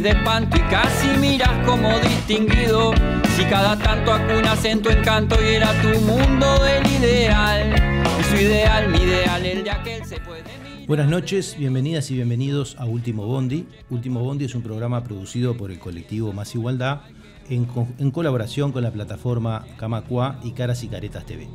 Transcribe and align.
de 0.00 0.10
espanto 0.10 0.56
y 0.58 0.60
casi 0.62 1.08
miras 1.18 1.66
como 1.66 1.88
distinguido. 2.00 2.92
Si 3.36 3.44
cada 3.44 3.78
tanto 3.78 4.12
acunas 4.12 4.62
en 4.64 4.82
tu 4.82 4.90
encanto 4.90 5.36
y 5.42 5.54
era 5.54 5.72
tu 5.80 5.88
mundo 6.00 6.46
del 6.62 6.86
ideal. 6.86 7.74
Su 8.28 8.36
ideal, 8.36 8.88
mi 8.90 8.98
ideal, 8.98 9.46
el 9.46 9.64
de 9.64 9.70
aquel 9.70 10.04
se 10.04 10.20
puede. 10.20 10.44
Buenas 10.86 11.08
noches, 11.08 11.56
bienvenidas 11.58 12.10
y 12.10 12.14
bienvenidos 12.14 12.76
a 12.78 12.84
Último 12.84 13.26
Bondi. 13.26 13.66
Último 13.88 14.20
Bondi 14.20 14.44
es 14.44 14.54
un 14.54 14.62
programa 14.62 15.02
producido 15.02 15.56
por 15.56 15.70
el 15.70 15.78
colectivo 15.78 16.32
Más 16.32 16.54
Igualdad 16.54 17.00
en, 17.48 17.66
en 17.98 18.10
colaboración 18.10 18.72
con 18.72 18.82
la 18.82 18.90
plataforma 18.90 19.64
Camacua 19.78 20.38
y 20.42 20.52
Caras 20.52 20.84
y 20.84 20.88
Caretas 20.88 21.24
TV. 21.24 21.48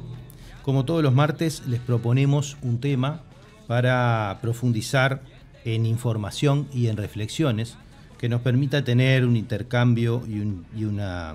Como 0.63 0.85
todos 0.85 1.03
los 1.03 1.13
martes, 1.13 1.63
les 1.67 1.79
proponemos 1.79 2.57
un 2.63 2.79
tema 2.79 3.21
para 3.67 4.39
profundizar 4.41 5.21
en 5.63 5.85
información 5.85 6.67
y 6.73 6.87
en 6.87 6.97
reflexiones 6.97 7.77
que 8.21 8.29
nos 8.29 8.41
permita 8.41 8.83
tener 8.83 9.25
un 9.25 9.35
intercambio 9.35 10.23
y, 10.29 10.41
un- 10.41 10.63
y 10.77 10.83
una, 10.83 11.33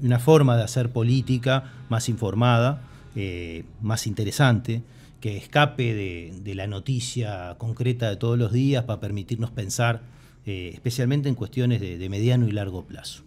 una 0.00 0.18
forma 0.18 0.56
de 0.56 0.62
hacer 0.62 0.90
política 0.90 1.74
más 1.90 2.08
informada, 2.08 2.80
eh, 3.14 3.64
más 3.82 4.06
interesante, 4.06 4.82
que 5.20 5.36
escape 5.36 5.92
de, 6.42 6.54
la 6.54 6.66
noticia 6.66 7.56
concreta 7.58 8.08
de 8.08 8.16
todos 8.16 8.38
los 8.38 8.50
días 8.50 8.84
para 8.84 8.98
permitirnos 8.98 9.50
pensar 9.50 10.00
eh, 10.46 10.70
especialmente 10.72 11.28
en 11.28 11.34
cuestiones 11.34 11.82
de, 11.82 12.08
mediano 12.08 12.48
y 12.48 12.52
largo 12.52 12.86
plazo. 12.86 13.22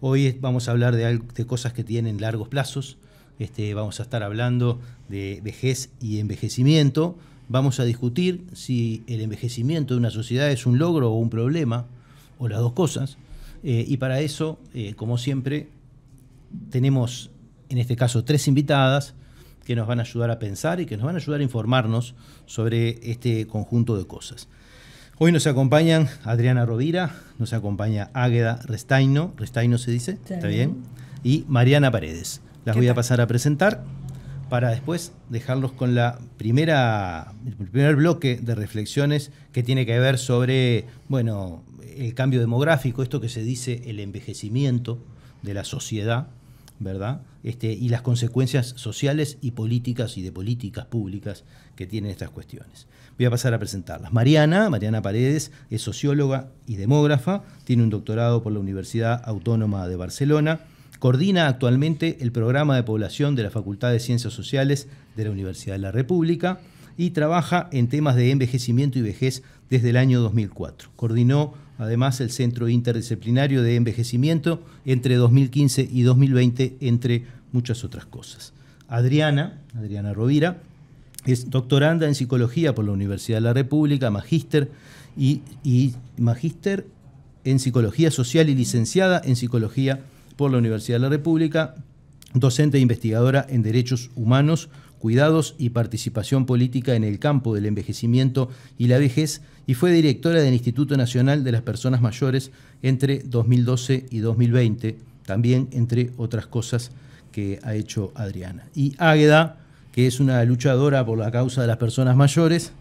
Hoy 0.00 0.36
vamos 0.40 0.66
a 0.66 0.72
hablar 0.72 0.96
de, 0.96 1.20
de 1.36 1.46
cosas 1.46 1.72
que 1.72 1.84
tienen 1.84 2.20
largos 2.20 2.48
plazos. 2.48 2.98
Este, 3.38 3.74
vamos 3.74 4.00
a 4.00 4.02
estar 4.02 4.24
hablando 4.24 4.80
de 5.08 5.40
vejez 5.44 5.90
y 6.00 6.18
envejecimiento. 6.18 7.16
Vamos 7.48 7.78
a 7.78 7.84
discutir 7.84 8.44
si 8.52 9.04
el 9.06 9.20
envejecimiento 9.20 9.94
de 9.94 9.98
una 9.98 10.10
sociedad 10.10 10.50
es 10.50 10.66
un 10.66 10.78
logro 10.78 11.12
o 11.12 11.18
un 11.18 11.30
problema, 11.30 11.86
o 12.38 12.48
las 12.48 12.60
dos 12.60 12.72
cosas. 12.72 13.18
Eh, 13.62 13.84
y 13.86 13.96
para 13.96 14.20
eso, 14.20 14.58
eh, 14.74 14.94
como 14.94 15.18
siempre, 15.18 15.68
tenemos 16.70 17.30
en 17.68 17.78
este 17.78 17.96
caso 17.96 18.24
tres 18.24 18.48
invitadas 18.48 19.14
que 19.64 19.74
nos 19.74 19.86
van 19.86 19.98
a 19.98 20.02
ayudar 20.02 20.30
a 20.30 20.38
pensar 20.38 20.80
y 20.80 20.86
que 20.86 20.96
nos 20.96 21.06
van 21.06 21.16
a 21.16 21.18
ayudar 21.18 21.40
a 21.40 21.42
informarnos 21.42 22.14
sobre 22.46 23.10
este 23.10 23.46
conjunto 23.46 23.96
de 23.96 24.06
cosas. 24.06 24.48
Hoy 25.18 25.32
nos 25.32 25.46
acompañan 25.46 26.08
Adriana 26.24 26.66
Rovira, 26.66 27.16
nos 27.38 27.52
acompaña 27.52 28.10
Águeda 28.12 28.60
Restaino, 28.64 29.32
Restaino 29.36 29.78
se 29.78 29.90
dice, 29.90 30.12
Está 30.12 30.34
¿está 30.34 30.48
bien. 30.48 30.76
Y 31.24 31.44
Mariana 31.48 31.90
Paredes. 31.90 32.42
Las 32.64 32.74
¿Qué 32.74 32.80
voy 32.80 32.88
a 32.88 32.94
pasar 32.94 33.20
a 33.20 33.26
presentar 33.26 33.82
para 34.48 34.70
después 34.70 35.12
dejarlos 35.28 35.72
con 35.72 35.94
la 35.94 36.18
primera, 36.36 37.32
el 37.46 37.54
primer 37.68 37.96
bloque 37.96 38.36
de 38.36 38.54
reflexiones 38.54 39.32
que 39.52 39.62
tiene 39.62 39.86
que 39.86 39.98
ver 39.98 40.18
sobre, 40.18 40.86
bueno, 41.08 41.64
el 41.96 42.14
cambio 42.14 42.40
demográfico, 42.40 43.02
esto 43.02 43.20
que 43.20 43.28
se 43.28 43.42
dice 43.42 43.82
el 43.86 44.00
envejecimiento 44.00 44.98
de 45.42 45.54
la 45.54 45.64
sociedad, 45.64 46.28
¿verdad? 46.78 47.22
Este, 47.42 47.72
y 47.72 47.88
las 47.88 48.02
consecuencias 48.02 48.74
sociales 48.76 49.38
y 49.40 49.52
políticas 49.52 50.18
y 50.18 50.22
de 50.22 50.32
políticas 50.32 50.86
públicas 50.86 51.44
que 51.74 51.86
tienen 51.86 52.10
estas 52.10 52.30
cuestiones. 52.30 52.86
Voy 53.16 53.26
a 53.26 53.30
pasar 53.30 53.54
a 53.54 53.58
presentarlas. 53.58 54.12
Mariana, 54.12 54.68
Mariana 54.68 55.00
Paredes, 55.00 55.52
es 55.70 55.82
socióloga 55.82 56.50
y 56.66 56.76
demógrafa, 56.76 57.42
tiene 57.64 57.82
un 57.82 57.90
doctorado 57.90 58.42
por 58.42 58.52
la 58.52 58.58
Universidad 58.58 59.22
Autónoma 59.24 59.88
de 59.88 59.96
Barcelona, 59.96 60.60
coordina 61.06 61.46
actualmente 61.46 62.18
el 62.18 62.32
programa 62.32 62.74
de 62.74 62.82
población 62.82 63.36
de 63.36 63.44
la 63.44 63.52
Facultad 63.52 63.92
de 63.92 64.00
Ciencias 64.00 64.32
Sociales 64.32 64.88
de 65.14 65.22
la 65.22 65.30
Universidad 65.30 65.76
de 65.76 65.78
la 65.78 65.92
República 65.92 66.58
y 66.96 67.10
trabaja 67.10 67.68
en 67.70 67.86
temas 67.86 68.16
de 68.16 68.32
envejecimiento 68.32 68.98
y 68.98 69.02
vejez 69.02 69.44
desde 69.70 69.90
el 69.90 69.98
año 69.98 70.20
2004. 70.20 70.90
Coordinó 70.96 71.54
además 71.78 72.20
el 72.20 72.32
Centro 72.32 72.68
Interdisciplinario 72.68 73.62
de 73.62 73.76
Envejecimiento 73.76 74.64
entre 74.84 75.14
2015 75.14 75.88
y 75.88 76.02
2020, 76.02 76.78
entre 76.80 77.24
muchas 77.52 77.84
otras 77.84 78.04
cosas. 78.04 78.52
Adriana, 78.88 79.60
Adriana 79.76 80.12
Rovira, 80.12 80.60
es 81.24 81.50
doctoranda 81.50 82.08
en 82.08 82.16
psicología 82.16 82.74
por 82.74 82.84
la 82.84 82.90
Universidad 82.90 83.36
de 83.36 83.42
la 83.42 83.52
República, 83.52 84.10
magíster 84.10 84.72
y, 85.16 85.42
magíster 86.18 86.84
en 87.44 87.60
psicología 87.60 88.10
social 88.10 88.48
y 88.48 88.56
licenciada 88.56 89.22
en 89.24 89.36
psicología 89.36 90.00
por 90.36 90.50
la 90.50 90.58
Universidad 90.58 90.96
de 90.96 91.02
la 91.02 91.08
República, 91.08 91.74
docente 92.34 92.78
e 92.78 92.80
investigadora 92.80 93.46
en 93.48 93.62
derechos 93.62 94.10
humanos, 94.14 94.68
cuidados 94.98 95.54
y 95.58 95.70
participación 95.70 96.46
política 96.46 96.94
en 96.94 97.04
el 97.04 97.18
campo 97.18 97.54
del 97.54 97.66
envejecimiento 97.66 98.50
y 98.78 98.86
la 98.88 98.98
vejez 98.98 99.42
y 99.66 99.74
fue 99.74 99.92
directora 99.92 100.40
del 100.40 100.54
Instituto 100.54 100.96
Nacional 100.96 101.44
de 101.44 101.52
las 101.52 101.62
Personas 101.62 102.00
Mayores 102.00 102.50
entre 102.82 103.18
2012 103.20 104.06
y 104.10 104.18
2020, 104.18 104.96
también 105.24 105.68
entre 105.72 106.12
otras 106.16 106.46
cosas 106.46 106.92
que 107.32 107.58
ha 107.62 107.74
hecho 107.74 108.12
Adriana. 108.14 108.68
Y 108.74 108.94
Águeda, 108.98 109.58
que 109.92 110.06
es 110.06 110.20
una 110.20 110.42
luchadora 110.44 111.04
por 111.04 111.18
la 111.18 111.30
causa 111.30 111.60
de 111.60 111.66
las 111.66 111.76
personas 111.78 112.16
mayores, 112.16 112.72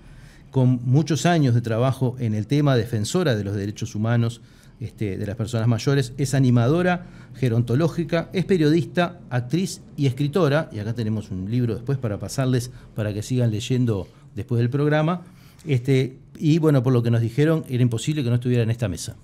con 0.52 0.80
muchos 0.86 1.26
años 1.26 1.54
de 1.54 1.62
trabajo 1.62 2.16
en 2.20 2.34
el 2.34 2.48
tema, 2.48 2.78
defensora 2.78 3.36
de 3.36 3.44
los 3.44 3.56
derechos 3.56 3.96
humanos 3.96 4.42
este, 4.80 5.18
de 5.18 5.25
las 5.25 5.36
personas 5.36 5.68
mayores, 5.68 6.13
es 6.18 6.34
animadora 6.34 7.06
gerontológica, 7.36 8.30
es 8.34 8.46
periodista, 8.46 9.19
actriz 9.30 9.81
y 9.97 10.08
escritora, 10.08 10.69
y 10.72 10.80
acá 10.80 10.94
tenemos 10.94 11.31
un 11.31 11.50
libro 11.50 11.75
después 11.75 11.97
para 11.97 12.19
pasarles 12.19 12.72
para 12.96 13.14
que 13.14 13.24
sigan 13.24 13.52
leyendo 13.52 14.08
después 14.35 14.59
del 14.59 14.69
programa, 14.69 15.22
este, 15.66 16.18
y 16.38 16.59
bueno, 16.59 16.84
por 16.84 16.94
lo 16.94 17.02
que 17.03 17.12
nos 17.12 17.22
dijeron, 17.22 17.66
era 17.69 17.81
imposible 17.81 18.24
que 18.24 18.30
no 18.30 18.35
estuviera 18.35 18.64
en 18.64 18.69
esta 18.69 18.88
mesa. 18.88 19.16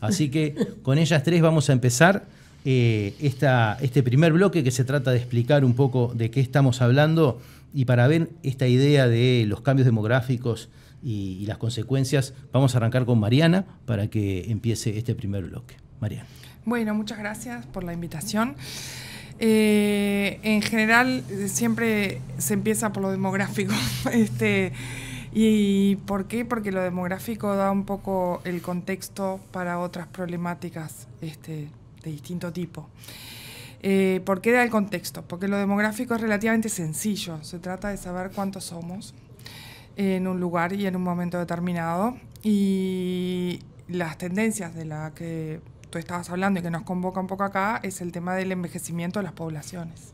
Así 0.00 0.28
que 0.30 0.54
con 0.82 0.98
ellas 0.98 1.22
tres 1.22 1.40
vamos 1.42 1.70
a 1.70 1.72
empezar 1.72 2.26
eh, 2.64 3.14
esta, 3.20 3.78
este 3.80 4.02
primer 4.02 4.32
bloque 4.32 4.64
que 4.64 4.70
se 4.70 4.84
trata 4.84 5.10
de 5.10 5.18
explicar 5.18 5.64
un 5.64 5.74
poco 5.74 6.12
de 6.14 6.30
qué 6.30 6.40
estamos 6.40 6.80
hablando 6.82 7.40
y 7.74 7.84
para 7.84 8.06
ver 8.06 8.30
esta 8.42 8.66
idea 8.66 9.08
de 9.08 9.44
los 9.46 9.60
cambios 9.60 9.86
demográficos 9.86 10.68
y, 11.04 11.44
las 11.46 11.58
consecuencias, 11.58 12.32
vamos 12.52 12.74
a 12.74 12.78
arrancar 12.78 13.04
con 13.04 13.20
Mariana 13.20 13.66
para 13.84 14.08
que 14.08 14.50
empiece 14.50 14.96
este 14.96 15.14
primer 15.14 15.44
bloque. 15.44 15.76
Mariana. 16.00 16.26
Bueno, 16.64 16.94
muchas 16.94 17.18
gracias 17.18 17.66
por 17.66 17.84
la 17.84 17.92
invitación. 17.92 18.56
Eh, 19.38 20.40
en 20.42 20.62
general, 20.62 21.22
siempre 21.46 22.20
se 22.38 22.54
empieza 22.54 22.92
por 22.92 23.02
lo 23.02 23.10
demográfico. 23.10 23.74
este, 24.12 24.72
¿Y 25.32 25.96
por 26.06 26.26
qué? 26.26 26.44
Porque 26.44 26.72
lo 26.72 26.80
demográfico 26.80 27.54
da 27.54 27.70
un 27.70 27.84
poco 27.84 28.40
el 28.44 28.62
contexto 28.62 29.40
para 29.52 29.80
otras 29.80 30.06
problemáticas 30.06 31.06
este, 31.20 31.68
de 32.02 32.10
distinto 32.10 32.52
tipo. 32.52 32.88
Eh, 33.82 34.22
¿Por 34.24 34.40
qué 34.40 34.52
da 34.52 34.62
el 34.62 34.70
contexto? 34.70 35.22
Porque 35.22 35.48
lo 35.48 35.58
demográfico 35.58 36.14
es 36.14 36.20
relativamente 36.22 36.70
sencillo. 36.70 37.44
Se 37.44 37.58
trata 37.58 37.88
de 37.90 37.98
saber 37.98 38.30
cuántos 38.30 38.64
somos 38.64 39.12
en 39.96 40.26
un 40.26 40.40
lugar 40.40 40.72
y 40.72 40.86
en 40.86 40.96
un 40.96 41.02
momento 41.02 41.38
determinado. 41.38 42.16
Y 42.42 43.60
las 43.88 44.18
tendencias 44.18 44.74
de 44.74 44.84
las 44.84 45.12
que 45.12 45.60
tú 45.90 45.98
estabas 45.98 46.28
hablando 46.30 46.60
y 46.60 46.62
que 46.62 46.70
nos 46.70 46.82
convoca 46.82 47.20
un 47.20 47.26
poco 47.26 47.44
acá 47.44 47.80
es 47.82 48.00
el 48.00 48.12
tema 48.12 48.34
del 48.34 48.52
envejecimiento 48.52 49.20
de 49.20 49.24
las 49.24 49.32
poblaciones. 49.32 50.12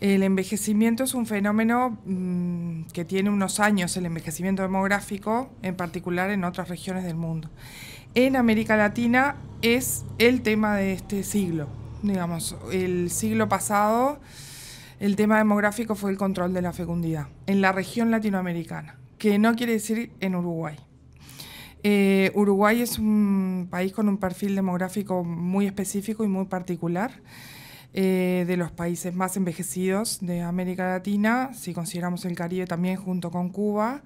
El 0.00 0.22
envejecimiento 0.22 1.04
es 1.04 1.14
un 1.14 1.24
fenómeno 1.24 1.98
mmm, 2.04 2.82
que 2.92 3.04
tiene 3.04 3.30
unos 3.30 3.60
años, 3.60 3.96
el 3.96 4.06
envejecimiento 4.06 4.62
demográfico, 4.62 5.50
en 5.62 5.74
particular 5.74 6.30
en 6.30 6.44
otras 6.44 6.68
regiones 6.68 7.04
del 7.04 7.16
mundo. 7.16 7.48
En 8.14 8.36
América 8.36 8.76
Latina 8.76 9.36
es 9.62 10.04
el 10.18 10.42
tema 10.42 10.76
de 10.76 10.92
este 10.92 11.22
siglo. 11.22 11.68
Digamos, 12.02 12.56
el 12.72 13.10
siglo 13.10 13.48
pasado 13.48 14.20
el 14.98 15.16
tema 15.16 15.38
demográfico 15.38 15.94
fue 15.94 16.10
el 16.10 16.16
control 16.16 16.54
de 16.54 16.62
la 16.62 16.72
fecundidad 16.72 17.28
en 17.46 17.60
la 17.60 17.72
región 17.72 18.10
latinoamericana, 18.10 18.98
que 19.18 19.38
no 19.38 19.54
quiere 19.54 19.72
decir 19.72 20.12
en 20.20 20.34
Uruguay. 20.34 20.76
Eh, 21.82 22.32
Uruguay 22.34 22.82
es 22.82 22.98
un 22.98 23.68
país 23.70 23.92
con 23.92 24.08
un 24.08 24.18
perfil 24.18 24.54
demográfico 24.54 25.22
muy 25.22 25.66
específico 25.66 26.24
y 26.24 26.28
muy 26.28 26.46
particular, 26.46 27.12
eh, 27.92 28.44
de 28.46 28.56
los 28.56 28.72
países 28.72 29.14
más 29.14 29.36
envejecidos 29.36 30.18
de 30.20 30.42
América 30.42 30.88
Latina, 30.88 31.50
si 31.54 31.72
consideramos 31.72 32.24
el 32.24 32.34
Caribe 32.34 32.66
también 32.66 32.96
junto 32.96 33.30
con 33.30 33.50
Cuba. 33.50 34.02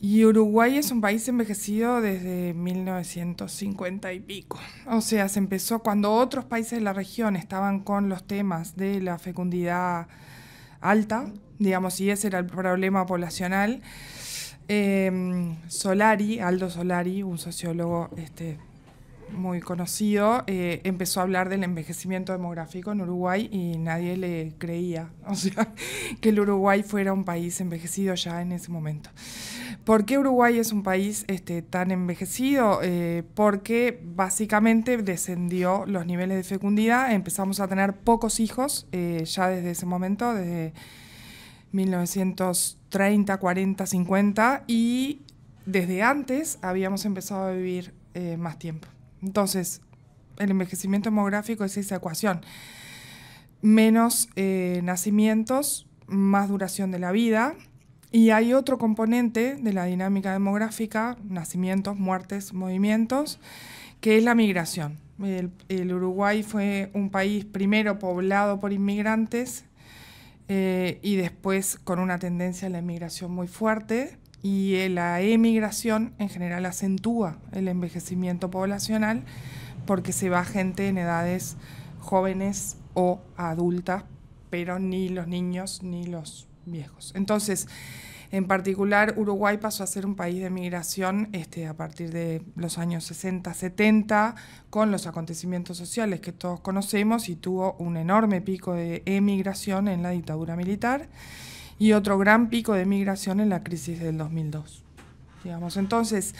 Y 0.00 0.24
Uruguay 0.24 0.76
es 0.78 0.92
un 0.92 1.00
país 1.00 1.26
envejecido 1.26 2.00
desde 2.00 2.54
1950 2.54 4.12
y 4.12 4.20
pico. 4.20 4.58
O 4.86 5.00
sea, 5.00 5.28
se 5.28 5.40
empezó 5.40 5.80
cuando 5.80 6.12
otros 6.12 6.44
países 6.44 6.78
de 6.78 6.80
la 6.82 6.92
región 6.92 7.34
estaban 7.34 7.80
con 7.80 8.08
los 8.08 8.24
temas 8.24 8.76
de 8.76 9.00
la 9.00 9.18
fecundidad 9.18 10.06
alta, 10.80 11.32
digamos, 11.58 12.00
y 12.00 12.10
ese 12.10 12.28
era 12.28 12.38
el 12.38 12.46
problema 12.46 13.06
poblacional. 13.06 13.82
Eh, 14.68 15.56
Solari, 15.66 16.38
Aldo 16.38 16.70
Solari, 16.70 17.24
un 17.24 17.38
sociólogo 17.38 18.10
este, 18.16 18.58
muy 19.32 19.60
conocido, 19.60 20.44
eh, 20.46 20.80
empezó 20.84 21.20
a 21.20 21.22
hablar 21.24 21.48
del 21.48 21.64
envejecimiento 21.64 22.32
demográfico 22.32 22.92
en 22.92 23.00
Uruguay 23.00 23.48
y 23.50 23.78
nadie 23.78 24.16
le 24.16 24.54
creía, 24.58 25.10
o 25.26 25.34
sea, 25.34 25.72
que 26.20 26.30
el 26.30 26.40
Uruguay 26.40 26.82
fuera 26.82 27.12
un 27.12 27.24
país 27.24 27.60
envejecido 27.60 28.14
ya 28.14 28.42
en 28.42 28.52
ese 28.52 28.70
momento. 28.70 29.10
¿Por 29.88 30.04
qué 30.04 30.18
Uruguay 30.18 30.58
es 30.58 30.70
un 30.72 30.82
país 30.82 31.24
este, 31.28 31.62
tan 31.62 31.90
envejecido? 31.90 32.80
Eh, 32.82 33.22
porque 33.34 34.02
básicamente 34.04 34.98
descendió 34.98 35.86
los 35.86 36.04
niveles 36.04 36.36
de 36.36 36.42
fecundidad, 36.42 37.10
empezamos 37.10 37.58
a 37.58 37.68
tener 37.68 37.94
pocos 37.96 38.38
hijos 38.38 38.86
eh, 38.92 39.24
ya 39.24 39.48
desde 39.48 39.70
ese 39.70 39.86
momento, 39.86 40.34
desde 40.34 40.74
1930, 41.72 43.38
40, 43.38 43.86
50, 43.86 44.64
y 44.66 45.22
desde 45.64 46.02
antes 46.02 46.58
habíamos 46.60 47.06
empezado 47.06 47.46
a 47.48 47.52
vivir 47.52 47.94
eh, 48.12 48.36
más 48.36 48.58
tiempo. 48.58 48.88
Entonces, 49.22 49.80
el 50.36 50.50
envejecimiento 50.50 51.08
demográfico 51.08 51.64
es 51.64 51.78
esa 51.78 51.96
ecuación. 51.96 52.42
Menos 53.62 54.28
nacimientos, 54.36 55.88
más 56.06 56.50
duración 56.50 56.90
de 56.90 56.98
la 56.98 57.10
vida, 57.10 57.54
y 58.10 58.30
hay 58.30 58.54
otro 58.54 58.78
componente 58.78 59.56
de 59.56 59.72
la 59.72 59.84
dinámica 59.84 60.32
demográfica, 60.32 61.16
nacimientos, 61.24 61.98
muertes, 61.98 62.54
movimientos, 62.54 63.38
que 64.00 64.16
es 64.16 64.24
la 64.24 64.34
migración. 64.34 64.98
El, 65.22 65.92
Uruguay 65.92 66.42
fue 66.42 66.90
un 66.94 67.10
país 67.10 67.44
primero 67.44 67.98
poblado 67.98 68.60
por 68.60 68.72
inmigrantes 68.72 69.64
eh, 70.48 71.00
y 71.02 71.16
después 71.16 71.78
con 71.82 71.98
una 71.98 72.18
tendencia 72.18 72.68
a 72.68 72.70
la 72.70 72.78
emigración 72.78 73.32
muy 73.32 73.48
fuerte 73.48 74.16
y 74.42 74.88
la 74.88 75.20
emigración 75.20 76.14
en 76.18 76.28
general 76.28 76.64
acentúa 76.66 77.38
el 77.52 77.66
envejecimiento 77.66 78.50
poblacional 78.50 79.24
porque 79.84 80.12
se 80.12 80.30
va 80.30 80.44
gente 80.44 80.86
en 80.86 80.98
edades 80.98 81.56
jóvenes 81.98 82.76
o 82.94 83.20
adultas, 83.36 84.04
pero 84.50 84.78
ni 84.78 85.08
los 85.08 85.26
niños 85.26 85.82
ni 85.82 86.06
los 86.06 86.47
viejos. 86.70 87.12
Entonces, 87.14 87.68
en 88.30 88.46
particular, 88.46 89.14
Uruguay 89.16 89.56
pasó 89.56 89.82
a 89.84 89.86
ser 89.86 90.04
un 90.04 90.14
país 90.14 90.42
de 90.42 90.50
migración 90.50 91.30
este, 91.32 91.66
a 91.66 91.74
partir 91.74 92.10
de 92.10 92.42
los 92.56 92.76
años 92.76 93.04
60, 93.04 93.54
70, 93.54 94.34
con 94.68 94.90
los 94.90 95.06
acontecimientos 95.06 95.78
sociales 95.78 96.20
que 96.20 96.32
todos 96.32 96.60
conocemos 96.60 97.30
y 97.30 97.36
tuvo 97.36 97.74
un 97.78 97.96
enorme 97.96 98.42
pico 98.42 98.74
de 98.74 99.02
emigración 99.06 99.88
en 99.88 100.02
la 100.02 100.10
dictadura 100.10 100.56
militar 100.56 101.08
y 101.78 101.92
otro 101.92 102.18
gran 102.18 102.50
pico 102.50 102.74
de 102.74 102.84
migración 102.84 103.40
en 103.40 103.48
la 103.48 103.62
crisis 103.62 103.98
del 103.98 104.18
2002. 104.18 104.84
Digamos. 105.44 105.78
Entonces, 105.78 106.34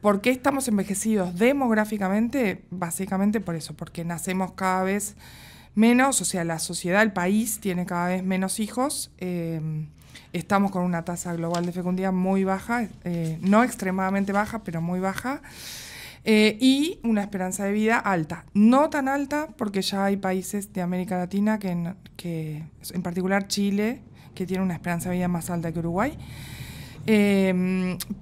¿por 0.00 0.22
qué 0.22 0.30
estamos 0.30 0.66
envejecidos 0.68 1.38
demográficamente? 1.38 2.64
Básicamente 2.70 3.40
por 3.40 3.54
eso, 3.54 3.74
porque 3.74 4.02
nacemos 4.02 4.52
cada 4.52 4.82
vez 4.84 5.14
menos, 5.74 6.20
o 6.20 6.24
sea, 6.24 6.44
la 6.44 6.58
sociedad, 6.58 7.02
el 7.02 7.12
país 7.12 7.60
tiene 7.60 7.86
cada 7.86 8.08
vez 8.08 8.22
menos 8.22 8.60
hijos. 8.60 9.10
Eh, 9.18 9.60
estamos 10.32 10.70
con 10.70 10.82
una 10.84 11.04
tasa 11.04 11.32
global 11.34 11.66
de 11.66 11.72
fecundidad 11.72 12.12
muy 12.12 12.44
baja, 12.44 12.88
eh, 13.04 13.38
no 13.42 13.64
extremadamente 13.64 14.32
baja, 14.32 14.64
pero 14.64 14.80
muy 14.80 15.00
baja. 15.00 15.42
Eh, 16.24 16.58
y 16.60 16.98
una 17.04 17.22
esperanza 17.22 17.64
de 17.64 17.72
vida 17.72 17.98
alta. 17.98 18.44
No 18.52 18.90
tan 18.90 19.08
alta 19.08 19.48
porque 19.56 19.80
ya 19.82 20.04
hay 20.04 20.16
países 20.16 20.72
de 20.72 20.82
América 20.82 21.16
Latina, 21.16 21.58
que 21.58 21.70
en, 21.70 21.96
en 22.24 23.02
particular 23.02 23.46
Chile, 23.46 24.02
que 24.34 24.46
tiene 24.46 24.62
una 24.62 24.74
esperanza 24.74 25.10
de 25.10 25.16
vida 25.16 25.28
más 25.28 25.48
alta 25.48 25.72
que 25.72 25.78
Uruguay. 25.78 26.18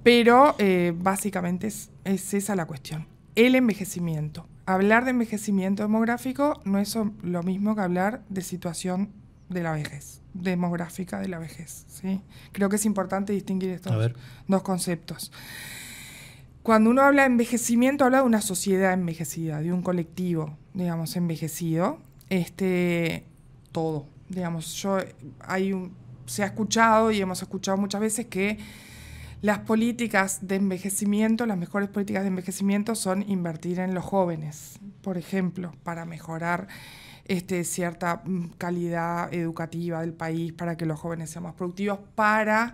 pero 0.03 0.55
básicamente 0.95 1.67
es 1.67 2.33
esa 2.33 2.55
la 2.55 2.65
cuestión. 2.65 3.07
El 3.35 3.55
envejecimiento 3.55 4.47
hablar 4.67 5.05
de 5.05 5.11
envejecimiento 5.11 5.81
demográfico 5.81 6.61
no 6.65 6.77
es 6.77 6.95
lo 7.23 7.41
mismo 7.41 7.73
que 7.73 7.81
hablar 7.81 8.21
de 8.29 8.41
situación 8.41 9.09
de 9.49 9.63
la 9.63 9.71
vejez, 9.71 10.21
demográfica 10.33 11.19
de 11.19 11.29
la 11.29 11.39
vejez. 11.39 11.85
¿sí? 11.87 12.21
Creo 12.51 12.69
que 12.69 12.75
es 12.75 12.85
importante 12.85 13.31
distinguir 13.33 13.71
estos 13.71 14.11
dos 14.47 14.61
conceptos. 14.61 15.31
Cuando 16.63 16.89
uno 16.89 17.01
habla 17.01 17.21
de 17.21 17.27
envejecimiento, 17.27 18.03
habla 18.03 18.17
de 18.17 18.23
una 18.25 18.41
sociedad 18.41 18.91
envejecida, 18.91 19.61
de 19.61 19.71
un 19.71 19.81
colectivo, 19.81 20.57
digamos, 20.73 21.15
envejecido. 21.15 21.99
Este, 22.29 23.23
todo, 23.71 24.05
digamos, 24.27 24.73
yo 24.75 24.97
hay 25.39 25.71
un, 25.71 25.93
se 26.25 26.43
ha 26.43 26.47
escuchado 26.47 27.09
y 27.11 27.21
hemos 27.21 27.41
escuchado 27.41 27.77
muchas 27.77 28.01
veces 28.01 28.25
que 28.25 28.57
las 29.41 29.59
políticas 29.59 30.47
de 30.47 30.55
envejecimiento, 30.55 31.45
las 31.45 31.57
mejores 31.57 31.89
políticas 31.89 32.23
de 32.23 32.29
envejecimiento 32.29 32.95
son 32.95 33.27
invertir 33.29 33.79
en 33.79 33.93
los 33.93 34.03
jóvenes, 34.03 34.79
por 35.03 35.17
ejemplo, 35.17 35.73
para 35.83 36.05
mejorar 36.05 36.67
este, 37.25 37.63
cierta 37.63 38.21
mm, 38.25 38.53
calidad 38.57 39.31
educativa 39.33 40.01
del 40.01 40.13
país, 40.13 40.53
para 40.53 40.75
que 40.75 40.85
los 40.85 40.99
jóvenes 40.99 41.29
sean 41.29 41.43
más 41.43 41.53
productivos, 41.53 41.99
para 42.15 42.73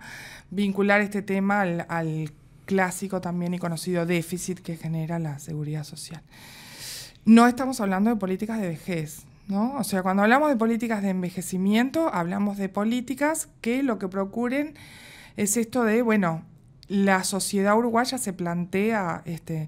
vincular 0.51 1.01
este 1.01 1.21
tema 1.21 1.61
al, 1.61 2.31
clásico 2.65 3.19
también 3.19 3.53
y 3.53 3.59
conocido 3.59 4.05
déficit 4.05 4.59
que 4.59 4.77
genera 4.77 5.19
la 5.19 5.37
seguridad 5.37 5.83
social. 5.83 6.21
No 7.25 7.45
estamos 7.45 7.81
hablando 7.81 8.09
de 8.09 8.15
políticas 8.15 8.61
de 8.61 8.69
vejez, 8.69 9.25
¿no? 9.49 9.75
O 9.75 9.83
sea, 9.83 10.01
cuando 10.01 10.23
hablamos 10.23 10.47
de 10.47 10.55
políticas 10.55 11.01
de 11.01 11.09
envejecimiento, 11.09 12.09
hablamos 12.13 12.57
de 12.57 12.69
políticas 12.69 13.49
que 13.59 13.83
lo 13.83 13.99
que 13.99 14.07
procuren 14.07 14.75
es 15.35 15.57
esto 15.57 15.83
de, 15.83 16.01
bueno, 16.03 16.43
la 16.93 17.23
sociedad 17.23 17.75
uruguaya 17.75 18.19
se 18.19 18.33
plantea 18.33 19.23
este, 19.25 19.67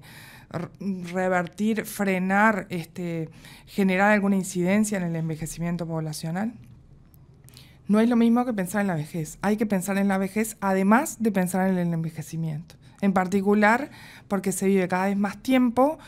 revertir, 1.12 1.84
frenar, 1.84 2.68
este, 2.70 3.30
generar 3.66 4.12
alguna 4.12 4.36
incidencia 4.36 4.96
en 4.96 5.02
el 5.02 5.16
envejecimiento 5.16 5.88
poblacional? 5.88 6.54
No 7.88 7.98
es 7.98 8.08
lo 8.08 8.14
mismo 8.14 8.44
que 8.44 8.52
pensar 8.52 8.82
en 8.82 8.86
la 8.86 8.94
vejez. 8.94 9.38
Hay 9.42 9.56
que 9.56 9.66
pensar 9.66 9.98
en 9.98 10.06
la 10.06 10.18
vejez 10.18 10.56
además 10.60 11.16
de 11.18 11.32
pensar 11.32 11.68
en 11.68 11.78
el 11.78 11.92
envejecimiento. 11.92 12.76
En 13.00 13.12
particular 13.12 13.90
porque 14.28 14.52
se 14.52 14.66
vive 14.66 14.88
cada 14.88 15.06
vez 15.06 15.16
más 15.16 15.42
tiempo 15.42 15.98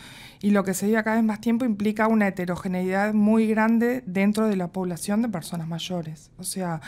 y 0.40 0.50
lo 0.50 0.62
que 0.62 0.75
se 0.75 0.87
vive 0.87 1.02
cada 1.02 1.17
vez 1.17 1.25
más 1.25 1.40
tiempo 1.40 1.64
implica 1.64 2.06
una 2.06 2.29
heterogeneidad 2.29 3.12
muy 3.12 3.46
grande 3.49 4.02
dentro 4.06 4.46
de 4.46 4.56
la 4.56 4.69
población 4.69 5.23
de 5.23 5.29
personas 5.29 5.67
mayores. 5.67 6.31
O 6.38 6.44
sea, 6.44 6.81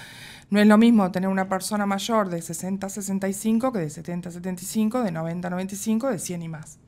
no 0.50 0.60
es 0.60 0.66
lo 0.66 0.78
mismo 0.78 1.10
tener 1.10 1.28
una 1.28 1.48
persona 1.48 1.84
mayor 1.84 2.28
de 2.28 2.42
60 2.42 2.86
a 2.86 2.90
65 2.90 3.72
que 3.72 3.80
de 3.80 3.90
70 3.90 4.28
a 4.28 4.32
75, 4.32 5.02
de 5.02 5.12
90 5.12 5.48
a 5.48 5.50
95, 5.50 6.10
de 6.10 6.18
100 6.18 6.42
y 6.42 6.48
más, 6.48 6.78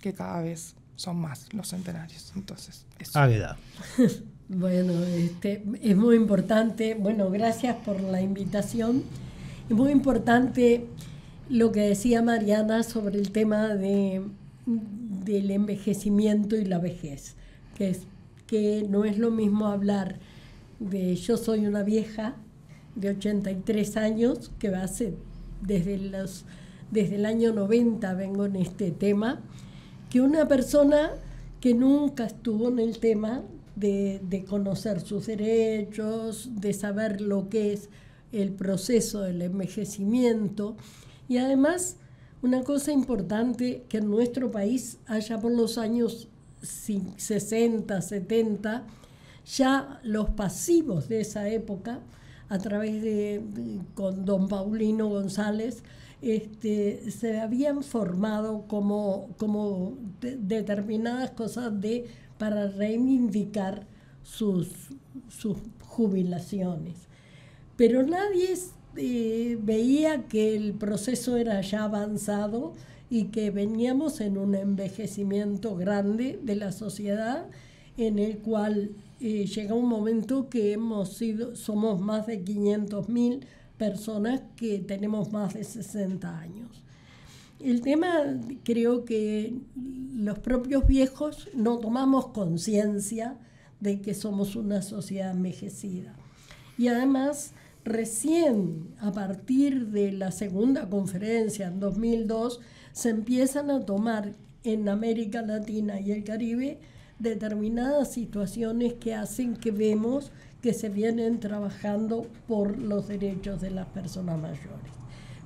que 0.00 0.12
cada 0.12 0.40
vez 0.42 0.74
son 0.96 1.20
más 1.20 1.52
los 1.52 1.68
centenarios. 1.68 2.32
Entonces, 2.34 2.86
eso. 2.98 3.18
Águeda. 3.18 3.56
bueno, 4.48 4.92
este, 5.04 5.62
es 5.80 5.96
muy 5.96 6.16
importante, 6.16 6.94
bueno, 6.94 7.30
gracias 7.30 7.76
por 7.76 8.00
la 8.00 8.20
invitación. 8.20 9.04
Es 9.68 9.76
muy 9.76 9.92
importante 9.92 10.88
lo 11.50 11.72
que 11.72 11.80
decía 11.80 12.22
Mariana 12.22 12.84
sobre 12.84 13.18
el 13.18 13.32
tema 13.32 13.74
de, 13.74 14.22
del 14.66 15.50
envejecimiento 15.50 16.56
y 16.56 16.64
la 16.64 16.78
vejez, 16.78 17.34
que, 17.74 17.90
es, 17.90 18.02
que 18.46 18.86
no 18.88 19.04
es 19.04 19.18
lo 19.18 19.32
mismo 19.32 19.66
hablar 19.66 20.20
de 20.78 21.16
yo 21.16 21.36
soy 21.36 21.66
una 21.66 21.82
vieja 21.82 22.36
de 22.94 23.10
83 23.10 23.96
años, 23.96 24.52
que 24.60 24.68
hace 24.68 25.14
desde, 25.60 25.98
los, 25.98 26.44
desde 26.92 27.16
el 27.16 27.26
año 27.26 27.52
90 27.52 28.14
vengo 28.14 28.46
en 28.46 28.54
este 28.54 28.92
tema, 28.92 29.40
que 30.08 30.20
una 30.20 30.46
persona 30.46 31.10
que 31.60 31.74
nunca 31.74 32.26
estuvo 32.26 32.68
en 32.68 32.78
el 32.78 32.98
tema 33.00 33.42
de, 33.74 34.20
de 34.22 34.44
conocer 34.44 35.00
sus 35.00 35.26
derechos, 35.26 36.48
de 36.60 36.72
saber 36.74 37.20
lo 37.20 37.48
que 37.48 37.72
es 37.72 37.88
el 38.30 38.52
proceso 38.52 39.22
del 39.22 39.42
envejecimiento 39.42 40.76
y 41.30 41.38
además 41.38 41.96
una 42.42 42.64
cosa 42.64 42.90
importante 42.90 43.84
que 43.88 43.98
en 43.98 44.10
nuestro 44.10 44.50
país, 44.50 44.98
allá 45.06 45.38
por 45.38 45.52
los 45.52 45.78
años 45.78 46.26
60, 46.60 48.02
70, 48.02 48.84
ya 49.46 50.00
los 50.02 50.30
pasivos 50.30 51.08
de 51.08 51.20
esa 51.20 51.48
época 51.48 52.00
a 52.48 52.58
través 52.58 53.00
de, 53.00 53.44
con 53.94 54.24
don 54.24 54.48
Paulino 54.48 55.08
González, 55.08 55.84
este, 56.20 57.12
se 57.12 57.38
habían 57.38 57.84
formado 57.84 58.64
como, 58.66 59.28
como 59.36 59.96
determinadas 60.20 61.30
cosas 61.30 61.80
de, 61.80 62.06
para 62.38 62.66
reivindicar 62.66 63.86
sus, 64.24 64.68
sus 65.28 65.58
jubilaciones. 65.86 66.96
Pero 67.76 68.02
nadie 68.02 68.52
eh, 68.96 69.58
veía 69.62 70.24
que 70.24 70.56
el 70.56 70.72
proceso 70.74 71.36
era 71.36 71.60
ya 71.60 71.84
avanzado 71.84 72.74
y 73.08 73.24
que 73.26 73.50
veníamos 73.50 74.20
en 74.20 74.38
un 74.38 74.54
envejecimiento 74.54 75.76
grande 75.76 76.38
de 76.42 76.56
la 76.56 76.72
sociedad 76.72 77.46
en 77.96 78.18
el 78.18 78.38
cual 78.38 78.90
eh, 79.20 79.46
llega 79.46 79.74
un 79.74 79.88
momento 79.88 80.48
que 80.48 80.72
hemos 80.72 81.14
sido, 81.14 81.54
somos 81.56 82.00
más 82.00 82.26
de 82.26 82.44
500.000 82.44 83.44
personas 83.76 84.42
que 84.56 84.78
tenemos 84.78 85.32
más 85.32 85.54
de 85.54 85.64
60 85.64 86.38
años. 86.38 86.82
El 87.58 87.82
tema, 87.82 88.40
creo 88.64 89.04
que 89.04 89.52
los 90.14 90.38
propios 90.38 90.86
viejos 90.86 91.48
no 91.54 91.78
tomamos 91.78 92.28
conciencia 92.28 93.36
de 93.80 94.00
que 94.00 94.14
somos 94.14 94.56
una 94.56 94.80
sociedad 94.80 95.32
envejecida. 95.32 96.14
Y 96.78 96.88
además 96.88 97.52
Recién 97.84 98.94
a 99.00 99.10
partir 99.12 99.88
de 99.88 100.12
la 100.12 100.32
segunda 100.32 100.88
conferencia 100.88 101.68
en 101.68 101.80
2002 101.80 102.60
se 102.92 103.08
empiezan 103.08 103.70
a 103.70 103.86
tomar 103.86 104.32
en 104.64 104.88
América 104.88 105.40
Latina 105.40 105.98
y 105.98 106.12
el 106.12 106.22
Caribe 106.24 106.78
determinadas 107.18 108.12
situaciones 108.12 108.94
que 108.94 109.14
hacen 109.14 109.56
que 109.56 109.70
vemos 109.70 110.30
que 110.60 110.74
se 110.74 110.90
vienen 110.90 111.40
trabajando 111.40 112.26
por 112.46 112.78
los 112.78 113.08
derechos 113.08 113.60
de 113.62 113.70
las 113.70 113.86
personas 113.88 114.38
mayores. 114.38 114.92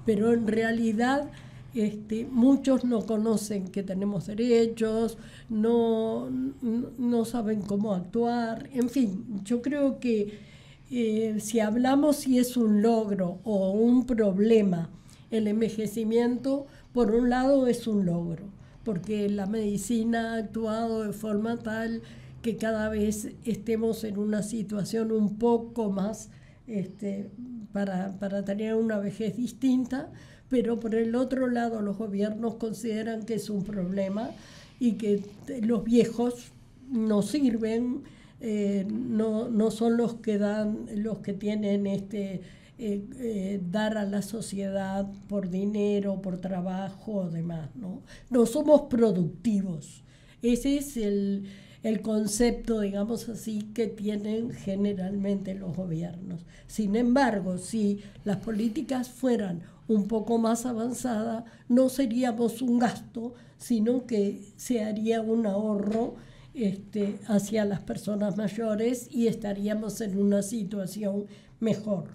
Pero 0.05 0.33
en 0.33 0.47
realidad 0.49 1.31
este, 1.75 2.27
muchos 2.31 2.85
no 2.85 3.07
conocen 3.07 3.69
que 3.69 3.83
tenemos 3.83 4.27
derechos, 4.27 5.19
no, 5.49 6.31
no 6.31 7.25
saben 7.25 7.63
cómo 7.63 7.95
actuar, 7.95 8.69
en 8.73 8.89
fin, 8.89 9.41
yo 9.45 9.63
creo 9.63 9.99
que 9.99 10.54
eh, 10.91 11.37
si 11.41 11.61
hablamos 11.61 12.17
si 12.17 12.39
es 12.39 12.57
un 12.57 12.83
logro 12.83 13.41
o 13.45 13.71
un 13.73 14.07
problema, 14.07 14.91
el 15.31 15.49
envejecimiento, 15.49 16.67
por 16.93 17.11
un 17.11 17.31
lado 17.31 17.67
es 17.67 17.87
un 17.87 18.07
logro, 18.07 18.45
porque 18.85 19.29
la 19.29 19.47
medicina 19.47 20.35
ha 20.35 20.39
actuado 20.39 21.05
de 21.05 21.13
forma 21.13 21.59
tal 21.59 22.03
que 22.43 22.57
cada 22.57 22.89
vez 22.89 23.31
estemos 23.45 24.05
en 24.05 24.19
una 24.19 24.43
situación 24.43 25.11
un 25.11 25.39
poco 25.39 25.91
más 25.91 26.29
este, 26.67 27.31
para, 27.73 28.19
para 28.19 28.45
tener 28.45 28.75
una 28.75 28.99
vejez 28.99 29.37
distinta, 29.37 30.13
pero 30.49 30.79
por 30.79 30.95
el 30.95 31.15
otro 31.15 31.49
lado 31.49 31.81
los 31.81 31.97
gobiernos 31.97 32.57
consideran 32.57 33.25
que 33.25 33.35
es 33.35 33.51
un 33.51 33.65
problema 33.65 34.31
y 34.79 34.93
que 34.93 35.23
los 35.63 35.85
viejos 35.85 36.53
no 36.91 37.23
sirven, 37.23 38.03
eh, 38.47 38.87
no, 38.91 39.49
no, 39.49 39.71
son 39.71 39.97
los 39.97 40.17
que 40.17 40.37
dan, 40.37 40.85
los 40.97 41.21
que 41.21 41.33
tienen 41.33 41.87
este 41.87 42.43
eh, 42.77 43.03
eh, 43.19 43.61
dar 43.71 43.97
a 43.97 44.05
la 44.05 44.21
sociedad 44.21 45.11
por 45.31 45.49
dinero, 45.49 46.21
por 46.21 46.43
trabajo 46.43 47.13
o 47.13 47.31
demás, 47.31 47.71
¿no? 47.75 48.03
No 48.29 48.45
somos 48.45 48.83
productivos. 48.83 50.05
Ese 50.43 50.77
es 50.77 50.99
el, 50.99 51.47
el 51.83 52.03
concepto, 52.03 52.81
digamos 52.81 53.31
así, 53.31 53.71
que 53.73 53.87
tienen 53.87 54.51
generalmente 54.51 55.55
los 55.55 55.75
gobiernos. 55.75 56.45
Sin 56.67 56.97
embargo, 56.97 57.57
si 57.57 58.01
las 58.25 58.37
políticas 58.37 59.09
fueran 59.09 59.63
un 59.89 60.07
poco 60.07 60.37
más 60.37 60.67
avanzadas, 60.67 61.45
no 61.71 61.89
seríamos 61.89 62.61
un 62.61 62.79
gasto, 62.79 63.33
sino 63.57 64.05
que 64.05 64.43
se 64.59 64.85
haría 64.85 65.23
un 65.23 65.47
ahorro 65.47 66.17
este, 66.55 67.19
hacia 67.27 67.65
las 67.65 67.81
personas 67.81 68.37
mayores 68.37 69.09
y 69.11 69.27
estaríamos 69.27 70.01
en 70.01 70.19
una 70.19 70.43
situación 70.43 71.27
mejor, 71.61 72.11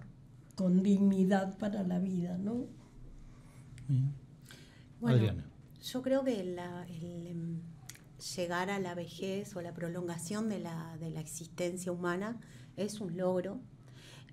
con 0.55 0.81
dignidad 0.81 1.58
para 1.58 1.84
la 1.84 2.00
vida, 2.00 2.38
¿no? 2.38 2.67
Bueno, 5.00 5.43
yo 5.84 6.01
creo 6.01 6.24
que 6.24 6.43
la, 6.43 6.86
el, 6.88 7.27
em, 7.27 7.62
llegar 8.36 8.69
a 8.69 8.79
la 8.79 8.96
vejez 8.96 9.55
o 9.55 9.62
la 9.62 9.74
prolongación 9.74 10.50
de 10.50 10.60
la, 10.60 10.98
de 11.00 11.10
la 11.10 11.19
existencia 11.19 11.91
humana 11.91 12.39
es 12.77 13.01
un 13.01 13.17
logro. 13.17 13.60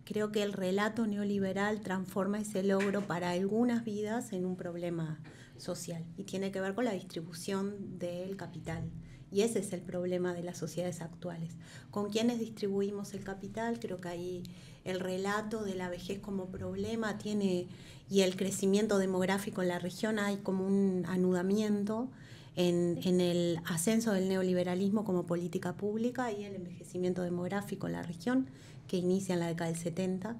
Creo 0.05 0.31
que 0.31 0.43
el 0.43 0.53
relato 0.53 1.07
neoliberal 1.07 1.81
transforma 1.81 2.39
ese 2.39 2.63
logro 2.63 3.07
para 3.07 3.31
algunas 3.31 3.85
vidas 3.85 4.33
en 4.33 4.45
un 4.45 4.57
problema 4.57 5.21
social 5.57 6.05
y 6.17 6.25
tiene 6.25 6.53
que 6.53 6.61
ver 6.61 6.75
con 6.75 6.85
la 6.85 6.93
distribución 6.93 7.99
del 7.99 8.37
capital. 8.37 8.91
Y 9.33 9.43
ese 9.43 9.59
es 9.59 9.73
el 9.73 9.81
problema 9.81 10.35
de 10.35 10.43
las 10.43 10.59
sociedades 10.59 11.01
actuales. 11.01 11.53
¿Con 11.91 12.11
quiénes 12.11 12.39
distribuimos 12.39 13.13
el 13.13 13.25
capital? 13.25 13.81
Creo 13.81 14.01
que 14.01 14.09
ahí 14.09 14.43
el 14.85 15.01
relato 15.01 15.65
de 15.65 15.75
la 15.75 15.89
vejez 15.89 16.21
como 16.21 16.47
problema 16.47 17.19
tiene 17.19 17.67
y 18.09 18.21
el 18.21 18.37
crecimiento 18.37 18.99
demográfico 18.99 19.63
en 19.63 19.69
la 19.69 19.79
región 19.79 20.19
hay 20.19 20.37
como 20.37 20.65
un 20.65 21.05
anudamiento 21.09 22.09
en, 22.55 23.21
el 23.21 23.59
ascenso 23.67 24.13
del 24.13 24.29
neoliberalismo 24.29 25.05
como 25.05 25.27
política 25.27 25.77
pública 25.77 26.33
y 26.33 26.45
el 26.45 26.55
envejecimiento 26.55 27.23
demográfico 27.23 27.87
en 27.87 27.95
la 27.95 28.03
región 28.03 28.47
que 28.89 28.97
inicia 28.97 29.35
en 29.35 29.41
la 29.41 29.49
década 29.49 29.71
del 29.71 29.79
70. 29.79 30.37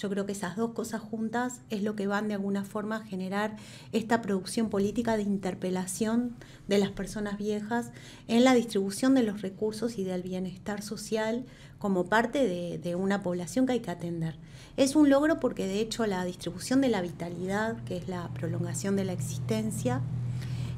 Yo 0.00 0.08
creo 0.08 0.24
que 0.24 0.32
esas 0.32 0.56
dos 0.56 0.72
cosas 0.72 1.02
juntas 1.02 1.60
es 1.68 1.82
lo 1.82 1.94
que 1.94 2.06
van 2.06 2.26
de 2.26 2.32
alguna 2.32 2.64
forma 2.64 2.96
a 2.96 3.04
generar 3.04 3.56
esta 3.92 4.22
producción 4.22 4.70
política 4.70 5.18
de 5.18 5.24
interpelación 5.24 6.36
de 6.68 6.78
las 6.78 6.88
personas 6.90 7.36
viejas 7.36 7.90
en 8.26 8.44
la 8.44 8.54
distribución 8.54 9.14
de 9.14 9.24
los 9.24 9.42
recursos 9.42 9.98
y 9.98 10.04
del 10.04 10.22
bienestar 10.22 10.80
social 10.80 11.44
como 11.78 12.06
parte 12.06 12.48
de, 12.78 12.94
una 12.94 13.22
población 13.22 13.66
que 13.66 13.72
hay 13.72 13.80
que 13.80 13.90
atender. 13.90 14.36
Es 14.78 14.96
un 14.96 15.10
logro 15.10 15.38
porque 15.38 15.66
de 15.66 15.80
hecho 15.80 16.06
la 16.06 16.24
distribución 16.24 16.80
de 16.80 16.88
la 16.88 17.02
vitalidad, 17.02 17.76
que 17.84 17.98
es 17.98 18.08
la 18.08 18.30
prolongación 18.32 18.96
de 18.96 19.04
la 19.04 19.12
existencia, 19.12 20.00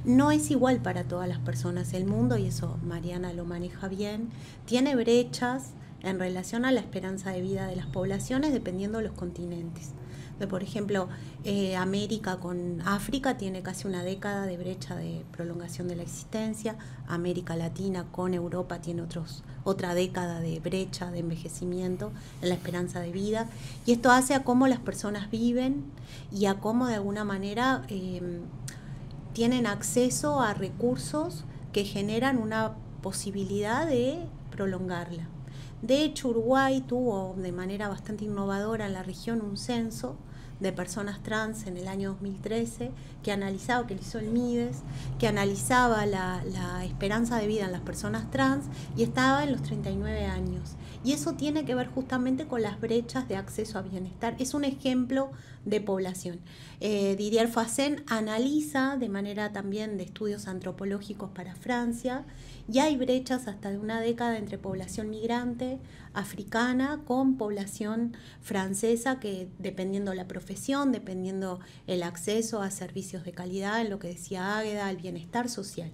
no 0.05 0.33
es 0.33 0.50
igual 0.50 0.83
para 0.83 1.05
todas 1.05 1.29
las 1.29 1.38
personas. 1.38 1.95
El 1.95 2.07
mundo, 2.07 2.38
y 2.38 2.47
eso 2.47 2.76
Mariana 2.85 3.33
lo 3.33 3.45
maneja 3.45 3.87
bien, 3.87 4.31
tiene 4.64 4.97
brechas 4.97 5.75
en 6.02 6.18
relación 6.18 6.64
a 6.64 6.73
la 6.73 6.80
esperanza 6.80 7.30
de 7.30 7.40
vida 7.40 7.66
de 7.66 7.76
las 7.76 7.87
poblaciones 7.87 8.52
dependiendo 8.52 8.99
de 8.99 9.04
los 9.04 9.12
continentes. 9.12 9.90
por 10.50 10.64
ejemplo, 10.64 11.09
eh, 11.44 11.76
América 11.76 12.38
con 12.38 12.80
África 12.85 13.37
tiene 13.37 13.62
casi 13.62 13.87
una 13.87 14.02
década 14.02 14.44
de 14.44 14.56
brecha 14.56 14.97
de 14.97 15.25
prolongación 15.30 15.87
de 15.87 15.94
la 15.94 16.02
existencia, 16.02 16.75
América 17.06 17.54
Latina 17.54 18.06
con 18.11 18.35
Europa 18.35 18.80
tiene 18.80 19.02
otros, 19.02 19.44
otra 19.62 19.94
década 19.94 20.40
de 20.40 20.59
brecha 20.59 21.12
de 21.12 21.21
envejecimiento 21.21 22.11
en 22.40 22.49
la 22.49 22.56
esperanza 22.56 22.99
de 22.99 23.12
vida, 23.12 23.47
y 23.87 23.92
esto 23.92 24.11
hace 24.11 24.35
a 24.35 24.42
cómo 24.42 24.66
las 24.66 24.80
personas 24.80 25.30
viven 25.30 25.85
y 26.32 26.47
a 26.47 26.54
cómo 26.54 26.88
de 26.88 26.97
alguna 26.97 27.23
manera... 27.23 27.85
Eh, 27.88 28.40
tienen 29.32 29.66
acceso 29.66 30.40
a 30.40 30.54
recursos 30.54 31.44
que 31.73 31.85
generan 31.85 32.38
una 32.38 32.73
posibilidad 33.02 33.87
de 33.87 34.18
prolongarla. 34.50 35.26
De 35.83 36.05
hecho, 36.05 36.29
Uruguay 36.29 36.81
tuvo 36.81 37.35
de 37.37 37.51
manera 37.51 37.89
bastante 37.89 38.25
innovadora 38.25 38.87
en 38.87 38.93
la 38.93 39.03
región 39.03 39.43
un 39.43 39.57
censo 39.57 40.17
de 40.62 40.73
personas 40.73 41.21
trans 41.23 41.67
en 41.67 41.77
el 41.77 41.89
año 41.89 42.11
2013 42.11 42.93
que 43.23 43.33
analizaba, 43.33 43.87
que 43.87 43.95
hizo 43.95 44.21
el 44.21 44.31
MIDES, 44.31 44.79
que 45.19 45.27
analizaba 45.27 46.07
la, 46.07 46.43
esperanza 46.85 47.39
de 47.39 47.49
vida 47.49 47.65
en 47.65 47.73
las 47.73 47.81
personas 47.81 48.31
trans 48.31 48.67
y 48.97 49.03
estaba 49.03 49.43
en 49.43 49.53
los 49.53 49.62
39 49.62 50.25
años. 50.25 50.77
Y 51.05 51.12
eso 51.12 51.33
tiene 51.33 51.65
que 51.65 51.75
ver 51.75 51.89
justamente 51.89 52.47
con 52.47 52.62
las 52.62 52.81
brechas 52.81 53.29
de 53.29 53.37
acceso 53.37 53.79
a 53.79 53.83
bienestar. 53.83 54.37
Es 54.39 54.55
un 54.55 54.65
ejemplo 54.65 55.33
de 55.65 55.81
población. 55.81 56.39
Eh, 56.81 57.17
Didier 57.17 57.49
Facen 57.49 58.05
analiza 58.07 58.97
de 58.97 59.09
manera 59.09 59.53
también 59.53 59.97
de 59.97 60.05
estudios 60.05 60.47
antropológicos 60.47 61.31
para 61.31 61.57
Francia 61.57 62.25
y 62.69 62.78
hay 62.78 62.97
brechas 62.97 63.49
hasta 63.49 63.71
de 63.71 63.78
una 63.78 64.00
década 64.00 64.38
entre 64.38 64.59
población 64.59 65.11
migrante 65.11 65.78
africana 66.14 67.02
con 67.04 67.37
población 67.37 68.16
francesa 68.40 69.19
que 69.19 69.49
dependiendo 69.59 70.14
la 70.14 70.28
profesión, 70.28 70.92
dependiendo 70.92 71.61
el 71.87 72.02
acceso 72.02 72.62
a 72.62 72.71
servicios 72.71 73.25
de 73.25 73.33
calidad, 73.33 73.81
en 73.81 73.90
lo 73.90 73.99
que 73.99 74.09
decía 74.09 74.59
Águeda, 74.59 74.90
el 74.90 74.97
bienestar 74.97 75.49
social. 75.49 75.90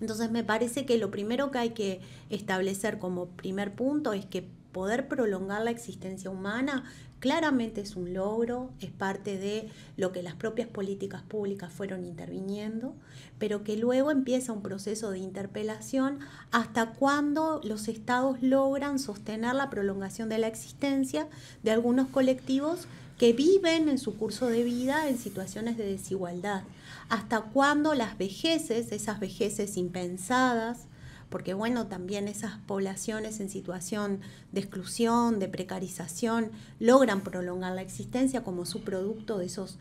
Entonces 0.00 0.30
me 0.30 0.44
parece 0.44 0.86
que 0.86 0.98
lo 0.98 1.10
primero 1.10 1.50
que 1.50 1.58
hay 1.58 1.70
que 1.70 2.00
establecer 2.30 2.98
como 2.98 3.26
primer 3.26 3.74
punto 3.74 4.12
es 4.12 4.24
que 4.24 4.48
poder 4.72 5.08
prolongar 5.08 5.62
la 5.62 5.70
existencia 5.70 6.30
humana 6.30 6.84
claramente 7.20 7.82
es 7.82 7.94
un 7.96 8.12
logro, 8.14 8.70
es 8.80 8.90
parte 8.90 9.38
de 9.38 9.68
lo 9.96 10.10
que 10.10 10.22
las 10.22 10.34
propias 10.34 10.68
políticas 10.68 11.22
públicas 11.22 11.72
fueron 11.72 12.04
interviniendo, 12.04 12.94
pero 13.38 13.62
que 13.62 13.76
luego 13.76 14.10
empieza 14.10 14.52
un 14.52 14.62
proceso 14.62 15.10
de 15.10 15.18
interpelación 15.18 16.18
hasta 16.50 16.94
cuando 16.94 17.60
los 17.62 17.88
estados 17.88 18.42
logran 18.42 18.98
sostener 18.98 19.54
la 19.54 19.70
prolongación 19.70 20.28
de 20.28 20.38
la 20.38 20.48
existencia 20.48 21.28
de 21.62 21.70
algunos 21.70 22.08
colectivos 22.08 22.86
que 23.18 23.34
viven 23.34 23.90
en 23.90 23.98
su 23.98 24.16
curso 24.16 24.46
de 24.46 24.64
vida 24.64 25.08
en 25.08 25.18
situaciones 25.18 25.76
de 25.76 25.84
desigualdad. 25.84 26.62
Hasta 27.10 27.42
cuándo 27.42 27.94
las 27.94 28.16
vejeces, 28.16 28.92
esas 28.92 29.20
vejeces 29.20 29.76
impensadas, 29.76 30.86
porque 31.30 31.54
bueno, 31.54 31.86
también 31.86 32.28
esas 32.28 32.58
poblaciones 32.66 33.40
en 33.40 33.48
situación 33.48 34.20
de 34.52 34.60
exclusión, 34.60 35.38
de 35.38 35.48
precarización, 35.48 36.50
logran 36.80 37.22
prolongar 37.22 37.74
la 37.74 37.82
existencia 37.82 38.42
como 38.42 38.66
su 38.66 38.82
producto 38.82 39.38
de 39.38 39.46
esos, 39.46 39.78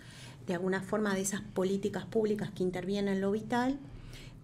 de 0.48 0.54
alguna 0.54 0.82
forma, 0.82 1.16
de 1.16 1.22
esas 1.22 1.42
políticas 1.42 2.06
públicas 2.06 2.52
que 2.52 2.64
intervienen 2.64 3.16
en 3.16 3.22
lo 3.22 3.32
vital, 3.32 3.80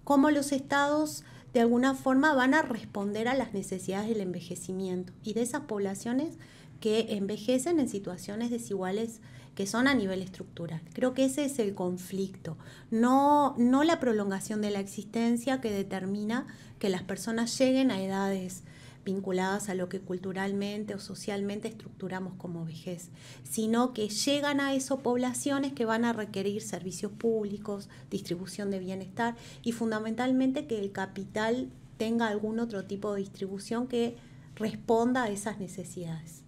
cómo 0.04 0.32
los 0.32 0.52
estados 0.52 1.24
de 1.54 1.62
alguna 1.62 1.94
forma 1.94 2.34
van 2.34 2.54
a 2.54 2.64
responder 2.64 3.28
a 3.28 3.36
las 3.36 3.54
necesidades 3.54 4.10
del 4.10 4.20
envejecimiento 4.20 5.14
y 5.24 5.34
de 5.34 5.44
esas 5.44 5.62
poblaciones 5.62 6.38
que 6.82 7.16
envejecen 7.16 7.80
en 7.80 7.88
situaciones 7.88 8.50
desiguales 8.50 9.22
que 9.56 9.66
son 9.66 9.88
a 9.88 9.96
nivel 9.96 10.22
estructural. 10.22 10.82
Creo 10.94 11.14
que 11.14 11.26
ese 11.26 11.46
es 11.46 11.60
el 11.60 11.74
conflicto, 11.74 12.58
no, 12.92 13.56
no 13.58 13.84
la 13.84 14.00
prolongación 14.00 14.62
de 14.62 14.72
la 14.72 14.80
existencia 14.80 15.62
que 15.62 15.72
determina 15.72 16.46
que 16.78 16.90
las 16.90 17.04
personas 17.04 17.58
lleguen 17.58 17.90
a 17.90 18.04
edades 18.04 18.64
vinculadas 19.06 19.70
a 19.70 19.76
lo 19.76 19.88
que 19.88 20.02
culturalmente 20.02 20.96
o 20.96 21.00
socialmente 21.00 21.68
estructuramos 21.68 22.34
como 22.34 22.66
vejez, 22.66 23.10
sino 23.44 23.94
que 23.94 24.10
llegan 24.10 24.60
a 24.60 24.74
eso 24.74 25.00
poblaciones 25.00 25.74
que 25.74 25.86
van 25.86 26.04
a 26.04 26.12
requerir 26.12 26.62
servicios 26.62 27.12
públicos, 27.12 27.88
distribución 28.10 28.72
de 28.72 28.80
bienestar 28.80 29.36
y 29.64 29.72
fundamentalmente 29.72 30.66
que 30.66 30.80
el 30.80 30.92
capital 30.92 31.70
tenga 31.98 32.28
algún 32.28 32.60
otro 32.60 32.86
tipo 32.86 33.14
de 33.14 33.22
distribución 33.22 33.88
que 33.88 34.18
responda 34.56 35.24
a 35.24 35.30
esas 35.30 35.60
necesidades. 35.60 36.45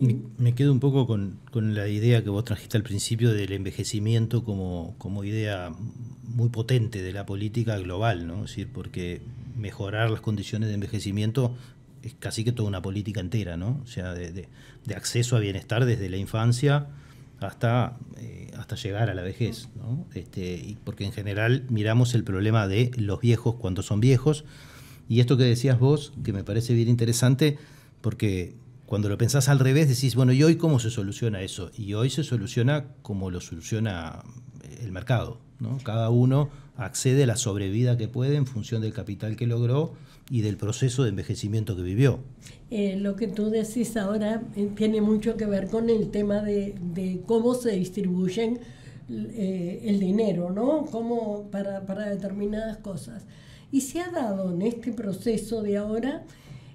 Me, 0.00 0.54
quedo 0.54 0.72
un 0.72 0.80
poco 0.80 1.06
con, 1.06 1.38
la 1.74 1.86
idea 1.86 2.24
que 2.24 2.30
vos 2.30 2.44
trajiste 2.44 2.78
al 2.78 2.82
principio 2.82 3.34
del 3.34 3.52
envejecimiento 3.52 4.44
como, 4.44 4.94
como 4.96 5.24
idea 5.24 5.70
muy 6.22 6.48
potente 6.48 7.02
de 7.02 7.12
la 7.12 7.26
política 7.26 7.76
global, 7.78 8.26
¿no? 8.26 8.36
Es 8.44 8.50
decir, 8.50 8.68
porque 8.72 9.20
mejorar 9.58 10.10
las 10.10 10.22
condiciones 10.22 10.68
de 10.68 10.74
envejecimiento 10.76 11.54
es 12.02 12.14
casi 12.18 12.44
que 12.44 12.52
toda 12.52 12.66
una 12.66 12.80
política 12.80 13.20
entera, 13.20 13.58
¿no? 13.58 13.78
O 13.84 13.86
sea, 13.86 14.14
de, 14.14 14.48
acceso 14.96 15.36
a 15.36 15.40
bienestar 15.40 15.84
desde 15.84 16.08
la 16.08 16.16
infancia 16.16 16.86
hasta, 17.40 17.98
eh, 18.16 18.50
hasta 18.56 18.76
llegar 18.76 19.10
a 19.10 19.14
la 19.14 19.22
vejez, 19.22 19.68
¿no? 19.76 20.06
Este, 20.14 20.54
y 20.54 20.78
porque 20.82 21.04
en 21.04 21.12
general 21.12 21.64
miramos 21.68 22.14
el 22.14 22.24
problema 22.24 22.68
de 22.68 22.90
los 22.96 23.20
viejos 23.20 23.56
cuando 23.56 23.82
son 23.82 24.00
viejos. 24.00 24.46
Y 25.10 25.20
esto 25.20 25.36
que 25.36 25.44
decías 25.44 25.78
vos, 25.78 26.14
que 26.24 26.32
me 26.32 26.42
parece 26.42 26.72
bien 26.72 26.88
interesante, 26.88 27.58
porque 28.00 28.54
cuando 28.90 29.08
lo 29.08 29.16
pensás 29.16 29.48
al 29.48 29.60
revés, 29.60 29.88
decís, 29.88 30.16
bueno, 30.16 30.32
¿y 30.32 30.42
hoy 30.42 30.56
cómo 30.56 30.80
se 30.80 30.90
soluciona 30.90 31.42
eso? 31.42 31.70
Y 31.78 31.94
hoy 31.94 32.10
se 32.10 32.24
soluciona 32.24 32.86
como 33.02 33.30
lo 33.30 33.40
soluciona 33.40 34.24
el 34.82 34.90
mercado, 34.90 35.38
¿no? 35.60 35.78
Cada 35.84 36.10
uno 36.10 36.50
accede 36.76 37.22
a 37.22 37.26
la 37.26 37.36
sobrevida 37.36 37.96
que 37.96 38.08
puede 38.08 38.34
en 38.34 38.46
función 38.46 38.82
del 38.82 38.92
capital 38.92 39.36
que 39.36 39.46
logró 39.46 39.92
y 40.28 40.40
del 40.40 40.56
proceso 40.56 41.04
de 41.04 41.10
envejecimiento 41.10 41.76
que 41.76 41.82
vivió. 41.82 42.18
Eh, 42.72 42.96
lo 42.96 43.14
que 43.14 43.28
tú 43.28 43.48
decís 43.48 43.96
ahora 43.96 44.42
eh, 44.56 44.68
tiene 44.74 45.00
mucho 45.00 45.36
que 45.36 45.46
ver 45.46 45.68
con 45.68 45.88
el 45.88 46.10
tema 46.10 46.42
de, 46.42 47.22
cómo 47.26 47.54
se 47.54 47.70
distribuyen 47.70 48.58
eh, 49.08 49.82
el 49.84 50.00
dinero, 50.00 50.50
¿no? 50.50 50.86
Cómo 50.86 51.48
para, 51.52 51.86
para 51.86 52.10
determinadas 52.10 52.78
cosas. 52.78 53.24
Y 53.70 53.82
se 53.82 54.00
ha 54.00 54.10
dado 54.10 54.52
en 54.52 54.62
este 54.62 54.92
proceso 54.92 55.62
de 55.62 55.76
ahora 55.76 56.24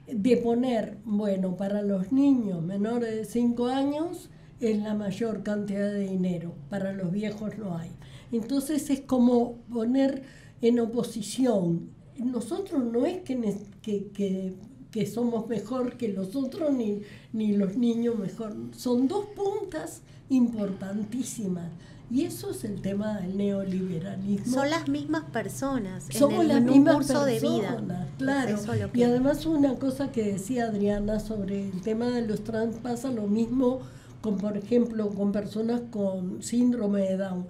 de 0.07 0.37
poner, 0.37 0.97
bueno, 1.03 1.55
para 1.57 1.81
los 1.81 2.11
niños 2.11 2.61
menores 2.61 3.15
de 3.15 3.25
5 3.25 3.67
años 3.67 4.29
es 4.59 4.77
la 4.77 4.93
mayor 4.93 5.43
cantidad 5.43 5.91
de 5.91 6.07
dinero, 6.07 6.53
para 6.69 6.93
los 6.93 7.11
viejos 7.11 7.57
no 7.57 7.77
hay. 7.77 7.91
Entonces 8.31 8.89
es 8.89 9.01
como 9.01 9.57
poner 9.71 10.23
en 10.61 10.79
oposición. 10.79 11.89
Nosotros 12.17 12.83
no 12.83 13.05
es 13.05 13.21
que, 13.21 14.55
que, 14.91 15.05
somos 15.07 15.49
mejor 15.49 15.97
que 15.97 16.07
los 16.07 16.35
otros 16.35 16.73
ni, 16.73 17.01
ni 17.33 17.55
los 17.55 17.75
niños 17.75 18.17
mejor. 18.17 18.55
Son 18.71 19.07
dos 19.07 19.25
puntas 19.35 20.01
importantísimas. 20.29 21.69
Y 22.11 22.23
eso 22.23 22.51
es 22.51 22.63
el 22.63 22.81
tema 22.81 23.19
del 23.19 23.35
neoliberalismo. 23.35 24.53
Son 24.53 24.69
las 24.69 24.87
mismas 24.87 25.23
personas. 25.25 26.05
Somos 26.11 26.45
las 26.45 26.61
mismas 26.61 26.97
personas, 26.97 27.25
de 27.25 27.39
vida. 27.39 28.07
Claro. 28.17 28.57
Y 28.93 29.03
además 29.03 29.45
una 29.45 29.75
cosa 29.75 30.11
que 30.11 30.23
decía 30.23 30.65
Adriana 30.65 31.19
sobre 31.19 31.69
el 31.69 31.81
tema 31.81 32.07
de 32.09 32.21
los 32.21 32.43
trans 32.43 32.77
pasa 32.77 33.09
lo 33.11 33.27
mismo 33.27 33.79
con, 34.21 34.37
por 34.37 34.57
ejemplo, 34.57 35.09
con 35.09 35.31
personas 35.31 35.81
con 35.91 36.41
síndrome 36.43 37.01
de 37.01 37.17
Down 37.17 37.45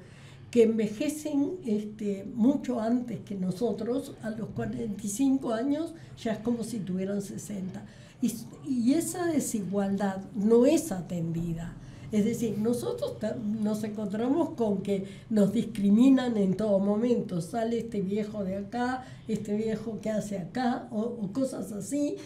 que 0.55 0.63
envejecen 0.63 1.57
este, 1.65 2.25
mucho 2.33 2.79
antes 2.79 3.19
que 3.25 3.35
nosotros, 3.35 4.13
a 4.21 4.29
los 4.29 4.47
45 4.51 5.53
años 5.53 5.93
ya 6.17 6.31
es 6.31 6.39
como 6.39 6.63
si 6.63 6.79
tuvieran 6.79 7.21
60. 7.21 7.83
Y, 8.21 8.33
y 8.65 8.93
esa 8.93 9.25
desigualdad 9.25 10.21
no 10.33 10.65
es 10.65 10.93
atendida. 10.93 11.73
Es 12.11 12.25
decir, 12.25 12.57
nosotros 12.57 13.15
nos 13.61 13.83
encontramos 13.83 14.51
con 14.51 14.83
que 14.83 15.05
nos 15.29 15.51
discriminan 15.51 16.37
en 16.37 16.55
todo 16.55 16.79
momento. 16.79 17.41
Sale 17.41 17.79
este 17.79 18.01
viejo 18.01 18.43
de 18.43 18.57
acá, 18.57 19.05
este 19.27 19.55
viejo 19.55 19.99
que 20.01 20.09
hace 20.09 20.37
acá, 20.37 20.87
o, 20.91 21.01
o 21.01 21.33
cosas 21.33 21.71
así. 21.71 22.17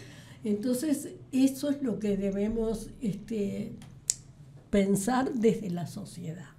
Entonces, 0.44 1.10
eso 1.32 1.70
es 1.70 1.82
lo 1.82 1.98
que 1.98 2.16
debemos 2.16 2.90
este, 3.00 3.72
pensar 4.70 5.32
desde 5.32 5.70
la 5.70 5.86
sociedad 5.86 6.49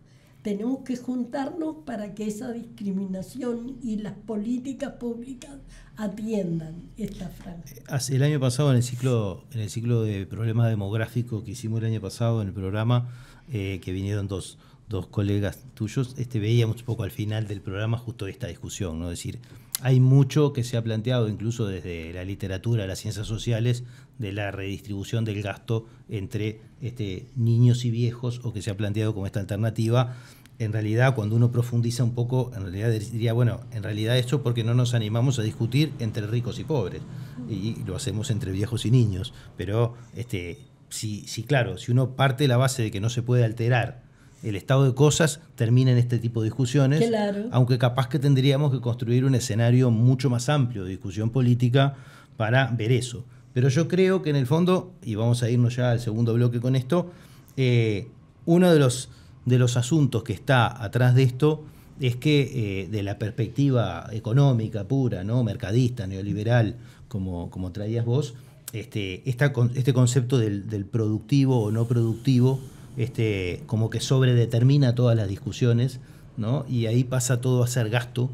tenemos 0.41 0.79
que 0.83 0.97
juntarnos 0.97 1.77
para 1.85 2.13
que 2.13 2.27
esa 2.27 2.51
discriminación 2.51 3.77
y 3.81 3.97
las 3.97 4.13
políticas 4.13 4.93
públicas 4.93 5.51
atiendan 5.97 6.89
esta 6.97 7.29
franja. 7.29 7.63
El 8.09 8.23
año 8.23 8.39
pasado, 8.39 8.71
en 8.71 8.77
el 8.77 8.83
ciclo, 8.83 9.43
en 9.51 9.59
el 9.59 9.69
ciclo 9.69 10.03
de 10.03 10.25
problemas 10.25 10.69
demográficos 10.69 11.43
que 11.43 11.51
hicimos 11.51 11.79
el 11.81 11.87
año 11.87 12.01
pasado 12.01 12.41
en 12.41 12.47
el 12.47 12.53
programa, 12.53 13.09
eh, 13.51 13.79
que 13.83 13.91
vinieron 13.91 14.27
dos, 14.27 14.57
dos 14.89 15.07
colegas 15.07 15.59
tuyos, 15.75 16.15
este, 16.17 16.39
veíamos 16.39 16.77
un 16.77 16.85
poco 16.85 17.03
al 17.03 17.11
final 17.11 17.47
del 17.47 17.61
programa 17.61 17.97
justo 17.97 18.27
esta 18.27 18.47
discusión, 18.47 18.99
¿no? 18.99 19.11
Es 19.11 19.19
decir, 19.19 19.39
hay 19.81 19.99
mucho 19.99 20.53
que 20.53 20.63
se 20.63 20.77
ha 20.77 20.83
planteado, 20.83 21.27
incluso 21.27 21.65
desde 21.65 22.13
la 22.13 22.23
literatura, 22.23 22.87
las 22.87 22.99
ciencias 22.99 23.27
sociales, 23.27 23.83
de 24.19 24.31
la 24.31 24.51
redistribución 24.51 25.25
del 25.25 25.41
gasto 25.41 25.87
entre 26.07 26.61
este, 26.81 27.27
niños 27.35 27.85
y 27.85 27.91
viejos, 27.91 28.41
o 28.43 28.53
que 28.53 28.61
se 28.61 28.69
ha 28.69 28.77
planteado 28.77 29.13
como 29.13 29.25
esta 29.25 29.39
alternativa. 29.39 30.15
En 30.59 30.73
realidad, 30.73 31.15
cuando 31.15 31.35
uno 31.35 31.51
profundiza 31.51 32.03
un 32.03 32.13
poco, 32.13 32.51
en 32.55 32.61
realidad 32.61 32.91
diría, 32.91 33.33
bueno, 33.33 33.61
en 33.71 33.81
realidad 33.81 34.17
esto 34.17 34.43
porque 34.43 34.63
no 34.63 34.75
nos 34.75 34.93
animamos 34.93 35.39
a 35.39 35.41
discutir 35.41 35.91
entre 35.99 36.27
ricos 36.27 36.59
y 36.59 36.63
pobres, 36.63 37.01
y 37.49 37.83
lo 37.83 37.95
hacemos 37.95 38.29
entre 38.29 38.51
viejos 38.51 38.85
y 38.85 38.91
niños. 38.91 39.33
Pero, 39.57 39.95
este, 40.15 40.59
si, 40.89 41.27
si 41.27 41.43
claro, 41.43 41.77
si 41.77 41.91
uno 41.91 42.15
parte 42.15 42.43
de 42.43 42.47
la 42.49 42.57
base 42.57 42.83
de 42.83 42.91
que 42.91 43.01
no 43.01 43.09
se 43.09 43.23
puede 43.23 43.43
alterar 43.43 44.10
el 44.43 44.55
estado 44.55 44.85
de 44.85 44.95
cosas 44.95 45.39
termina 45.55 45.91
en 45.91 45.97
este 45.97 46.17
tipo 46.17 46.41
de 46.41 46.45
discusiones, 46.45 47.11
aunque 47.51 47.77
capaz 47.77 48.07
que 48.07 48.19
tendríamos 48.19 48.71
que 48.71 48.81
construir 48.81 49.25
un 49.25 49.35
escenario 49.35 49.91
mucho 49.91 50.29
más 50.29 50.49
amplio 50.49 50.83
de 50.83 50.91
discusión 50.91 51.29
política 51.29 51.95
para 52.37 52.67
ver 52.67 52.91
eso. 52.91 53.23
Pero 53.53 53.69
yo 53.69 53.87
creo 53.87 54.21
que 54.21 54.29
en 54.29 54.35
el 54.35 54.47
fondo, 54.47 54.93
y 55.03 55.15
vamos 55.15 55.43
a 55.43 55.49
irnos 55.49 55.75
ya 55.75 55.91
al 55.91 55.99
segundo 55.99 56.33
bloque 56.33 56.59
con 56.59 56.75
esto, 56.75 57.11
eh, 57.57 58.07
uno 58.45 58.71
de 58.71 58.79
los, 58.79 59.09
de 59.45 59.59
los 59.59 59.77
asuntos 59.77 60.23
que 60.23 60.33
está 60.33 60.83
atrás 60.83 61.13
de 61.15 61.23
esto 61.23 61.63
es 61.99 62.15
que 62.15 62.81
eh, 62.81 62.87
de 62.87 63.03
la 63.03 63.19
perspectiva 63.19 64.07
económica 64.11 64.85
pura, 64.85 65.23
¿no? 65.23 65.43
mercadista, 65.43 66.07
neoliberal, 66.07 66.77
como, 67.07 67.51
como 67.51 67.71
traías 67.71 68.05
vos, 68.05 68.33
este, 68.73 69.21
este 69.29 69.93
concepto 69.93 70.37
del, 70.37 70.69
del 70.69 70.85
productivo 70.85 71.61
o 71.61 71.71
no 71.71 71.85
productivo, 71.85 72.59
este, 72.97 73.63
como 73.65 73.89
que 73.89 73.99
sobredetermina 73.99 74.95
todas 74.95 75.15
las 75.15 75.27
discusiones, 75.27 75.99
¿no? 76.37 76.65
y 76.69 76.85
ahí 76.85 77.03
pasa 77.03 77.41
todo 77.41 77.63
a 77.63 77.67
ser 77.67 77.89
gasto, 77.89 78.29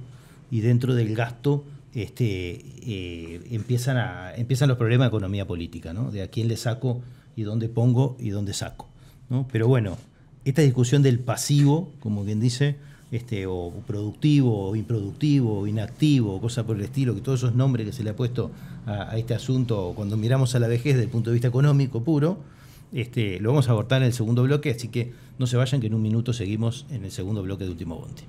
y 0.49 0.61
dentro 0.61 0.95
del 0.95 1.15
gasto 1.15 1.63
este, 1.93 2.63
eh, 2.83 3.41
empiezan, 3.51 3.97
a, 3.97 4.33
empiezan 4.35 4.69
los 4.69 4.77
problemas 4.77 5.05
de 5.05 5.09
economía 5.09 5.45
política, 5.45 5.93
¿no? 5.93 6.11
de 6.11 6.21
a 6.21 6.27
quién 6.27 6.47
le 6.47 6.57
saco 6.57 7.01
y 7.35 7.43
dónde 7.43 7.69
pongo 7.69 8.15
y 8.19 8.29
dónde 8.29 8.53
saco. 8.53 8.87
¿no? 9.29 9.47
Pero 9.51 9.67
bueno, 9.67 9.97
esta 10.45 10.61
discusión 10.61 11.01
del 11.03 11.19
pasivo, 11.19 11.91
como 11.99 12.23
quien 12.23 12.39
dice, 12.39 12.77
este, 13.11 13.45
o 13.47 13.71
productivo, 13.85 14.69
o 14.69 14.75
improductivo, 14.75 15.59
o 15.59 15.67
inactivo, 15.67 16.35
o 16.35 16.41
cosa 16.41 16.65
por 16.65 16.77
el 16.77 16.83
estilo, 16.83 17.15
que 17.15 17.21
todos 17.21 17.39
esos 17.41 17.55
nombres 17.55 17.85
que 17.85 17.93
se 17.93 18.03
le 18.03 18.11
ha 18.11 18.15
puesto 18.15 18.51
a, 18.85 19.11
a 19.11 19.17
este 19.17 19.33
asunto 19.33 19.93
cuando 19.95 20.17
miramos 20.17 20.55
a 20.55 20.59
la 20.59 20.67
vejez 20.67 20.93
desde 20.95 21.03
el 21.03 21.09
punto 21.09 21.29
de 21.29 21.35
vista 21.35 21.47
económico 21.47 22.03
puro, 22.03 22.37
este, 22.93 23.39
lo 23.39 23.49
vamos 23.49 23.67
a 23.69 23.71
abortar 23.71 24.01
en 24.01 24.07
el 24.07 24.13
segundo 24.13 24.43
bloque, 24.43 24.71
así 24.71 24.87
que 24.87 25.13
no 25.39 25.47
se 25.47 25.57
vayan 25.57 25.81
que 25.81 25.87
en 25.87 25.93
un 25.93 26.01
minuto 26.01 26.33
seguimos 26.33 26.85
en 26.89 27.05
el 27.05 27.11
segundo 27.11 27.43
bloque 27.43 27.65
de 27.65 27.71
Último 27.71 27.97
Bonte. 27.97 28.23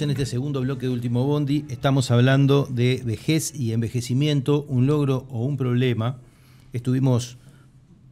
En 0.00 0.10
este 0.10 0.26
segundo 0.26 0.60
bloque 0.60 0.86
de 0.86 0.92
Último 0.92 1.24
Bondi. 1.24 1.66
Estamos 1.68 2.10
hablando 2.10 2.66
de 2.68 3.00
vejez 3.04 3.54
y 3.54 3.72
envejecimiento, 3.72 4.64
un 4.68 4.86
logro 4.88 5.24
o 5.30 5.44
un 5.44 5.56
problema. 5.56 6.18
Estuvimos 6.72 7.36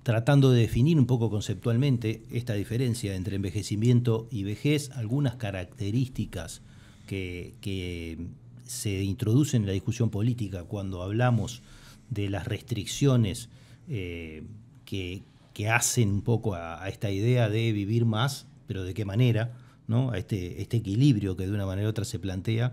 tratando 0.04 0.52
de 0.52 0.60
definir 0.60 0.96
un 0.96 1.06
poco 1.06 1.28
conceptualmente 1.28 2.22
esta 2.30 2.54
diferencia 2.54 3.16
entre 3.16 3.34
envejecimiento 3.34 4.28
y 4.30 4.44
vejez, 4.44 4.90
algunas 4.92 5.34
características 5.34 6.62
que, 7.08 8.28
se 8.64 9.02
introducen 9.02 9.62
en 9.62 9.66
la 9.66 9.72
discusión 9.72 10.08
política 10.08 10.62
cuando 10.62 11.02
hablamos 11.02 11.62
de 12.10 12.30
las 12.30 12.46
restricciones 12.46 13.48
eh, 13.88 14.44
que, 14.84 15.22
hacen 15.68 16.10
un 16.10 16.22
poco 16.22 16.54
a 16.54 16.88
esta 16.88 17.10
idea 17.10 17.48
de 17.48 17.72
vivir 17.72 18.04
más, 18.04 18.46
pero 18.66 18.84
de 18.84 18.94
qué 18.94 19.04
manera 19.04 19.52
a 19.92 20.18
este, 20.18 20.60
este 20.60 20.78
equilibrio 20.78 21.36
que 21.36 21.46
de 21.46 21.52
una 21.52 21.66
manera 21.66 21.88
u 21.88 21.90
otra 21.90 22.04
se 22.04 22.18
plantea, 22.18 22.72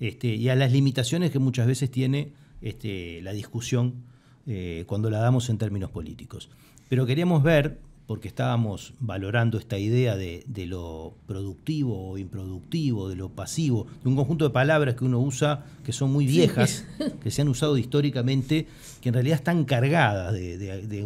este, 0.00 0.34
y 0.34 0.48
a 0.48 0.54
las 0.54 0.72
limitaciones 0.72 1.30
que 1.30 1.38
muchas 1.38 1.66
veces 1.66 1.90
tiene 1.90 2.32
este, 2.62 3.20
la 3.22 3.32
discusión 3.32 4.04
eh, 4.46 4.84
cuando 4.86 5.10
la 5.10 5.18
damos 5.20 5.50
en 5.50 5.58
términos 5.58 5.90
políticos. 5.90 6.48
Pero 6.88 7.06
queríamos 7.06 7.42
ver, 7.42 7.78
porque 8.06 8.26
estábamos 8.26 8.94
valorando 8.98 9.58
esta 9.58 9.78
idea 9.78 10.16
de, 10.16 10.42
lo 10.66 11.14
productivo 11.26 12.10
o 12.10 12.18
improductivo, 12.18 13.08
de 13.08 13.16
lo 13.16 13.28
pasivo, 13.28 13.86
de 14.02 14.08
un 14.08 14.16
conjunto 14.16 14.44
de 14.46 14.50
palabras 14.50 14.96
que 14.96 15.04
uno 15.04 15.20
usa 15.20 15.66
que 15.84 15.92
son 15.92 16.12
muy 16.12 16.26
viejas, 16.26 16.86
que 17.22 17.30
se 17.30 17.42
han 17.42 17.48
usado 17.48 17.78
históricamente, 17.78 18.66
que 19.00 19.10
en 19.10 19.14
realidad 19.14 19.38
están 19.38 19.64
cargadas 19.64 20.32
de, 20.32 20.56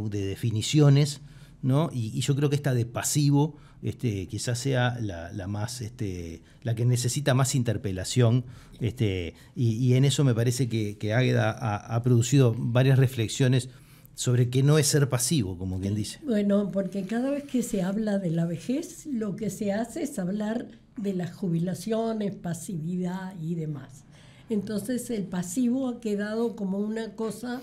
definiciones, 0.08 1.20
¿no? 1.60 1.90
y, 1.92 2.18
yo 2.20 2.34
creo 2.36 2.48
que 2.48 2.56
esta 2.56 2.72
de 2.72 2.86
pasivo 2.86 3.56
este, 3.84 4.26
quizás 4.26 4.58
sea 4.58 4.98
la, 4.98 5.46
más, 5.46 5.82
este, 5.82 6.40
la 6.62 6.74
que 6.74 6.86
necesita 6.86 7.34
más 7.34 7.54
interpelación, 7.54 8.44
este, 8.80 9.34
y, 9.54 9.92
en 9.92 10.06
eso 10.06 10.24
me 10.24 10.34
parece 10.34 10.70
que, 10.70 10.96
que 10.96 11.12
Águeda 11.12 11.50
ha, 11.50 12.02
producido 12.02 12.56
varias 12.58 12.98
reflexiones 12.98 13.68
sobre 14.14 14.48
qué 14.48 14.62
no 14.62 14.78
es 14.78 14.86
ser 14.86 15.10
pasivo, 15.10 15.58
como 15.58 15.80
quien 15.80 15.94
dice. 15.94 16.18
Bueno, 16.24 16.70
porque 16.72 17.02
cada 17.02 17.30
vez 17.30 17.44
que 17.44 17.62
se 17.62 17.82
habla 17.82 18.18
de 18.18 18.30
la 18.30 18.46
vejez, 18.46 19.04
lo 19.06 19.36
que 19.36 19.50
se 19.50 19.72
hace 19.72 20.02
es 20.02 20.18
hablar 20.18 20.66
de 20.96 21.12
las 21.12 21.34
jubilaciones, 21.34 22.34
pasividad 22.34 23.34
y 23.40 23.54
demás. 23.54 24.04
Entonces 24.48 25.10
el 25.10 25.24
pasivo 25.24 25.88
ha 25.88 26.00
quedado 26.00 26.56
como 26.56 26.78
una 26.78 27.12
cosa 27.16 27.60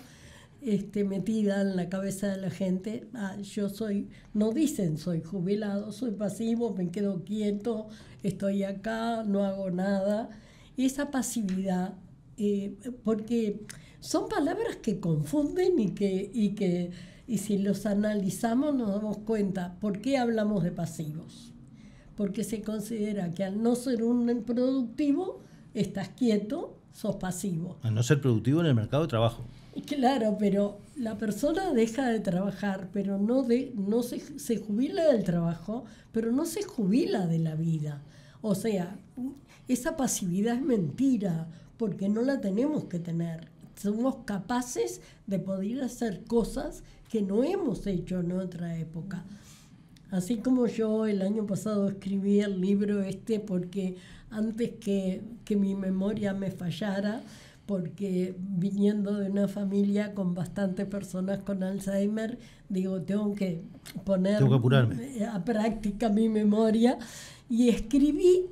este, 0.62 1.04
metida 1.04 1.62
en 1.62 1.76
la 1.76 1.90
cabeza 1.90 2.28
de 2.28 2.38
la 2.38 2.50
gente. 2.50 3.08
Ah, 3.14 3.38
yo 3.42 3.70
soy, 3.70 4.10
no 4.34 4.52
dicen 4.52 4.98
soy 4.98 5.22
jubilado, 5.22 5.92
soy 5.92 6.12
pasivo, 6.12 6.74
me 6.74 6.90
quedo 6.90 7.24
quieto, 7.24 7.88
estoy 8.24 8.64
acá, 8.64 9.24
no 9.24 9.44
hago 9.44 9.72
nada. 9.72 10.30
Esa 10.78 11.12
pasividad, 11.12 11.96
eh, 12.38 12.78
porque 13.04 13.66
son 14.00 14.30
palabras 14.30 14.78
que 14.78 15.00
confunden 15.00 15.80
y 15.80 15.92
que, 15.92 16.32
y 16.34 16.50
que 16.56 16.92
y 17.28 17.38
si 17.38 17.58
los 17.58 17.86
analizamos 17.86 18.76
nos 18.76 18.92
damos 18.92 19.20
cuenta 19.20 19.78
por 19.80 20.02
qué 20.02 20.18
hablamos 20.18 20.64
de 20.64 20.72
pasivos. 20.72 21.54
Porque 22.18 22.44
se 22.44 22.62
considera 22.62 23.32
que 23.32 23.46
al 23.46 23.64
no 23.64 23.76
ser 23.76 24.04
un 24.04 24.44
productivo, 24.46 25.42
estás 25.74 26.10
quieto, 26.10 26.78
sos 26.92 27.16
pasivo. 27.16 27.78
Al 27.84 27.96
no 27.96 28.04
ser 28.04 28.20
productivo 28.20 28.60
en 28.60 28.68
el 28.68 28.76
mercado 28.76 29.04
de 29.04 29.08
trabajo. 29.08 29.46
Claro, 29.86 30.38
pero 30.40 30.80
la 30.98 31.18
persona 31.18 31.72
deja 31.74 32.08
de 32.10 32.20
trabajar, 32.20 32.90
pero 32.92 33.18
no, 33.18 33.44
de, 33.44 33.72
no 33.76 34.04
se, 34.04 34.20
se 34.40 34.58
jubila 34.58 35.06
del 35.06 35.24
trabajo, 35.24 35.86
pero 36.12 36.32
no 36.32 36.46
se 36.46 36.64
jubila 36.64 37.28
de 37.28 37.40
la 37.40 37.56
vida. 37.56 38.02
O 38.42 38.56
sea, 38.56 38.98
esa 39.68 39.96
pasividad 39.96 40.56
es 40.56 40.62
mentira, 40.62 41.48
porque 41.78 42.10
no 42.10 42.22
la 42.22 42.42
tenemos 42.42 42.86
que 42.86 43.00
tener. 43.00 43.48
Somos 43.76 44.18
capaces 44.26 45.02
de 45.26 45.40
poder 45.40 45.82
hacer 45.82 46.24
cosas 46.26 46.84
que 47.10 47.22
no 47.22 47.44
hemos 47.44 47.88
hecho 47.88 48.20
en 48.20 48.34
otra 48.34 48.78
época. 48.78 49.24
Así 50.12 50.38
como 50.38 50.68
yo 50.68 51.08
el 51.08 51.22
año 51.22 51.48
pasado 51.48 51.88
escribí 51.88 52.42
el 52.42 52.62
libro 52.62 53.02
este 53.02 53.40
porque 53.40 53.96
antes 54.30 54.72
que, 54.80 55.22
que 55.46 55.56
mi 55.56 55.74
memoria 55.74 56.34
me 56.34 56.52
fallara, 56.52 57.24
porque 57.66 58.36
viniendo 58.38 59.16
de 59.16 59.30
una 59.30 59.48
familia 59.48 60.14
con 60.14 60.34
bastantes 60.34 60.86
personas 60.88 61.40
con 61.40 61.64
Alzheimer, 61.64 62.38
digo, 62.70 63.02
tengo 63.02 63.34
que 63.34 63.64
poner 64.04 64.42
a 65.32 65.46
práctica 65.46 66.10
mi 66.10 66.28
memoria 66.28 66.98
y 67.50 67.70
escribí 67.70 68.48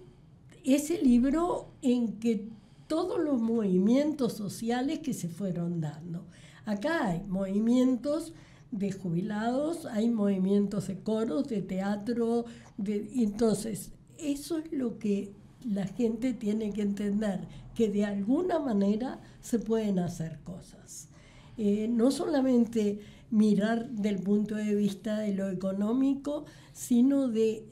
ese 0.64 1.02
libro 1.02 1.70
en 1.82 2.20
que 2.20 2.48
todos 2.88 3.24
los 3.24 3.40
movimientos 3.40 4.34
sociales 4.34 5.00
que 5.00 5.14
se 5.14 5.30
fueron 5.30 5.80
dando. 5.80 6.26
Acá 6.66 7.08
hay 7.08 7.24
movimientos 7.28 8.34
de 8.72 8.92
jubilados, 8.92 9.86
hay 9.86 10.10
movimientos 10.10 10.88
de 10.88 11.00
coros, 11.00 11.48
de 11.48 11.62
teatro, 11.62 12.46
de, 12.78 13.10
entonces 13.16 13.92
eso 14.18 14.58
es 14.58 14.72
lo 14.72 15.00
que 15.00 15.32
la 15.66 15.86
gente 15.86 16.34
tiene 16.34 16.72
que 16.72 16.82
entender 16.82 17.48
que 17.76 17.90
de 17.90 18.06
alguna 18.06 18.60
manera 18.60 19.20
se 19.42 19.60
pueden 19.60 20.00
hacer 20.00 20.40
cosas. 20.44 21.10
Eh, 21.58 21.88
no 21.90 22.12
solamente 22.12 23.00
mirar 23.32 23.90
del 23.90 24.18
punto 24.20 24.56
de 24.56 24.76
vista 24.76 25.20
de 25.20 25.34
lo 25.34 25.50
económico, 25.50 26.46
sino 26.74 27.28
de 27.28 27.66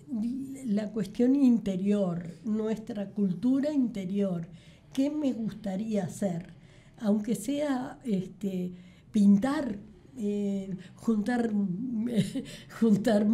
la 0.66 0.92
cuestión 0.92 1.36
interior, 1.36 2.36
nuestra 2.44 3.10
cultura 3.10 3.72
interior. 3.72 4.48
¿Qué 4.94 5.10
me 5.10 5.34
gustaría 5.34 6.04
hacer? 6.04 6.54
Aunque 7.00 7.36
sea 7.36 8.00
este, 8.04 8.74
pintar 9.12 9.78
juntar, 10.96 11.52
juntar 12.80 13.28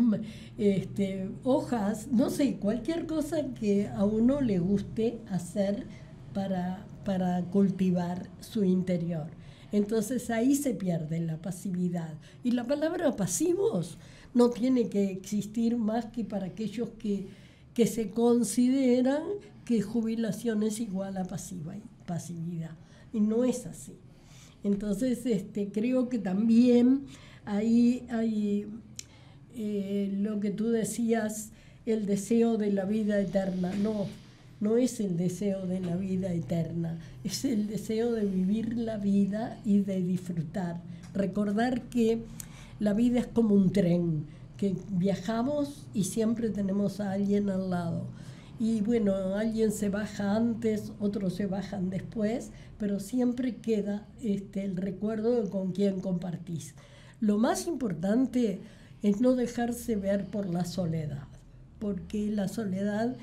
este, 0.58 1.30
hojas, 1.44 2.08
no 2.12 2.30
sé, 2.30 2.58
cualquier 2.58 3.06
cosa 3.06 3.54
que 3.54 3.88
a 3.88 4.04
uno 4.04 4.42
le 4.42 4.60
guste 4.60 5.20
hacer 5.30 5.88
para, 6.34 6.86
para 7.06 7.42
cultivar 7.46 8.30
su 8.40 8.64
interior. 8.64 9.28
Entonces 9.72 10.30
ahí 10.30 10.56
se 10.56 10.74
pierde 10.74 11.20
la 11.20 11.38
pasividad. 11.42 12.14
Y 12.44 12.52
la 12.52 12.64
palabra 12.64 13.16
pasivos 13.16 13.98
no 14.34 14.50
tiene 14.50 14.90
que 14.90 15.12
existir 15.12 15.78
más 15.78 16.06
que 16.06 16.24
para 16.24 16.48
aquellos 16.48 16.90
que, 17.00 17.28
que 17.74 17.88
se 17.88 18.12
consideran 18.12 19.24
que 19.66 19.82
jubilación 19.82 20.64
es 20.64 20.80
igual 20.80 21.18
a 21.18 21.24
pasiva, 21.24 21.76
pasividad. 22.06 22.76
Y 23.14 23.22
no 23.22 23.44
es 23.46 23.66
así. 23.66 23.98
Entonces, 24.64 25.26
este, 25.26 25.70
creo 25.70 26.10
que 26.10 26.20
también 26.20 27.06
ahí 27.46 28.06
hay 28.10 28.68
eh, 29.56 30.14
lo 30.18 30.40
que 30.40 30.52
tú 30.52 30.70
decías, 30.70 31.52
el 31.86 32.06
deseo 32.06 32.58
de 32.58 32.72
la 32.72 32.86
vida 32.86 33.20
eterna. 33.20 33.74
No, 33.76 34.08
no 34.60 34.78
es 34.78 35.00
el 35.00 35.18
deseo 35.18 35.68
de 35.68 35.82
la 35.82 35.98
vida 35.98 36.32
eterna, 36.34 37.00
es 37.24 37.44
el 37.44 37.68
deseo 37.68 38.14
de 38.14 38.26
vivir 38.26 38.78
la 38.78 38.98
vida 38.98 39.60
y 39.66 39.80
de 39.82 40.02
disfrutar. 40.02 40.82
Recordar 41.14 41.82
que 41.84 42.20
la 42.80 42.94
vida 42.94 43.20
es 43.20 43.28
como 43.28 43.56
un 43.56 43.72
tren, 43.72 44.26
que 44.58 44.76
viajamos 44.92 45.86
y 45.94 46.06
siempre 46.06 46.50
tenemos 46.50 47.02
a 47.02 47.12
alguien 47.12 47.50
al 47.50 47.70
lado 47.70 48.06
y 48.64 48.80
bueno, 48.80 49.36
alguien 49.36 49.74
se 49.74 49.90
baja 49.90 50.38
antes, 50.38 50.94
otros 51.02 51.34
se 51.36 51.48
bajan 51.48 51.90
después, 51.90 52.52
pero 52.80 53.02
siempre 53.02 53.58
queda 53.58 54.08
este, 54.22 54.64
el 54.64 54.78
recuerdo 54.78 55.44
de 55.44 55.50
con 55.50 55.74
quién 55.74 56.00
compartís. 56.00 56.74
Lo 57.20 57.38
más 57.38 57.68
importante 57.68 58.62
es 59.02 59.20
no 59.20 59.36
dejarse 59.36 59.98
ver 59.98 60.24
por 60.24 60.50
la 60.50 60.64
soledad, 60.64 61.28
porque 61.78 62.32
la 62.32 62.48
soledad, 62.48 63.18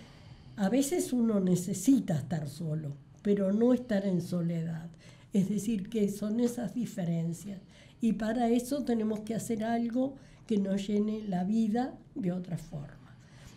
a 0.56 0.68
veces 0.68 1.10
uno 1.14 1.40
necesita 1.40 2.18
estar 2.18 2.46
solo, 2.46 2.92
pero 3.22 3.50
no 3.50 3.72
estar 3.72 4.04
en 4.04 4.20
soledad. 4.20 4.90
Es 5.32 5.48
decir, 5.48 5.88
que 5.88 6.10
son 6.10 6.40
esas 6.40 6.74
diferencias. 6.74 7.62
Y 8.02 8.12
para 8.12 8.50
eso 8.50 8.84
tenemos 8.84 9.20
que 9.20 9.34
hacer 9.34 9.64
algo 9.64 10.16
que 10.46 10.58
nos 10.58 10.86
llene 10.86 11.22
la 11.26 11.44
vida 11.44 11.94
de 12.14 12.30
otra 12.32 12.58
forma 12.58 12.99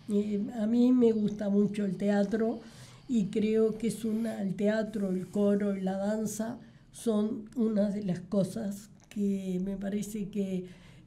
a 0.09 0.67
mí 0.67 0.91
me 0.91 1.11
gusta 1.11 1.49
mucho 1.49 1.85
el 1.85 1.95
teatro 1.95 2.59
y 3.07 3.27
creo 3.27 3.77
que 3.77 3.87
es 3.87 4.05
una, 4.05 4.41
el 4.41 4.55
teatro, 4.55 5.09
el 5.09 5.27
coro 5.27 5.75
y 5.75 5.81
la 5.81 5.97
danza 5.97 6.57
son 6.91 7.49
una 7.55 7.89
de 7.89 8.03
las 8.03 8.19
cosas 8.19 8.89
que 9.09 9.61
me 9.63 9.77
parece 9.77 10.29
que, 10.29 10.65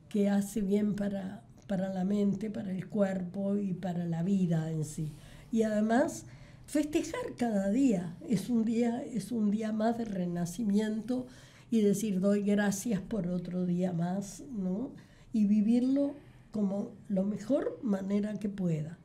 que 0.08 0.28
hace 0.30 0.60
bien 0.60 0.94
para, 0.94 1.42
para 1.66 1.92
la 1.92 2.04
mente, 2.04 2.50
para 2.50 2.70
el 2.70 2.88
cuerpo 2.88 3.56
y 3.56 3.74
para 3.74 4.04
la 4.06 4.22
vida 4.22 4.70
en 4.70 4.84
sí. 4.84 5.12
Y 5.52 5.62
además, 5.62 6.24
festejar 6.66 7.34
cada 7.36 7.70
día 7.70 8.16
es 8.28 8.48
un 8.48 8.64
día, 8.64 9.02
es 9.02 9.32
un 9.32 9.50
día 9.50 9.72
más 9.72 9.98
de 9.98 10.04
renacimiento 10.04 11.26
y 11.70 11.80
decir 11.80 12.20
doy 12.20 12.42
gracias 12.42 13.00
por 13.00 13.28
otro 13.28 13.66
día 13.66 13.92
más, 13.92 14.42
¿no? 14.52 14.90
Y 15.32 15.46
vivirlo 15.46 16.14
como 16.56 16.92
la 17.10 17.22
mejor 17.22 17.78
manera 17.82 18.34
que 18.38 18.48
pueda. 18.48 18.98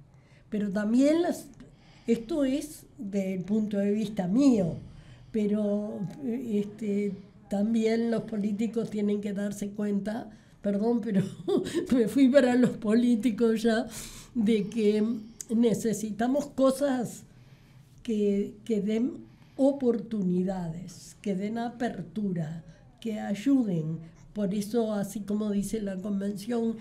Pero 0.49 0.71
también 0.71 1.21
las, 1.21 1.47
Esto 2.07 2.45
es 2.45 2.85
del 2.97 3.43
punto 3.43 3.77
de 3.77 3.91
vista 3.91 4.27
mío, 4.27 4.77
pero 5.31 5.99
este, 6.25 7.13
también 7.49 8.09
los 8.09 8.23
políticos 8.23 8.89
tienen 8.89 9.19
que 9.21 9.33
darse 9.33 9.69
cuenta, 9.69 10.29
perdón, 10.61 11.01
pero 11.01 11.23
me 11.93 12.07
fui 12.07 12.29
para 12.29 12.55
los 12.55 12.71
políticos 12.71 13.61
ya, 13.61 13.85
de 14.33 14.67
que 14.67 15.03
necesitamos 15.53 16.47
cosas 16.47 17.23
que, 18.01 18.55
que 18.63 18.81
den 18.81 19.25
oportunidades, 19.57 21.17
que 21.21 21.35
den 21.35 21.57
apertura, 21.57 22.63
que 23.01 23.19
ayuden. 23.19 23.99
Por 24.33 24.53
eso, 24.53 24.93
así 24.93 25.19
como 25.19 25.51
dice 25.51 25.81
la 25.81 25.97
Convención 25.97 26.77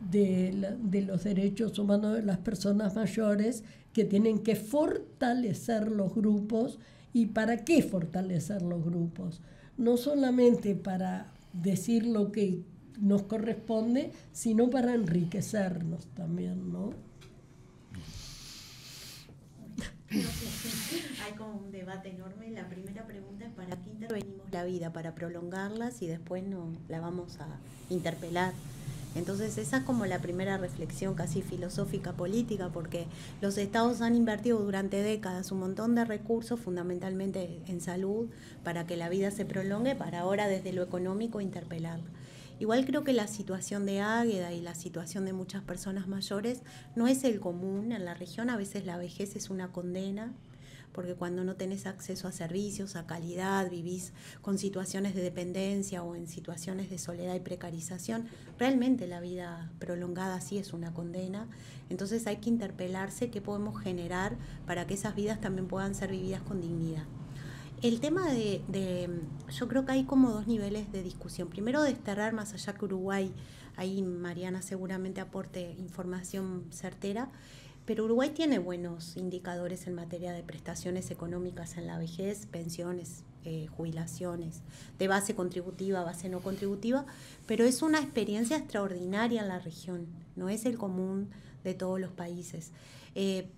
de, 0.00 0.76
de, 0.82 1.02
los 1.02 1.24
Derechos 1.24 1.78
Humanos 1.78 2.14
de 2.14 2.22
las 2.22 2.38
Personas 2.38 2.94
Mayores, 2.94 3.64
que 3.92 4.04
tienen 4.04 4.40
que 4.40 4.56
fortalecer 4.56 5.90
los 5.90 6.14
grupos. 6.14 6.78
¿Y 7.12 7.26
para 7.26 7.64
qué 7.64 7.82
fortalecer 7.82 8.62
los 8.62 8.84
grupos? 8.84 9.40
No 9.78 9.96
solamente 9.96 10.74
para 10.74 11.32
decir 11.52 12.06
lo 12.06 12.30
que 12.32 12.62
nos 13.00 13.22
corresponde, 13.22 14.12
sino 14.32 14.70
para 14.70 14.94
enriquecernos 14.94 16.06
también, 16.08 16.72
¿no? 16.72 16.90
Hay 21.24 21.32
como 21.36 21.58
un 21.58 21.72
debate 21.72 22.10
enorme. 22.10 22.50
La 22.50 22.68
primera 22.68 23.06
pregunta 23.06 23.46
es 23.46 23.52
para 23.52 23.76
qué 23.82 23.90
intervenimos 23.90 24.50
la 24.52 24.64
vida, 24.64 24.92
para 24.92 25.14
prolongarlas 25.14 26.00
y 26.02 26.06
después 26.06 26.44
no 26.44 26.72
la 26.88 27.00
vamos 27.00 27.38
a 27.40 27.48
interpelar. 27.90 28.52
Entonces 29.16 29.56
esa 29.56 29.78
es 29.78 29.84
como 29.84 30.04
la 30.04 30.18
primera 30.18 30.58
reflexión 30.58 31.14
casi 31.14 31.40
filosófica 31.40 32.12
política, 32.12 32.68
porque 32.68 33.06
los 33.40 33.56
estados 33.56 34.02
han 34.02 34.14
invertido 34.14 34.58
durante 34.58 35.02
décadas 35.02 35.50
un 35.52 35.60
montón 35.60 35.94
de 35.94 36.04
recursos, 36.04 36.60
fundamentalmente 36.60 37.62
en 37.66 37.80
salud, 37.80 38.28
para 38.62 38.86
que 38.86 38.98
la 38.98 39.08
vida 39.08 39.30
se 39.30 39.46
prolongue, 39.46 39.94
para 39.94 40.20
ahora 40.20 40.48
desde 40.48 40.74
lo 40.74 40.82
económico 40.82 41.40
interpelarla. 41.40 42.04
Igual 42.58 42.84
creo 42.84 43.04
que 43.04 43.14
la 43.14 43.26
situación 43.26 43.86
de 43.86 44.00
Águeda 44.00 44.52
y 44.52 44.60
la 44.60 44.74
situación 44.74 45.24
de 45.24 45.32
muchas 45.32 45.62
personas 45.62 46.08
mayores 46.08 46.62
no 46.94 47.06
es 47.06 47.24
el 47.24 47.40
común 47.40 47.92
en 47.92 48.04
la 48.04 48.14
región. 48.14 48.50
A 48.50 48.56
veces 48.56 48.84
la 48.84 48.98
vejez 48.98 49.34
es 49.36 49.48
una 49.48 49.72
condena, 49.72 50.32
porque 50.96 51.14
cuando 51.14 51.44
no 51.44 51.56
tenés 51.56 51.86
acceso 51.86 52.26
a 52.26 52.32
servicios, 52.32 52.96
a 52.96 53.06
calidad, 53.06 53.70
vivís 53.70 54.14
con 54.40 54.56
situaciones 54.56 55.14
de 55.14 55.20
dependencia 55.20 56.02
o 56.02 56.16
en 56.16 56.26
situaciones 56.26 56.88
de 56.88 56.96
soledad 56.96 57.34
y 57.34 57.40
precarización, 57.40 58.26
realmente 58.58 59.06
la 59.06 59.20
vida 59.20 59.70
prolongada 59.78 60.40
sí 60.40 60.56
es 60.56 60.72
una 60.72 60.94
condena. 60.94 61.48
Entonces 61.90 62.26
hay 62.26 62.38
que 62.38 62.48
interpelarse 62.48 63.30
qué 63.30 63.42
podemos 63.42 63.78
generar 63.80 64.38
para 64.66 64.86
que 64.86 64.94
esas 64.94 65.14
vidas 65.14 65.38
también 65.38 65.68
puedan 65.68 65.94
ser 65.94 66.10
vividas 66.10 66.40
con 66.40 66.62
dignidad. 66.62 67.04
El 67.82 68.00
tema 68.00 68.32
de, 68.32 69.10
yo 69.50 69.68
creo 69.68 69.84
que 69.84 69.92
hay 69.92 70.04
como 70.04 70.30
dos 70.30 70.46
niveles 70.46 70.90
de 70.92 71.02
discusión. 71.02 71.48
Primero, 71.48 71.82
desterrar 71.82 72.32
más 72.32 72.54
allá 72.54 72.72
que 72.72 72.86
Uruguay, 72.86 73.34
ahí 73.76 74.02
Mariana 74.02 74.62
seguramente 74.62 75.20
aporte 75.20 75.76
información 75.78 76.64
certera, 76.70 77.28
pero 77.86 78.04
Uruguay 78.04 78.30
tiene 78.30 78.58
buenos 78.58 79.16
indicadores 79.16 79.86
en 79.86 79.94
materia 79.94 80.32
de 80.32 80.42
prestaciones 80.42 81.10
económicas 81.10 81.76
en 81.76 81.86
la 81.86 81.98
vejez, 81.98 82.46
pensiones, 82.46 83.22
eh, 83.44 83.68
jubilaciones, 83.68 84.62
de 84.98 85.06
base 85.06 85.36
contributiva, 85.36 86.02
base 86.02 86.28
no 86.28 86.40
contributiva, 86.40 87.06
pero 87.46 87.64
es 87.64 87.82
una 87.82 88.00
experiencia 88.00 88.56
extraordinaria 88.56 89.40
en 89.40 89.48
la 89.48 89.60
región, 89.60 90.08
no 90.34 90.48
es 90.48 90.66
el 90.66 90.76
común 90.76 91.30
de 91.62 91.74
todos 91.74 92.00
los 92.00 92.10
países. 92.10 92.72
Eh, 93.14 93.48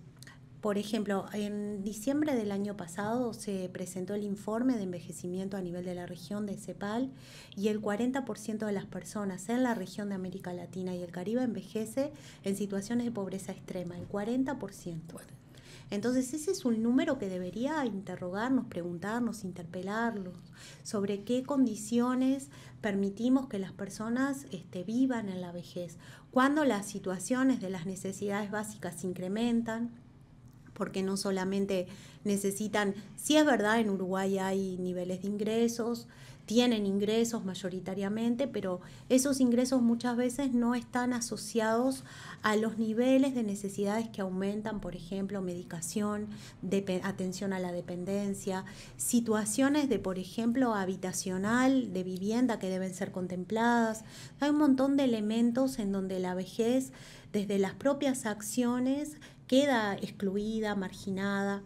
por 0.60 0.76
ejemplo, 0.76 1.26
en 1.34 1.84
diciembre 1.84 2.34
del 2.34 2.50
año 2.50 2.76
pasado 2.76 3.32
se 3.32 3.68
presentó 3.68 4.14
el 4.14 4.24
informe 4.24 4.76
de 4.76 4.82
envejecimiento 4.82 5.56
a 5.56 5.62
nivel 5.62 5.84
de 5.84 5.94
la 5.94 6.06
región 6.06 6.46
de 6.46 6.56
CEPAL 6.56 7.12
y 7.56 7.68
el 7.68 7.80
40% 7.80 8.66
de 8.66 8.72
las 8.72 8.86
personas 8.86 9.48
en 9.48 9.62
la 9.62 9.74
región 9.74 10.08
de 10.08 10.16
América 10.16 10.52
Latina 10.52 10.96
y 10.96 11.02
el 11.02 11.12
Caribe 11.12 11.42
envejece 11.42 12.12
en 12.42 12.56
situaciones 12.56 13.06
de 13.06 13.12
pobreza 13.12 13.52
extrema, 13.52 13.96
el 13.96 14.08
40%. 14.08 15.00
Entonces 15.90 16.34
ese 16.34 16.50
es 16.50 16.64
un 16.64 16.82
número 16.82 17.18
que 17.18 17.28
debería 17.28 17.86
interrogarnos, 17.86 18.66
preguntarnos, 18.66 19.44
interpelarlos 19.44 20.36
sobre 20.82 21.22
qué 21.22 21.44
condiciones 21.44 22.50
permitimos 22.80 23.46
que 23.46 23.58
las 23.58 23.72
personas 23.72 24.46
este, 24.50 24.82
vivan 24.82 25.28
en 25.28 25.40
la 25.40 25.52
vejez, 25.52 25.98
cuando 26.30 26.64
las 26.64 26.86
situaciones 26.86 27.60
de 27.60 27.70
las 27.70 27.86
necesidades 27.86 28.50
básicas 28.50 29.00
se 29.00 29.06
incrementan, 29.06 29.92
porque 30.78 31.02
no 31.02 31.18
solamente 31.18 31.86
necesitan, 32.24 32.94
si 33.16 33.36
es 33.36 33.44
verdad, 33.44 33.80
en 33.80 33.90
Uruguay 33.90 34.38
hay 34.38 34.78
niveles 34.78 35.22
de 35.22 35.28
ingresos, 35.28 36.06
tienen 36.48 36.86
ingresos 36.86 37.44
mayoritariamente, 37.44 38.48
pero 38.48 38.80
esos 39.10 39.38
ingresos 39.38 39.82
muchas 39.82 40.16
veces 40.16 40.54
no 40.54 40.74
están 40.74 41.12
asociados 41.12 42.04
a 42.40 42.56
los 42.56 42.78
niveles 42.78 43.34
de 43.34 43.42
necesidades 43.42 44.08
que 44.08 44.22
aumentan, 44.22 44.80
por 44.80 44.96
ejemplo, 44.96 45.42
medicación, 45.42 46.28
atención 47.02 47.52
a 47.52 47.58
la 47.58 47.70
dependencia, 47.70 48.64
situaciones 48.96 49.90
de, 49.90 49.98
por 49.98 50.18
ejemplo, 50.18 50.74
habitacional, 50.74 51.92
de 51.92 52.02
vivienda 52.02 52.58
que 52.58 52.70
deben 52.70 52.94
ser 52.94 53.12
contempladas. 53.12 54.04
Hay 54.40 54.48
un 54.48 54.56
montón 54.56 54.96
de 54.96 55.04
elementos 55.04 55.78
en 55.78 55.92
donde 55.92 56.18
la 56.18 56.34
vejez, 56.34 56.92
desde 57.30 57.58
las 57.58 57.74
propias 57.74 58.24
acciones, 58.24 59.18
queda 59.48 59.94
excluida, 59.94 60.76
marginada. 60.76 61.62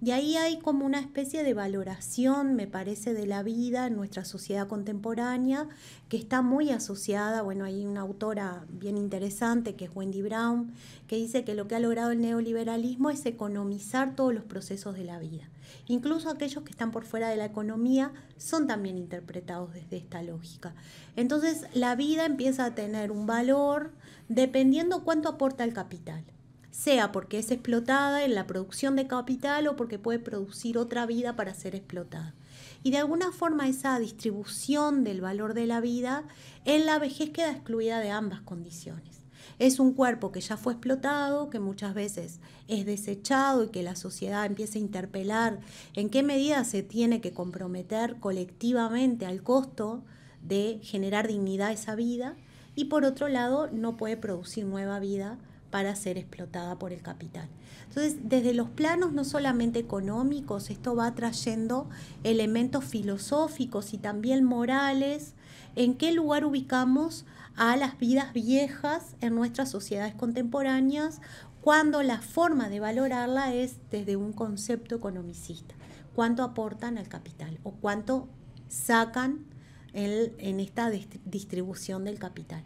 Y 0.00 0.12
ahí 0.12 0.36
hay 0.36 0.60
como 0.60 0.86
una 0.86 1.00
especie 1.00 1.42
de 1.42 1.54
valoración, 1.54 2.54
me 2.54 2.68
parece, 2.68 3.14
de 3.14 3.26
la 3.26 3.42
vida 3.42 3.88
en 3.88 3.96
nuestra 3.96 4.24
sociedad 4.24 4.68
contemporánea, 4.68 5.68
que 6.08 6.16
está 6.16 6.40
muy 6.40 6.70
asociada, 6.70 7.42
bueno, 7.42 7.64
hay 7.64 7.84
una 7.84 8.02
autora 8.02 8.64
bien 8.68 8.96
interesante 8.96 9.74
que 9.74 9.86
es 9.86 9.90
Wendy 9.92 10.22
Brown, 10.22 10.72
que 11.08 11.16
dice 11.16 11.42
que 11.42 11.54
lo 11.54 11.66
que 11.66 11.74
ha 11.74 11.80
logrado 11.80 12.12
el 12.12 12.20
neoliberalismo 12.20 13.10
es 13.10 13.26
economizar 13.26 14.14
todos 14.14 14.32
los 14.32 14.44
procesos 14.44 14.94
de 14.94 15.02
la 15.02 15.18
vida. 15.18 15.50
Incluso 15.88 16.30
aquellos 16.30 16.62
que 16.62 16.70
están 16.70 16.92
por 16.92 17.04
fuera 17.04 17.28
de 17.28 17.36
la 17.36 17.46
economía 17.46 18.12
son 18.36 18.68
también 18.68 18.98
interpretados 18.98 19.74
desde 19.74 19.96
esta 19.96 20.22
lógica. 20.22 20.74
Entonces, 21.16 21.64
la 21.74 21.96
vida 21.96 22.24
empieza 22.24 22.66
a 22.66 22.74
tener 22.76 23.10
un 23.10 23.26
valor 23.26 23.90
dependiendo 24.28 25.02
cuánto 25.02 25.28
aporta 25.28 25.64
el 25.64 25.72
capital 25.72 26.24
sea 26.70 27.12
porque 27.12 27.38
es 27.38 27.50
explotada 27.50 28.24
en 28.24 28.34
la 28.34 28.46
producción 28.46 28.96
de 28.96 29.06
capital 29.06 29.66
o 29.68 29.76
porque 29.76 29.98
puede 29.98 30.18
producir 30.18 30.78
otra 30.78 31.06
vida 31.06 31.36
para 31.36 31.54
ser 31.54 31.74
explotada. 31.74 32.34
Y 32.82 32.90
de 32.90 32.98
alguna 32.98 33.32
forma 33.32 33.68
esa 33.68 33.98
distribución 33.98 35.04
del 35.04 35.20
valor 35.20 35.54
de 35.54 35.66
la 35.66 35.80
vida 35.80 36.24
en 36.64 36.86
la 36.86 36.98
vejez 36.98 37.30
queda 37.30 37.50
excluida 37.50 38.00
de 38.00 38.10
ambas 38.10 38.40
condiciones. 38.40 39.18
Es 39.58 39.80
un 39.80 39.92
cuerpo 39.92 40.30
que 40.30 40.40
ya 40.40 40.56
fue 40.56 40.74
explotado, 40.74 41.50
que 41.50 41.58
muchas 41.58 41.92
veces 41.92 42.38
es 42.68 42.86
desechado 42.86 43.64
y 43.64 43.68
que 43.68 43.82
la 43.82 43.96
sociedad 43.96 44.46
empieza 44.46 44.78
a 44.78 44.82
interpelar 44.82 45.58
en 45.94 46.10
qué 46.10 46.22
medida 46.22 46.62
se 46.62 46.82
tiene 46.84 47.20
que 47.20 47.32
comprometer 47.32 48.16
colectivamente 48.20 49.26
al 49.26 49.42
costo 49.42 50.04
de 50.42 50.78
generar 50.82 51.26
dignidad 51.26 51.68
a 51.68 51.72
esa 51.72 51.96
vida 51.96 52.36
y 52.76 52.84
por 52.84 53.04
otro 53.04 53.26
lado 53.26 53.68
no 53.72 53.96
puede 53.96 54.16
producir 54.16 54.64
nueva 54.64 55.00
vida 55.00 55.38
para 55.70 55.94
ser 55.96 56.18
explotada 56.18 56.78
por 56.78 56.92
el 56.92 57.02
capital. 57.02 57.48
Entonces, 57.88 58.16
desde 58.22 58.54
los 58.54 58.68
planos 58.70 59.12
no 59.12 59.24
solamente 59.24 59.78
económicos, 59.78 60.70
esto 60.70 60.94
va 60.94 61.14
trayendo 61.14 61.88
elementos 62.24 62.84
filosóficos 62.84 63.92
y 63.94 63.98
también 63.98 64.44
morales, 64.44 65.34
en 65.76 65.94
qué 65.94 66.12
lugar 66.12 66.44
ubicamos 66.44 67.26
a 67.56 67.76
las 67.76 67.98
vidas 67.98 68.32
viejas 68.32 69.14
en 69.20 69.34
nuestras 69.34 69.70
sociedades 69.70 70.14
contemporáneas, 70.14 71.20
cuando 71.60 72.02
la 72.02 72.20
forma 72.20 72.68
de 72.68 72.80
valorarla 72.80 73.52
es 73.52 73.76
desde 73.90 74.16
un 74.16 74.32
concepto 74.32 74.94
economicista. 74.94 75.74
¿Cuánto 76.14 76.42
aportan 76.42 76.98
al 76.98 77.08
capital 77.08 77.58
o 77.62 77.72
cuánto 77.72 78.28
sacan 78.68 79.44
en 79.92 80.60
esta 80.60 80.90
distribución 80.90 82.04
del 82.04 82.18
capital? 82.18 82.62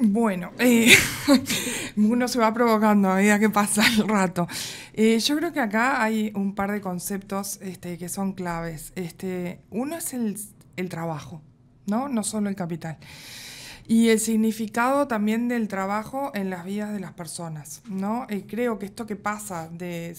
Bueno, 0.00 0.52
eh, 0.60 0.92
uno 1.96 2.28
se 2.28 2.38
va 2.38 2.54
provocando 2.54 3.10
a 3.10 3.16
medida 3.16 3.40
que 3.40 3.50
pasa 3.50 3.82
el 3.96 4.06
rato. 4.06 4.46
Eh, 4.92 5.18
yo 5.18 5.36
creo 5.36 5.52
que 5.52 5.58
acá 5.58 6.00
hay 6.02 6.30
un 6.36 6.54
par 6.54 6.70
de 6.70 6.80
conceptos 6.80 7.58
este, 7.62 7.98
que 7.98 8.08
son 8.08 8.32
claves. 8.32 8.92
Este, 8.94 9.60
uno 9.70 9.96
es 9.96 10.14
el, 10.14 10.38
trabajo, 10.88 11.42
¿no? 11.86 12.08
No 12.08 12.22
solo 12.22 12.48
el 12.48 12.54
capital. 12.54 12.98
Y 13.88 14.10
el 14.10 14.20
significado 14.20 15.08
también 15.08 15.48
del 15.48 15.66
trabajo 15.66 16.30
en 16.34 16.48
las 16.48 16.64
vidas 16.64 16.92
de 16.92 17.00
las 17.00 17.14
personas, 17.14 17.82
¿no? 17.88 18.26
Eh, 18.28 18.44
creo 18.46 18.78
que 18.78 18.86
esto 18.86 19.04
que 19.04 19.16
pasa 19.16 19.68
de, 19.72 20.14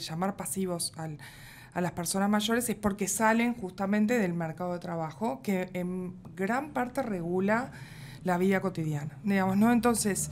llamar 0.00 0.34
pasivos 0.34 0.92
a 0.96 1.80
las 1.80 1.92
personas 1.92 2.28
mayores 2.28 2.68
es 2.68 2.74
porque 2.74 3.06
salen 3.06 3.54
justamente 3.54 4.18
del 4.18 4.34
mercado 4.34 4.72
de 4.72 4.80
trabajo, 4.80 5.42
que 5.44 5.68
en 5.74 6.16
gran 6.34 6.70
parte 6.70 7.02
regula 7.04 7.70
la 8.26 8.36
vida 8.36 8.60
cotidiana, 8.60 9.16
digamos, 9.24 9.56
¿no? 9.56 9.72
Entonces, 9.72 10.30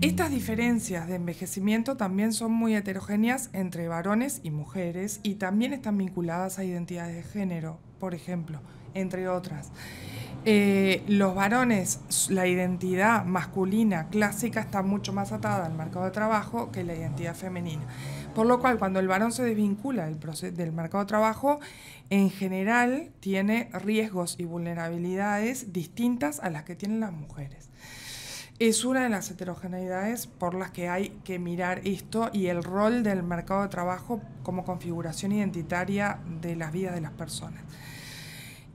Estas 0.00 0.30
diferencias 0.30 1.08
de 1.08 1.16
envejecimiento 1.16 1.98
también 1.98 2.32
son 2.32 2.52
muy 2.52 2.74
heterogéneas 2.74 3.50
entre 3.52 3.86
varones 3.86 4.40
y 4.42 4.50
mujeres 4.50 5.20
y 5.22 5.34
también 5.34 5.74
están 5.74 5.98
vinculadas 5.98 6.58
a 6.58 6.64
identidades 6.64 7.16
de 7.16 7.22
género, 7.22 7.78
por 7.98 8.14
ejemplo, 8.14 8.60
entre 8.94 9.28
otras. 9.28 9.70
Eh, 10.46 11.02
los 11.06 11.34
varones, 11.34 12.00
la 12.30 12.46
identidad 12.46 13.26
masculina 13.26 14.08
clásica 14.08 14.60
está 14.60 14.80
mucho 14.80 15.12
más 15.12 15.32
atada 15.32 15.66
al 15.66 15.74
mercado 15.74 16.06
de 16.06 16.12
trabajo 16.12 16.72
que 16.72 16.82
la 16.82 16.94
identidad 16.94 17.34
femenina. 17.34 17.82
Por 18.34 18.46
lo 18.46 18.60
cual, 18.60 18.78
cuando 18.78 19.00
el 19.00 19.08
varón 19.08 19.32
se 19.32 19.42
desvincula 19.42 20.06
del, 20.06 20.18
del 20.54 20.72
mercado 20.72 21.04
de 21.04 21.08
trabajo, 21.08 21.60
en 22.10 22.30
general 22.30 23.10
tiene 23.20 23.70
riesgos 23.72 24.36
y 24.38 24.44
vulnerabilidades 24.44 25.72
distintas 25.72 26.40
a 26.40 26.50
las 26.50 26.64
que 26.64 26.76
tienen 26.76 27.00
las 27.00 27.12
mujeres. 27.12 27.70
Es 28.60 28.84
una 28.84 29.04
de 29.04 29.08
las 29.08 29.30
heterogeneidades 29.30 30.26
por 30.26 30.54
las 30.54 30.70
que 30.70 30.88
hay 30.88 31.10
que 31.24 31.38
mirar 31.38 31.80
esto 31.84 32.28
y 32.32 32.48
el 32.48 32.62
rol 32.62 33.02
del 33.02 33.22
mercado 33.22 33.62
de 33.62 33.68
trabajo 33.68 34.20
como 34.42 34.64
configuración 34.64 35.32
identitaria 35.32 36.18
de 36.42 36.56
las 36.56 36.70
vidas 36.70 36.94
de 36.94 37.00
las 37.00 37.12
personas. 37.12 37.64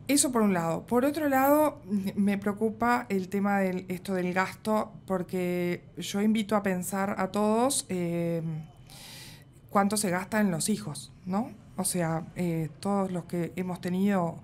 Eso 0.07 0.31
por 0.31 0.41
un 0.41 0.53
lado. 0.53 0.85
Por 0.85 1.05
otro 1.05 1.29
lado, 1.29 1.81
me 2.15 2.37
preocupa 2.37 3.05
el 3.09 3.29
tema 3.29 3.59
de 3.59 3.85
esto 3.87 4.13
del 4.13 4.33
gasto, 4.33 4.91
porque 5.05 5.83
yo 5.97 6.21
invito 6.21 6.55
a 6.55 6.63
pensar 6.63 7.15
a 7.17 7.31
todos 7.31 7.85
eh, 7.89 8.41
cuánto 9.75 9.97
se 9.97 10.09
gasta 10.09 10.39
en 10.39 10.51
los 10.51 10.69
hijos, 10.69 11.11
¿no? 11.25 11.51
O 11.75 11.83
sea, 11.83 12.23
eh, 12.37 12.69
todos 12.79 13.11
los 13.11 13.25
que 13.25 13.51
hemos 13.57 13.81
tenido 13.81 14.37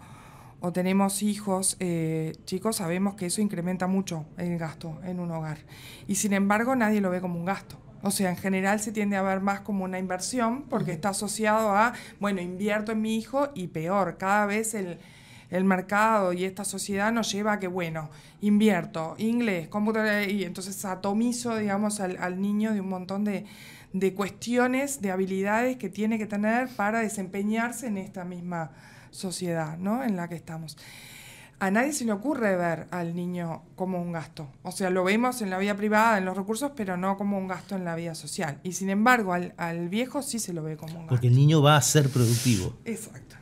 o 0.59 0.73
tenemos 0.73 1.23
hijos, 1.23 1.77
eh, 1.79 2.33
chicos, 2.43 2.75
sabemos 2.75 3.13
que 3.13 3.27
eso 3.27 3.39
incrementa 3.39 3.87
mucho 3.87 4.25
el 4.37 4.57
gasto 4.57 4.99
en 5.05 5.21
un 5.21 5.31
hogar. 5.31 5.59
Y 6.05 6.15
sin 6.15 6.33
embargo, 6.33 6.75
nadie 6.75 6.99
lo 6.99 7.09
ve 7.09 7.21
como 7.21 7.39
un 7.39 7.45
gasto. 7.45 7.77
O 8.01 8.11
sea, 8.11 8.29
en 8.29 8.35
general 8.35 8.81
se 8.81 8.91
tiende 8.91 9.15
a 9.15 9.21
ver 9.21 9.39
más 9.39 9.61
como 9.61 9.85
una 9.85 9.99
inversión 9.99 10.63
porque 10.63 10.91
está 10.91 11.09
asociado 11.11 11.69
a, 11.77 11.93
bueno, 12.19 12.41
invierto 12.41 12.91
en 12.91 13.01
mi 13.01 13.15
hijo 13.15 13.51
y 13.55 13.67
peor, 13.67 14.17
cada 14.17 14.45
vez 14.47 14.73
el 14.73 14.99
el 15.51 15.65
mercado 15.65 16.31
y 16.33 16.45
esta 16.45 16.63
sociedad 16.63 17.11
nos 17.11 17.31
lleva 17.31 17.53
a 17.53 17.59
que, 17.59 17.67
bueno, 17.67 18.09
invierto 18.39 19.15
inglés, 19.17 19.67
computadora, 19.67 20.23
y 20.23 20.45
entonces 20.45 20.83
atomizo, 20.85 21.57
digamos, 21.57 21.99
al, 21.99 22.41
niño 22.41 22.73
de 22.73 22.79
un 22.79 22.89
montón 22.89 23.25
de, 23.25 23.45
cuestiones, 24.15 25.01
de 25.01 25.11
habilidades 25.11 25.77
que 25.77 25.89
tiene 25.89 26.17
que 26.17 26.25
tener 26.25 26.69
para 26.69 26.99
desempeñarse 26.99 27.87
en 27.87 27.97
esta 27.97 28.25
misma 28.25 28.71
sociedad 29.11 29.77
¿no? 29.77 30.03
en 30.03 30.15
la 30.15 30.27
que 30.27 30.35
estamos. 30.35 30.77
A 31.59 31.69
nadie 31.69 31.93
se 31.93 32.05
le 32.05 32.11
ocurre 32.11 32.55
ver 32.55 32.87
al 32.89 33.15
niño 33.15 33.61
como 33.75 34.01
un 34.01 34.11
gasto. 34.11 34.47
O 34.63 34.71
sea, 34.71 34.89
lo 34.89 35.03
vemos 35.03 35.43
en 35.43 35.51
la 35.51 35.59
vida 35.59 35.75
privada, 35.75 36.17
en 36.17 36.25
los 36.25 36.35
recursos, 36.35 36.71
pero 36.75 36.97
no 36.97 37.17
como 37.17 37.37
un 37.37 37.47
gasto 37.47 37.75
en 37.75 37.85
la 37.85 37.95
vida 37.95 38.15
social. 38.15 38.59
Y 38.63 38.71
sin 38.71 38.89
embargo, 38.89 39.33
al, 39.33 39.53
al 39.57 39.87
viejo 39.87 40.23
sí 40.23 40.39
se 40.39 40.53
lo 40.53 40.63
ve 40.63 40.75
como 40.75 40.93
un 40.93 40.99
gasto. 41.01 41.09
Porque 41.09 41.27
el 41.27 41.35
niño 41.35 41.61
va 41.61 41.77
a 41.77 41.81
ser 41.81 42.09
productivo. 42.09 42.75
Exacto. 42.85 43.35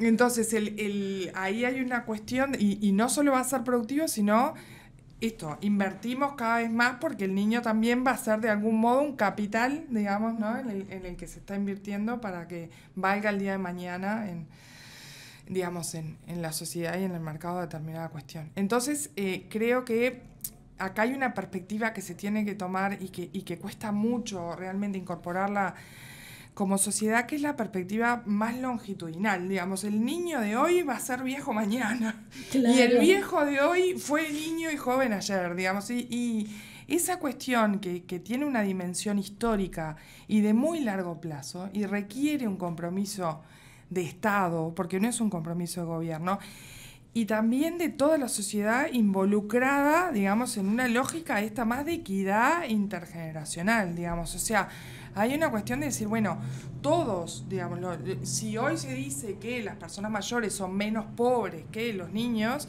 Entonces, 0.00 0.52
el, 0.52 1.30
ahí 1.34 1.64
hay 1.64 1.80
una 1.80 2.04
cuestión, 2.04 2.56
y, 2.58 2.92
no 2.92 3.08
solo 3.08 3.32
va 3.32 3.40
a 3.40 3.44
ser 3.44 3.64
productivo, 3.64 4.06
sino 4.06 4.54
esto, 5.20 5.58
invertimos 5.62 6.34
cada 6.34 6.58
vez 6.58 6.70
más 6.70 6.96
porque 7.00 7.24
el 7.24 7.34
niño 7.34 7.60
también 7.60 8.04
va 8.06 8.12
a 8.12 8.16
ser 8.16 8.40
de 8.40 8.50
algún 8.50 8.78
modo 8.78 9.02
un 9.02 9.16
capital, 9.16 9.84
digamos, 9.90 10.38
¿no? 10.38 10.56
en, 10.58 10.70
el, 10.70 11.16
que 11.16 11.26
se 11.26 11.40
está 11.40 11.56
invirtiendo 11.56 12.20
para 12.20 12.46
que 12.46 12.70
valga 12.94 13.30
el 13.30 13.40
día 13.40 13.52
de 13.52 13.58
mañana 13.58 14.30
en, 14.30 14.46
digamos, 15.48 15.94
en, 15.94 16.16
la 16.36 16.52
sociedad 16.52 16.96
y 16.98 17.04
en 17.04 17.12
el 17.12 17.20
mercado 17.20 17.60
determinada 17.60 18.10
cuestión. 18.10 18.50
Entonces, 18.54 19.10
eh, 19.16 19.46
creo 19.50 19.84
que 19.84 20.22
acá 20.78 21.02
hay 21.02 21.14
una 21.14 21.34
perspectiva 21.34 21.92
que 21.92 22.00
se 22.00 22.14
tiene 22.14 22.44
que 22.44 22.54
tomar 22.54 22.98
y 23.00 23.08
que, 23.08 23.28
y 23.32 23.42
que 23.42 23.58
cuesta 23.58 23.90
mucho 23.90 24.54
realmente 24.54 24.98
incorporarla 24.98 25.74
como 26.58 26.76
sociedad, 26.76 27.24
que 27.26 27.36
es 27.36 27.42
la 27.42 27.54
perspectiva 27.54 28.24
más 28.26 28.58
longitudinal. 28.58 29.48
Digamos, 29.48 29.84
el 29.84 30.04
niño 30.04 30.40
de 30.40 30.56
hoy 30.56 30.82
va 30.82 30.96
a 30.96 30.98
ser 30.98 31.22
viejo 31.22 31.52
mañana. 31.52 32.26
Y 32.52 32.80
el 32.80 32.98
viejo 32.98 33.44
de 33.44 33.60
hoy 33.60 33.96
fue 33.96 34.28
niño 34.32 34.68
y 34.68 34.76
joven 34.76 35.12
ayer, 35.12 35.54
digamos. 35.54 35.88
Y, 35.88 36.48
esa 36.88 37.20
cuestión 37.20 37.78
que, 37.78 38.02
que, 38.02 38.18
tiene 38.18 38.44
una 38.44 38.62
dimensión 38.62 39.20
histórica 39.20 39.94
y 40.26 40.40
de 40.40 40.52
muy 40.52 40.80
largo 40.80 41.20
plazo 41.20 41.68
y 41.72 41.86
requiere 41.86 42.48
un 42.48 42.56
compromiso 42.56 43.42
de 43.88 44.02
Estado, 44.02 44.74
porque 44.74 44.98
no 44.98 45.08
es 45.08 45.20
un 45.20 45.30
compromiso 45.30 45.82
de 45.82 45.86
gobierno, 45.86 46.40
y 47.14 47.26
también 47.26 47.78
de 47.78 47.88
toda 47.88 48.18
la 48.18 48.28
sociedad 48.28 48.88
involucrada, 48.92 50.10
digamos, 50.10 50.56
en 50.56 50.66
una 50.68 50.88
lógica 50.88 51.40
esta 51.40 51.64
más 51.64 51.84
de 51.84 51.94
equidad 51.94 52.64
intergeneracional, 52.68 53.94
digamos. 53.94 54.34
O 54.34 54.38
sea, 54.38 54.68
hay 55.14 55.34
una 55.34 55.50
cuestión 55.50 55.80
de 55.80 55.86
decir, 55.86 56.08
bueno, 56.08 56.38
todos, 56.80 57.44
digamos, 57.48 57.80
si 58.22 58.56
hoy 58.56 58.78
se 58.78 58.94
dice 58.94 59.38
que 59.38 59.62
las 59.62 59.76
personas 59.76 60.10
mayores 60.10 60.52
son 60.54 60.76
menos 60.76 61.06
pobres 61.16 61.64
que 61.72 61.92
los 61.92 62.12
niños, 62.12 62.68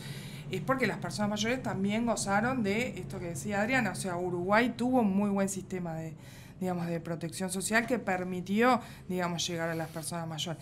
es 0.51 0.61
porque 0.61 0.87
las 0.87 0.97
personas 0.97 1.29
mayores 1.29 1.61
también 1.61 2.05
gozaron 2.05 2.63
de 2.63 2.99
esto 2.99 3.19
que 3.19 3.27
decía 3.27 3.61
Adriana, 3.61 3.91
o 3.91 3.95
sea, 3.95 4.17
Uruguay 4.17 4.73
tuvo 4.75 5.01
un 5.01 5.15
muy 5.15 5.29
buen 5.29 5.47
sistema 5.47 5.93
de, 5.93 6.13
digamos, 6.59 6.87
de 6.87 6.99
protección 6.99 7.49
social 7.49 7.85
que 7.85 7.99
permitió, 7.99 8.81
digamos, 9.07 9.45
llegar 9.47 9.69
a 9.69 9.75
las 9.75 9.89
personas 9.89 10.27
mayores. 10.27 10.61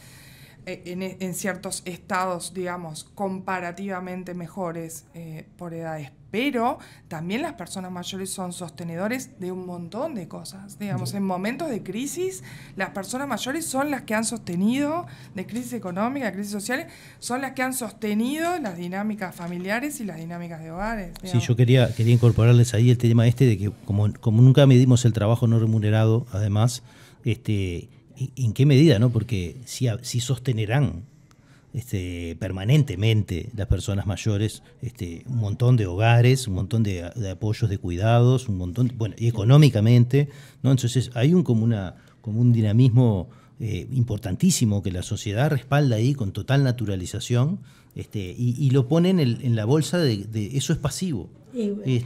Eh, 0.70 1.16
en, 1.22 1.34
ciertos 1.34 1.82
estados, 1.86 2.54
digamos, 2.54 3.06
comparativamente 3.16 4.34
mejores 4.34 5.06
eh, 5.14 5.46
por 5.56 5.74
edades. 5.74 6.12
Pero 6.30 6.78
también 7.08 7.42
las 7.42 7.54
personas 7.54 7.90
mayores 7.90 8.32
son 8.32 8.52
sostenedores 8.52 9.40
de 9.40 9.54
un 9.54 9.66
montón 9.66 10.14
de 10.14 10.28
cosas. 10.28 10.78
Digamos, 10.78 11.14
en 11.14 11.24
momentos 11.24 11.70
de 11.70 11.84
crisis, 11.84 12.44
las 12.76 12.90
personas 12.90 13.30
mayores 13.30 13.66
son 13.66 13.92
las 13.92 14.02
que 14.02 14.14
han 14.14 14.26
sostenido, 14.26 15.06
de 15.36 15.48
crisis 15.48 15.72
económica, 15.72 16.26
de 16.26 16.34
crisis 16.34 16.52
sociales, 16.52 16.88
son 17.20 17.40
las 17.40 17.54
que 17.54 17.64
han 17.64 17.74
sostenido 17.74 18.60
las 18.60 18.76
dinámicas 18.76 19.34
familiares 19.34 20.02
y 20.02 20.04
las 20.04 20.18
dinámicas 20.18 20.62
de 20.62 20.72
hogares. 20.72 21.14
Sí, 21.24 21.40
yo 21.40 21.56
quería, 21.56 21.96
quería 21.96 22.14
incorporarles 22.14 22.74
ahí 22.74 22.90
el 22.90 22.98
tema 22.98 23.26
este 23.26 23.46
de 23.46 23.58
que 23.58 23.72
como, 23.86 24.12
como 24.20 24.42
nunca 24.42 24.68
medimos 24.68 25.06
el 25.06 25.14
trabajo 25.14 25.48
no 25.48 25.60
remunerado, 25.60 26.28
además, 26.34 26.84
este 27.24 27.88
¿En 28.36 28.54
qué 28.54 28.66
medida? 28.66 29.00
no 29.00 29.10
Porque 29.10 29.58
si, 29.66 30.20
sostenerán 30.20 31.04
este, 31.74 32.36
permanentemente 32.40 33.50
las 33.56 33.68
personas 33.68 34.08
mayores 34.08 34.64
este, 34.82 35.24
un 35.28 35.38
montón 35.38 35.78
de 35.78 35.86
hogares, 35.86 36.48
un 36.48 36.56
montón 36.56 36.84
de, 36.84 37.04
apoyos 37.30 37.70
de 37.70 37.78
cuidados, 37.78 38.50
un 38.50 38.58
montón, 38.58 38.92
bueno, 38.98 39.16
y 39.18 39.28
económicamente, 39.28 40.30
¿no? 40.64 40.72
Entonces 40.72 41.12
hay 41.14 41.34
un 41.34 41.44
como, 41.44 41.64
una, 41.64 41.96
como 42.22 42.42
un 42.42 42.54
dinamismo 42.54 43.30
eh, 43.60 43.88
importantísimo 43.92 44.82
que 44.82 44.92
la 44.92 45.04
sociedad 45.04 45.50
respalda 45.50 45.98
ahí 45.98 46.14
con 46.14 46.32
total 46.32 46.64
naturalización 46.64 47.60
este, 47.98 48.20
y, 48.20 48.70
lo 48.70 48.88
ponen 48.88 49.20
en, 49.20 49.56
la 49.56 49.66
bolsa 49.66 49.98
de, 49.98 50.52
eso 50.54 50.72
es 50.72 50.78
pasivo. 50.78 51.32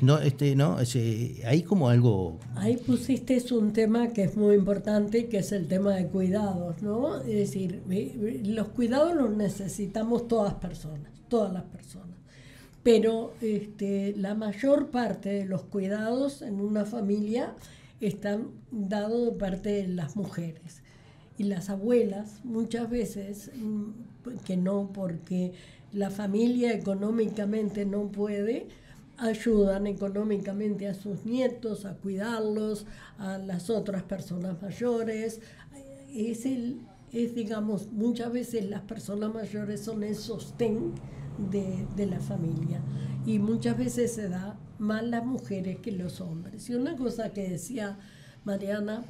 no, 0.02 0.20
este, 0.20 0.56
no, 0.56 0.78
eh, 0.80 1.42
hay 1.46 1.64
como 1.64 1.90
algo... 1.90 2.40
Ahí 2.56 2.78
pusiste 2.78 3.44
un 3.54 3.74
tema 3.74 4.08
que 4.14 4.24
es 4.24 4.38
muy 4.38 4.56
importante, 4.56 5.28
que 5.28 5.40
es 5.40 5.52
el 5.52 5.68
tema 5.68 5.94
de 5.96 6.08
cuidados, 6.08 6.82
¿no? 6.82 7.18
Es 7.20 7.36
decir, 7.36 7.82
los 8.46 8.70
cuidados 8.70 9.14
los 9.16 9.36
necesitamos 9.36 10.30
todas 10.30 10.54
personas, 10.54 11.12
todas 11.28 11.52
las 11.52 11.64
personas. 11.64 12.16
Pero 12.84 13.34
este, 13.42 14.16
la 14.16 14.34
mayor 14.34 14.92
parte 14.92 15.28
de 15.28 15.46
los 15.46 15.64
cuidados 15.64 16.42
en 16.42 16.62
una 16.62 16.86
familia 16.86 17.54
están 18.00 18.48
dados 18.72 19.26
de 19.26 19.32
parte 19.34 19.70
de 19.72 19.88
las 19.90 20.16
mujeres. 20.16 20.84
Y 21.38 21.44
las 21.44 21.70
abuelas 21.70 22.40
muchas 22.46 22.90
veces, 22.90 23.52
mm, 23.56 23.90
que 24.46 24.56
no 24.56 24.92
porque 24.94 25.52
la 25.94 26.10
familia 26.10 26.74
económicamente 26.74 27.86
no 27.86 28.08
puede, 28.08 28.68
ayudan 29.18 29.86
económicamente 29.88 30.88
a 30.88 30.94
sus 30.94 31.26
nietos, 31.26 31.86
a 31.86 31.94
cuidarlos, 31.96 32.86
a 33.18 33.38
las 33.38 33.70
otras 33.70 34.04
personas 34.04 34.62
mayores. 34.62 35.42
Es, 36.14 36.46
el, 36.46 36.82
es 37.12 37.36
digamos, 37.36 37.92
muchas 37.92 38.32
veces 38.32 38.70
las 38.70 38.82
personas 38.82 39.34
mayores 39.34 39.82
son 39.82 40.04
el 40.04 40.16
sostén 40.16 40.94
de, 41.50 42.06
la 42.06 42.20
familia 42.20 42.82
y 43.26 43.40
muchas 43.40 43.78
veces 43.78 44.14
se 44.14 44.28
da 44.28 44.58
más 44.80 45.04
las 45.04 45.26
mujeres 45.26 45.78
que 45.78 45.92
los 45.92 46.20
hombres. 46.22 46.70
Y 46.70 46.76
una 46.76 46.96
cosa 46.96 47.32
que 47.32 47.48
decía 47.48 48.00
Mariana, 48.44 49.04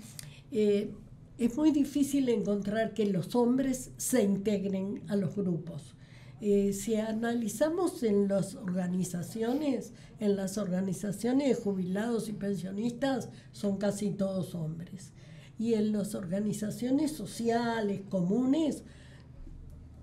eh, 0.51 0.91
es 1.37 1.55
muy 1.55 1.71
difícil 1.71 2.27
encontrar 2.29 2.93
que 2.93 3.05
los 3.05 3.33
hombres 3.35 3.91
se 3.97 4.23
integren 4.23 5.01
a 5.07 5.15
los 5.15 5.35
grupos. 5.35 5.95
Eh, 6.43 6.73
si 6.73 6.95
analizamos 6.95 8.01
en 8.01 8.27
las 8.27 8.55
organizaciones, 8.55 9.93
en 10.19 10.35
las 10.35 10.57
organizaciones 10.57 11.49
de 11.49 11.63
jubilados 11.63 12.29
y 12.29 12.33
pensionistas 12.33 13.29
son 13.51 13.77
casi 13.77 14.09
todos 14.09 14.55
hombres. 14.55 15.13
Y 15.59 15.75
en 15.75 15.91
las 15.91 16.15
organizaciones 16.15 17.11
sociales 17.11 18.01
comunes 18.09 18.83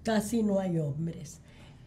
casi 0.05 0.45
no 0.45 0.61
hay 0.61 0.79
hombres. 0.79 1.41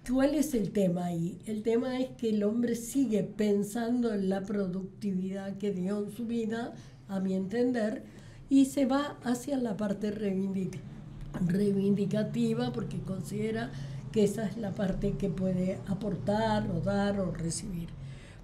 ¿Cuál 0.10 0.36
es 0.36 0.54
el 0.54 0.72
tema 0.72 1.06
ahí? 1.06 1.40
El 1.46 1.64
tema 1.64 2.02
es 2.02 2.10
que 2.18 2.32
el 2.32 2.44
hombre 2.44 2.76
sigue 2.76 3.24
pensando 3.24 4.14
en 4.14 4.28
la 4.28 4.42
productividad 4.42 5.58
que 5.58 5.72
dio 5.72 6.04
en 6.04 6.12
su 6.12 6.26
vida, 6.26 6.74
a 7.08 7.22
mi 7.22 7.36
entender, 7.36 8.04
y 8.50 8.66
se 8.66 8.86
va 8.86 9.18
hacia 9.24 9.56
la 9.58 9.78
parte 9.78 10.12
reivindicativa 10.12 12.74
porque 12.74 13.00
considera 13.00 13.72
que 14.12 14.24
esa 14.24 14.48
es 14.48 14.58
la 14.58 14.74
parte 14.74 15.14
que 15.14 15.30
puede 15.30 15.80
aportar 15.88 16.70
o 16.72 16.82
dar 16.82 17.20
o 17.20 17.32
recibir. 17.32 17.90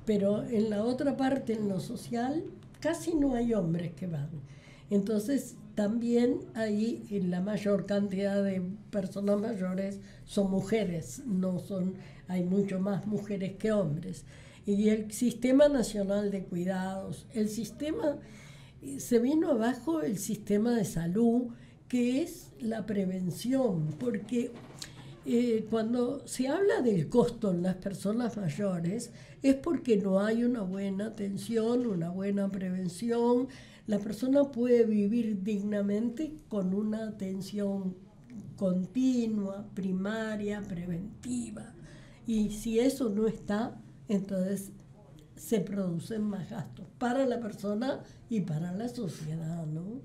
Pero 0.05 0.43
en 0.43 0.69
la 0.69 0.83
otra 0.83 1.17
parte, 1.17 1.53
en 1.53 1.67
lo 1.67 1.79
social, 1.79 2.43
casi 2.79 3.13
no 3.15 3.35
hay 3.35 3.53
hombres 3.53 3.93
que 3.93 4.07
van. 4.07 4.29
Entonces, 4.89 5.55
también 5.75 6.39
ahí 6.55 7.05
la 7.27 7.41
mayor 7.41 7.85
cantidad 7.85 8.43
de 8.43 8.61
personas 8.89 9.39
mayores 9.39 9.99
son 10.25 10.49
mujeres, 10.49 11.21
no 11.25 11.59
son, 11.59 11.95
hay 12.27 12.43
mucho 12.43 12.79
más 12.79 13.05
mujeres 13.05 13.57
que 13.57 13.71
hombres. 13.71 14.25
Y 14.65 14.89
el 14.89 15.11
Sistema 15.11 15.69
Nacional 15.69 16.31
de 16.31 16.43
Cuidados, 16.43 17.27
el 17.33 17.47
sistema, 17.49 18.17
se 18.97 19.19
vino 19.19 19.51
abajo 19.51 20.01
el 20.01 20.17
sistema 20.17 20.73
de 20.73 20.83
salud, 20.83 21.49
que 21.87 22.21
es 22.21 22.51
la 22.59 22.85
prevención, 22.85 23.93
porque 23.99 24.51
eh, 25.29 25.67
cuando 25.69 26.25
se 26.25 26.47
habla 26.47 26.81
del 26.81 27.09
costo 27.09 27.51
en 27.51 27.61
las 27.61 27.75
personas 27.75 28.37
mayores, 28.37 29.11
es 29.43 29.55
porque 29.55 29.97
no 29.97 30.21
hay 30.21 30.45
una 30.45 30.61
buena 30.61 31.07
atención, 31.07 31.85
una 31.85 32.09
buena 32.09 32.49
prevención, 32.49 33.49
la 33.87 33.99
persona 33.99 34.51
puede 34.51 34.85
vivir 34.85 35.43
dignamente 35.43 36.33
con 36.47 36.73
una 36.73 37.07
atención 37.07 37.95
continua, 38.55 39.67
primaria, 39.73 40.63
preventiva. 40.63 41.73
Y 42.25 42.51
si 42.51 42.79
eso 42.79 43.09
no 43.09 43.27
está, 43.27 43.79
entonces 44.07 44.71
se 45.35 45.59
producen 45.59 46.23
más 46.23 46.49
gastos 46.49 46.85
para 46.97 47.25
la 47.25 47.41
persona 47.41 48.01
y 48.29 48.41
para 48.41 48.71
la 48.71 48.87
sociedad, 48.87 49.65
¿no? 49.65 50.01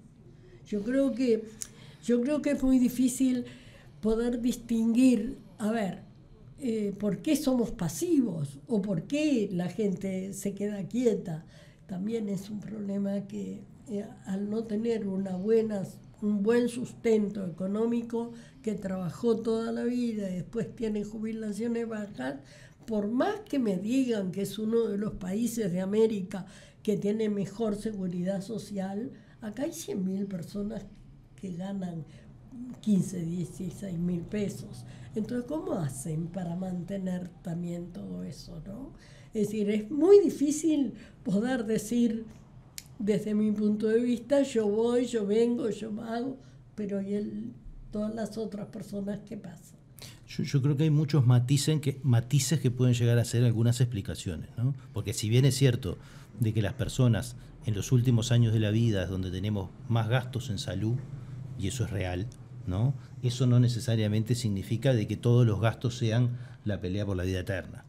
Yo 0.67 0.83
creo 0.83 1.13
que, 1.15 1.45
yo 2.05 2.21
creo 2.21 2.43
que 2.43 2.51
es 2.51 2.63
muy 2.63 2.81
difícil 2.81 3.47
poder 4.03 4.43
distinguir, 4.43 5.39
a 5.59 5.71
ver, 5.71 6.03
eh, 6.59 6.93
por 6.99 7.23
qué 7.23 7.37
somos 7.37 7.71
pasivos 7.71 8.59
o 8.67 8.83
por 8.83 9.05
qué 9.05 9.49
la 9.51 9.69
gente 9.69 10.35
se 10.35 10.55
queda 10.55 10.87
quieta. 10.89 11.47
También 11.87 12.29
es 12.29 12.51
un 12.51 12.61
problema 12.61 13.27
que 13.27 13.63
eh, 13.89 14.05
al 14.27 14.51
no 14.51 14.65
tener 14.65 15.07
una 15.07 15.37
buena, 15.37 15.83
un 16.21 16.43
buen 16.43 16.69
sustento 16.69 17.47
económico, 17.47 18.33
que 18.61 18.75
trabajó 18.75 19.37
toda 19.37 19.73
la 19.73 19.85
vida 19.85 20.31
y 20.31 20.35
después 20.35 20.75
tiene 20.75 21.05
jubilaciones 21.05 21.89
bajas, 21.89 22.37
por 22.87 23.09
más 23.09 23.41
que 23.41 23.61
me 23.61 23.77
digan 23.77 24.33
que 24.33 24.43
es 24.43 24.59
uno 24.59 24.89
de 24.89 24.99
los 24.99 25.15
países 25.15 25.71
de 25.71 25.81
América 25.81 26.47
que 26.83 26.97
tiene 26.97 27.29
mejor 27.29 27.77
seguridad 27.77 28.41
social, 28.41 29.13
acá 29.41 29.63
hay 29.63 29.71
100.000 29.71 30.27
personas 30.27 30.85
que 31.37 31.53
ganan 31.53 32.05
15, 32.81 33.25
16 33.25 33.99
mil 33.99 34.21
pesos. 34.21 34.85
Entonces, 35.15 35.47
¿cómo 35.47 35.75
hacen 35.75 36.27
para 36.27 36.57
mantener 36.57 37.29
también 37.43 37.93
todo 37.93 38.23
eso? 38.25 38.61
¿no? 38.67 38.93
Es 39.35 39.49
decir, 39.49 39.71
es 39.71 39.91
muy 39.91 40.21
difícil 40.21 40.95
poder 41.23 41.65
decir 41.65 42.25
desde 42.99 43.35
mi 43.35 43.51
punto 43.53 43.89
de 43.89 44.01
vista, 44.01 44.43
yo 44.43 44.69
voy, 44.69 45.07
yo 45.07 45.27
vengo, 45.27 45.69
yo 45.71 45.91
hago, 46.03 46.39
pero 46.75 47.01
¿y 47.03 47.15
el, 47.15 47.53
todas 47.91 48.15
las 48.15 48.39
otras 48.39 48.69
personas 48.69 49.21
qué 49.27 49.37
pasa? 49.37 49.77
Yo, 50.29 50.63
creo 50.63 50.77
que 50.77 50.85
hay 50.85 50.91
muchos 50.91 51.27
matices 51.27 51.81
que, 51.81 52.01
matices 52.03 52.59
que 52.59 52.71
pueden 52.71 52.95
llegar 52.95 53.19
a 53.19 53.25
ser 53.25 53.45
algunas 53.45 53.81
explicaciones, 53.83 54.49
¿no? 54.57 54.75
Porque 54.95 55.13
si 55.13 55.29
bien 55.29 55.45
es 55.45 55.57
cierto 55.57 55.99
de 56.41 56.55
que 56.55 56.63
las 56.63 56.73
personas 56.73 57.37
en 57.67 57.75
los 57.75 57.93
últimos 57.93 58.33
años 58.33 58.55
de 58.55 58.61
la 58.61 58.71
vida 58.71 59.03
es 59.03 59.11
donde 59.11 59.31
tenemos 59.31 59.71
más 59.89 60.09
gastos 60.09 60.49
en 60.49 60.59
salud, 60.59 60.97
y 61.59 61.69
eso 61.69 61.85
es 61.85 61.91
real, 61.91 62.27
¿no? 62.67 62.95
Eso 63.23 63.47
no 63.47 63.61
necesariamente 63.61 64.35
significa 64.35 64.93
de 64.95 65.07
que 65.07 65.17
todos 65.17 65.47
los 65.47 65.61
gastos 65.61 65.97
sean 65.97 66.39
la 66.65 66.81
pelea 66.81 67.07
por 67.07 67.17
la 67.17 67.25
vida 67.25 67.41
eterna. 67.41 67.85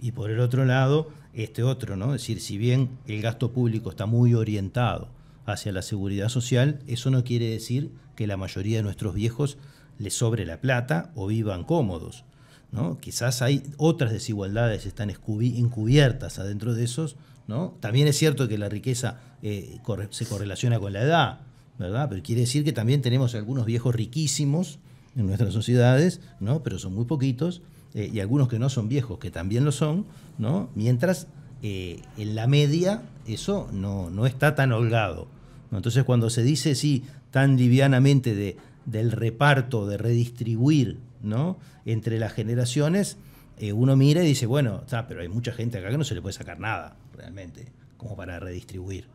Y 0.00 0.12
por 0.12 0.30
el 0.30 0.40
otro 0.40 0.64
lado, 0.64 1.10
este 1.34 1.62
otro, 1.62 1.96
¿no? 1.96 2.14
Es 2.14 2.22
decir, 2.22 2.40
si 2.40 2.58
bien 2.58 2.90
el 3.06 3.22
gasto 3.22 3.52
público 3.52 3.90
está 3.90 4.06
muy 4.06 4.34
orientado 4.34 5.08
hacia 5.46 5.72
la 5.72 5.82
seguridad 5.82 6.28
social, 6.28 6.80
eso 6.86 7.10
no 7.10 7.24
quiere 7.24 7.50
decir 7.50 7.90
que 8.14 8.26
la 8.26 8.36
mayoría 8.36 8.78
de 8.78 8.82
nuestros 8.82 9.14
viejos 9.14 9.58
les 9.98 10.14
sobre 10.14 10.46
la 10.46 10.60
plata 10.60 11.10
o 11.14 11.26
vivan 11.26 11.64
cómodos. 11.64 12.24
¿no? 12.70 12.98
Quizás 12.98 13.42
hay 13.42 13.62
otras 13.76 14.12
desigualdades 14.12 14.86
están 14.86 15.10
encubiertas 15.10 16.38
adentro 16.38 16.74
de 16.74 16.84
esos. 16.84 17.16
¿no? 17.46 17.76
También 17.80 18.06
es 18.08 18.16
cierto 18.16 18.46
que 18.46 18.58
la 18.58 18.68
riqueza 18.68 19.20
eh, 19.42 19.80
se 20.10 20.26
correlaciona 20.26 20.78
con 20.78 20.92
la 20.92 21.02
edad, 21.02 21.40
¿verdad? 21.78 22.08
pero 22.08 22.22
quiere 22.22 22.42
decir 22.42 22.64
que 22.64 22.72
también 22.72 23.02
tenemos 23.02 23.34
algunos 23.34 23.66
viejos 23.66 23.94
riquísimos 23.94 24.78
en 25.16 25.26
nuestras 25.26 25.52
sociedades, 25.52 26.20
¿no? 26.40 26.62
pero 26.62 26.78
son 26.78 26.94
muy 26.94 27.04
poquitos, 27.04 27.62
eh, 27.94 28.10
y 28.12 28.20
algunos 28.20 28.48
que 28.48 28.58
no 28.58 28.68
son 28.68 28.88
viejos, 28.88 29.18
que 29.18 29.30
también 29.30 29.64
lo 29.64 29.72
son, 29.72 30.06
¿no? 30.38 30.70
mientras 30.74 31.26
eh, 31.62 32.00
en 32.16 32.34
la 32.34 32.46
media 32.46 33.02
eso 33.26 33.68
no, 33.72 34.10
no 34.10 34.26
está 34.26 34.54
tan 34.54 34.72
holgado. 34.72 35.28
Entonces 35.72 36.04
cuando 36.04 36.30
se 36.30 36.42
dice 36.42 36.74
sí 36.74 37.04
tan 37.30 37.56
livianamente 37.56 38.34
de, 38.34 38.56
del 38.86 39.12
reparto, 39.12 39.86
de 39.86 39.98
redistribuir 39.98 40.98
¿no? 41.22 41.58
entre 41.84 42.18
las 42.18 42.32
generaciones, 42.32 43.18
eh, 43.58 43.72
uno 43.72 43.96
mira 43.96 44.22
y 44.22 44.26
dice, 44.26 44.46
bueno, 44.46 44.82
pero 45.08 45.20
hay 45.20 45.28
mucha 45.28 45.52
gente 45.52 45.78
acá 45.78 45.90
que 45.90 45.98
no 45.98 46.04
se 46.04 46.14
le 46.14 46.22
puede 46.22 46.32
sacar 46.32 46.60
nada 46.60 46.96
realmente, 47.16 47.66
como 47.96 48.16
para 48.16 48.38
redistribuir. 48.38 49.08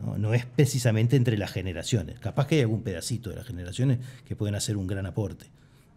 ¿No? 0.00 0.18
no 0.18 0.34
es 0.34 0.46
precisamente 0.46 1.16
entre 1.16 1.36
las 1.36 1.52
generaciones. 1.52 2.18
Capaz 2.20 2.46
que 2.46 2.56
hay 2.56 2.60
algún 2.62 2.82
pedacito 2.82 3.30
de 3.30 3.36
las 3.36 3.46
generaciones 3.46 3.98
que 4.24 4.36
pueden 4.36 4.54
hacer 4.54 4.76
un 4.76 4.86
gran 4.86 5.06
aporte. 5.06 5.46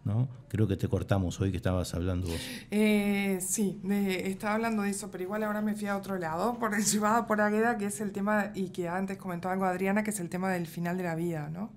¿no? 0.04 0.28
Creo 0.48 0.66
que 0.66 0.76
te 0.76 0.88
cortamos 0.88 1.40
hoy 1.40 1.50
que 1.50 1.56
estabas 1.58 1.94
hablando. 1.94 2.28
Eh, 2.70 3.38
sí, 3.40 3.80
estaba 3.88 4.54
hablando 4.54 4.82
de 4.82 4.90
eso, 4.90 5.10
pero 5.10 5.24
igual 5.24 5.44
ahora 5.44 5.60
me 5.62 5.74
fui 5.74 5.86
a 5.86 5.96
otro 5.96 6.18
lado, 6.18 6.58
por 6.58 6.76
llevada 6.76 7.26
por 7.26 7.40
Agueda, 7.40 7.78
que 7.78 7.86
es 7.86 8.00
el 8.00 8.12
tema, 8.12 8.50
y 8.54 8.70
que 8.70 8.88
antes 8.88 9.16
comentó 9.16 9.48
algo 9.48 9.64
Adriana, 9.64 10.02
que 10.02 10.10
es 10.10 10.20
el 10.20 10.28
tema 10.28 10.50
del 10.50 10.66
final 10.66 10.96
de 10.96 11.04
la 11.04 11.14
vida, 11.14 11.50
¿no? 11.50 11.70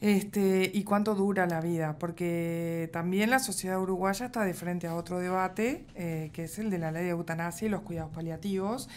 Este, 0.00 0.70
y 0.72 0.82
cuánto 0.84 1.14
dura 1.14 1.46
la 1.46 1.60
vida, 1.60 1.98
porque 1.98 2.88
también 2.90 3.28
la 3.28 3.38
sociedad 3.38 3.78
uruguaya 3.78 4.26
está 4.26 4.44
de 4.44 4.54
frente 4.54 4.86
a 4.86 4.94
otro 4.94 5.18
debate, 5.18 5.84
eh, 5.94 6.30
que 6.32 6.44
es 6.44 6.58
el 6.58 6.70
de 6.70 6.78
la 6.78 6.90
ley 6.90 7.04
de 7.04 7.10
eutanasia 7.10 7.66
y 7.66 7.68
los 7.68 7.82
cuidados 7.82 8.10
paliativos, 8.10 8.88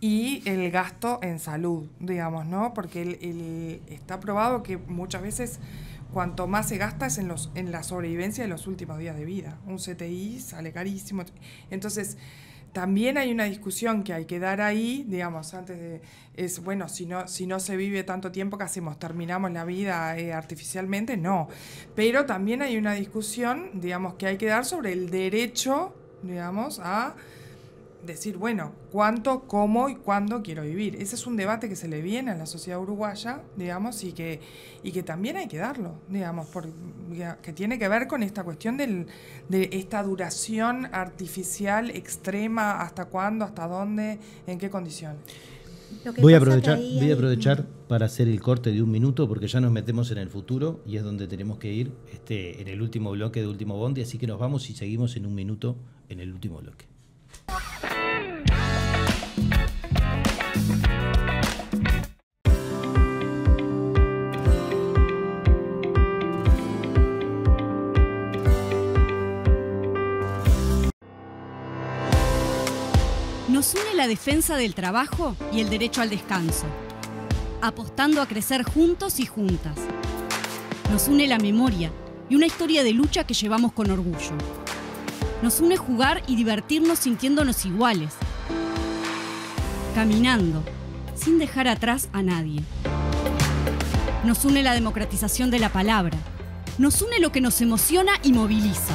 y 0.00 0.42
el 0.48 0.70
gasto 0.70 1.18
en 1.22 1.38
salud, 1.38 1.86
digamos, 2.00 2.46
¿no? 2.46 2.74
Porque 2.74 3.80
está 3.88 4.20
probado 4.20 4.62
que 4.62 4.76
muchas 4.76 5.22
veces 5.22 5.60
cuanto 6.12 6.46
más 6.46 6.68
se 6.68 6.78
gasta 6.78 7.06
es 7.06 7.18
en, 7.18 7.28
los, 7.28 7.50
en 7.54 7.72
la 7.72 7.82
sobrevivencia 7.82 8.44
de 8.44 8.48
los 8.48 8.66
últimos 8.66 8.98
días 8.98 9.16
de 9.16 9.24
vida. 9.24 9.58
Un 9.66 9.78
CTI 9.78 10.40
sale 10.40 10.72
carísimo. 10.72 11.24
Entonces, 11.70 12.16
también 12.74 13.18
hay 13.18 13.30
una 13.30 13.44
discusión 13.44 14.02
que 14.02 14.12
hay 14.12 14.24
que 14.24 14.40
dar 14.40 14.60
ahí, 14.60 15.04
digamos, 15.08 15.54
antes 15.54 15.78
de, 15.78 16.02
es, 16.34 16.62
bueno, 16.62 16.88
si 16.88 17.06
no, 17.06 17.28
si 17.28 17.46
no 17.46 17.60
se 17.60 17.76
vive 17.76 18.02
tanto 18.02 18.32
tiempo, 18.32 18.58
¿qué 18.58 18.64
hacemos? 18.64 18.98
¿Terminamos 18.98 19.52
la 19.52 19.64
vida 19.64 20.18
eh, 20.18 20.32
artificialmente? 20.32 21.16
No. 21.16 21.48
Pero 21.94 22.26
también 22.26 22.62
hay 22.62 22.76
una 22.76 22.94
discusión, 22.94 23.70
digamos, 23.74 24.14
que 24.14 24.26
hay 24.26 24.38
que 24.38 24.46
dar 24.46 24.64
sobre 24.64 24.92
el 24.92 25.08
derecho, 25.08 25.94
digamos, 26.22 26.80
a 26.82 27.14
decir, 28.06 28.36
bueno, 28.36 28.72
cuánto, 28.90 29.42
cómo 29.46 29.88
y 29.88 29.96
cuándo 29.96 30.42
quiero 30.42 30.62
vivir. 30.62 30.96
Ese 30.96 31.14
es 31.14 31.26
un 31.26 31.36
debate 31.36 31.68
que 31.68 31.76
se 31.76 31.88
le 31.88 32.02
viene 32.02 32.30
a 32.30 32.34
la 32.34 32.46
sociedad 32.46 32.80
uruguaya, 32.80 33.42
digamos, 33.56 34.04
y 34.04 34.12
que, 34.12 34.40
y 34.82 34.92
que 34.92 35.02
también 35.02 35.36
hay 35.36 35.48
que 35.48 35.58
darlo, 35.58 35.94
digamos, 36.08 36.46
por, 36.48 36.68
que 37.42 37.52
tiene 37.52 37.78
que 37.78 37.88
ver 37.88 38.06
con 38.06 38.22
esta 38.22 38.44
cuestión 38.44 38.76
del, 38.76 39.06
de 39.48 39.70
esta 39.72 40.02
duración 40.02 40.86
artificial 40.92 41.90
extrema, 41.90 42.80
hasta 42.80 43.06
cuándo, 43.06 43.44
hasta 43.44 43.66
dónde, 43.66 44.18
en 44.46 44.58
qué 44.58 44.70
condiciones. 44.70 45.20
Voy 46.20 46.34
a 46.34 46.38
aprovechar, 46.38 46.78
voy 46.78 47.10
a 47.10 47.14
aprovechar 47.14 47.64
para 47.88 48.06
hacer 48.06 48.28
el 48.28 48.40
corte 48.40 48.72
de 48.72 48.82
un 48.82 48.90
minuto 48.90 49.28
porque 49.28 49.46
ya 49.46 49.60
nos 49.60 49.72
metemos 49.72 50.10
en 50.10 50.18
el 50.18 50.28
futuro 50.28 50.82
y 50.86 50.96
es 50.96 51.04
donde 51.04 51.26
tenemos 51.26 51.58
que 51.58 51.72
ir 51.72 51.92
este, 52.12 52.60
en 52.60 52.68
el 52.68 52.82
último 52.82 53.12
bloque 53.12 53.40
de 53.40 53.46
Último 53.46 53.76
Bondi, 53.76 54.02
así 54.02 54.18
que 54.18 54.26
nos 54.26 54.38
vamos 54.38 54.68
y 54.70 54.74
seguimos 54.74 55.16
en 55.16 55.26
un 55.26 55.34
minuto 55.34 55.76
en 56.08 56.20
el 56.20 56.32
último 56.32 56.58
bloque. 56.58 56.93
Nos 73.54 73.72
une 73.74 73.94
la 73.94 74.08
defensa 74.08 74.56
del 74.56 74.74
trabajo 74.74 75.36
y 75.52 75.60
el 75.60 75.70
derecho 75.70 76.02
al 76.02 76.10
descanso, 76.10 76.66
apostando 77.62 78.20
a 78.20 78.26
crecer 78.26 78.64
juntos 78.64 79.20
y 79.20 79.26
juntas. 79.26 79.78
Nos 80.90 81.06
une 81.06 81.26
la 81.28 81.38
memoria 81.38 81.92
y 82.28 82.34
una 82.34 82.46
historia 82.46 82.82
de 82.82 82.92
lucha 82.92 83.24
que 83.24 83.32
llevamos 83.32 83.72
con 83.72 83.90
orgullo. 83.90 84.63
Nos 85.44 85.60
une 85.60 85.76
jugar 85.76 86.22
y 86.26 86.36
divertirnos 86.36 87.00
sintiéndonos 87.00 87.66
iguales. 87.66 88.14
Caminando, 89.94 90.62
sin 91.14 91.38
dejar 91.38 91.68
atrás 91.68 92.08
a 92.14 92.22
nadie. 92.22 92.62
Nos 94.24 94.46
une 94.46 94.62
la 94.62 94.72
democratización 94.72 95.50
de 95.50 95.58
la 95.58 95.68
palabra. 95.68 96.16
Nos 96.78 97.02
une 97.02 97.20
lo 97.20 97.30
que 97.30 97.42
nos 97.42 97.60
emociona 97.60 98.12
y 98.22 98.32
moviliza. 98.32 98.94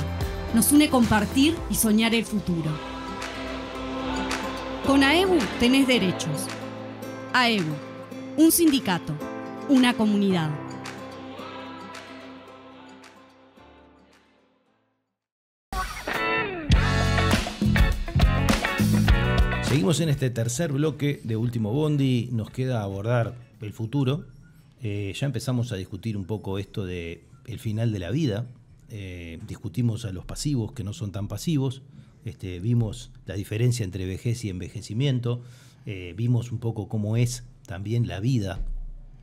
Nos 0.55 0.71
une 0.71 0.89
compartir 0.89 1.55
y 1.69 1.75
soñar 1.75 2.15
el 2.15 2.25
futuro. 2.25 2.71
Con 4.87 5.03
AEBU 5.03 5.37
tenés 5.59 5.85
derechos. 5.85 6.47
AEBU, 7.31 7.75
un 8.37 8.51
sindicato, 8.51 9.13
una 9.69 9.93
comunidad. 9.93 10.49
Seguimos 19.69 19.99
en 19.99 20.09
este 20.09 20.31
tercer 20.31 20.71
bloque 20.71 21.21
de 21.23 21.37
Último 21.37 21.71
Bondi. 21.71 22.29
Nos 22.31 22.49
queda 22.49 22.81
abordar 22.81 23.35
el 23.61 23.71
futuro. 23.71 24.25
Eh, 24.81 25.13
ya 25.15 25.27
empezamos 25.27 25.71
a 25.71 25.75
discutir 25.75 26.17
un 26.17 26.25
poco 26.25 26.57
esto 26.57 26.87
de 26.87 27.23
el 27.45 27.59
final 27.59 27.91
de 27.91 27.99
la 27.99 28.09
vida. 28.09 28.47
Eh, 28.89 29.39
discutimos 29.47 30.05
a 30.05 30.11
los 30.11 30.25
pasivos 30.25 30.71
que 30.71 30.83
no 30.83 30.91
son 30.91 31.11
tan 31.11 31.27
pasivos. 31.27 31.83
Este, 32.25 32.59
vimos 32.59 33.11
la 33.27 33.35
diferencia 33.35 33.83
entre 33.83 34.07
vejez 34.07 34.43
y 34.43 34.49
envejecimiento. 34.49 35.43
Eh, 35.85 36.15
vimos 36.17 36.51
un 36.51 36.57
poco 36.57 36.89
cómo 36.89 37.15
es 37.15 37.43
también 37.67 38.07
la 38.07 38.19
vida 38.19 38.59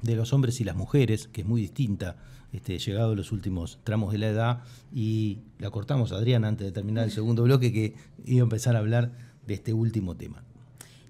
de 0.02 0.14
los 0.14 0.32
hombres 0.32 0.60
y 0.60 0.64
las 0.64 0.76
mujeres, 0.76 1.26
que 1.26 1.40
es 1.40 1.46
muy 1.48 1.60
distinta, 1.60 2.18
este, 2.52 2.78
llegado 2.78 3.10
a 3.12 3.16
los 3.16 3.32
últimos 3.32 3.80
tramos 3.82 4.12
de 4.12 4.18
la 4.18 4.28
edad. 4.28 4.62
Y 4.94 5.38
la 5.58 5.70
cortamos, 5.70 6.12
Adrián, 6.12 6.44
antes 6.44 6.68
de 6.68 6.72
terminar 6.72 7.02
el 7.02 7.10
segundo 7.10 7.42
bloque, 7.42 7.72
que 7.72 7.96
iba 8.24 8.42
a 8.42 8.44
empezar 8.44 8.76
a 8.76 8.78
hablar 8.78 9.25
de 9.46 9.54
este 9.54 9.72
último 9.72 10.16
tema. 10.16 10.42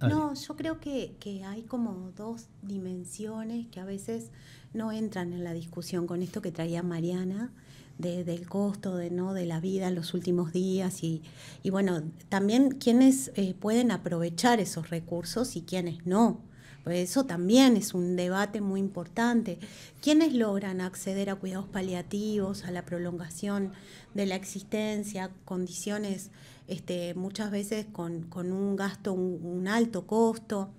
No, 0.01 0.35
yo 0.35 0.57
creo 0.57 0.79
que, 0.79 1.17
hay 1.47 1.63
como 1.63 2.13
dos 2.17 2.49
dimensiones 2.63 3.67
que 3.69 3.81
a 3.81 3.85
veces 3.85 4.31
no 4.75 4.93
entran 4.93 5.33
en 5.33 5.43
la 5.43 5.55
discusión 5.55 6.07
con 6.07 6.23
esto 6.23 6.43
que 6.43 6.53
traía 6.53 6.83
Mariana, 6.83 7.51
del 7.99 8.47
costo 8.47 8.97
de, 8.97 9.11
¿no? 9.11 9.33
de 9.33 9.47
la 9.47 9.59
vida 9.59 9.89
en 9.89 9.95
los 9.95 10.13
últimos 10.13 10.53
días 10.53 11.03
y, 11.03 11.23
bueno, 11.71 12.03
también 12.29 12.73
quienes 12.73 13.33
eh, 13.37 13.55
pueden 13.59 13.91
aprovechar 13.91 14.61
esos 14.61 14.91
recursos 14.91 15.57
y 15.57 15.63
quienes 15.63 16.05
no. 16.07 16.43
Pues 16.85 17.11
eso 17.11 17.25
también 17.25 17.77
es 17.77 17.95
un 17.95 18.15
debate 18.15 18.61
muy 18.61 18.79
importante. 18.79 19.59
¿Quiénes 20.01 20.35
logran 20.35 20.81
acceder 20.81 21.31
a 21.31 21.35
cuidados 21.35 21.67
paliativos, 21.67 22.65
a 22.65 22.71
la 22.71 22.85
prolongación 22.85 23.73
de 24.15 24.27
la 24.27 24.37
existencia, 24.37 25.33
condiciones 25.45 26.31
este, 26.69 27.15
muchas 27.15 27.51
veces 27.51 27.87
con, 27.93 28.29
un 28.35 28.77
gasto, 28.77 29.13
un, 29.13 29.69
alto 29.69 30.07
costo? 30.07 30.71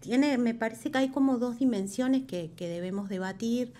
Tiene, 0.00 0.38
me 0.38 0.54
parece 0.54 0.90
que 0.90 0.98
hay 0.98 1.08
como 1.10 1.38
dos 1.38 1.58
dimensiones 1.58 2.24
que, 2.24 2.50
debemos 2.58 3.08
debatir. 3.08 3.72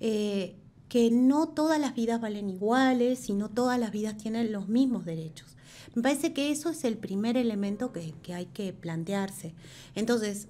Eh, 0.00 0.56
que 0.88 1.10
no 1.10 1.48
todas 1.48 1.80
las 1.80 1.94
vidas 1.96 2.20
valen 2.20 2.48
iguales 2.48 3.28
y 3.28 3.32
no 3.32 3.48
todas 3.48 3.80
las 3.80 3.90
vidas 3.90 4.16
tienen 4.16 4.52
los 4.52 4.68
mismos 4.68 5.04
derechos. 5.04 5.56
Me 5.94 6.02
parece 6.02 6.32
que 6.32 6.50
eso 6.50 6.70
es 6.70 6.84
el 6.84 6.96
primer 6.96 7.36
elemento 7.36 7.90
que, 7.90 8.14
que 8.22 8.34
hay 8.34 8.46
que 8.46 8.72
plantearse. 8.72 9.54
Entonces, 9.94 10.48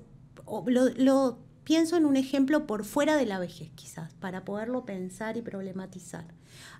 lo, 0.66 1.38
pienso 1.64 1.96
en 1.96 2.04
un 2.04 2.16
ejemplo 2.16 2.66
por 2.66 2.84
fuera 2.84 3.16
de 3.16 3.26
la 3.26 3.38
vejez, 3.38 3.70
quizás, 3.74 4.12
para 4.14 4.44
poderlo 4.44 4.84
pensar 4.84 5.36
y 5.36 5.42
problematizar. 5.42 6.26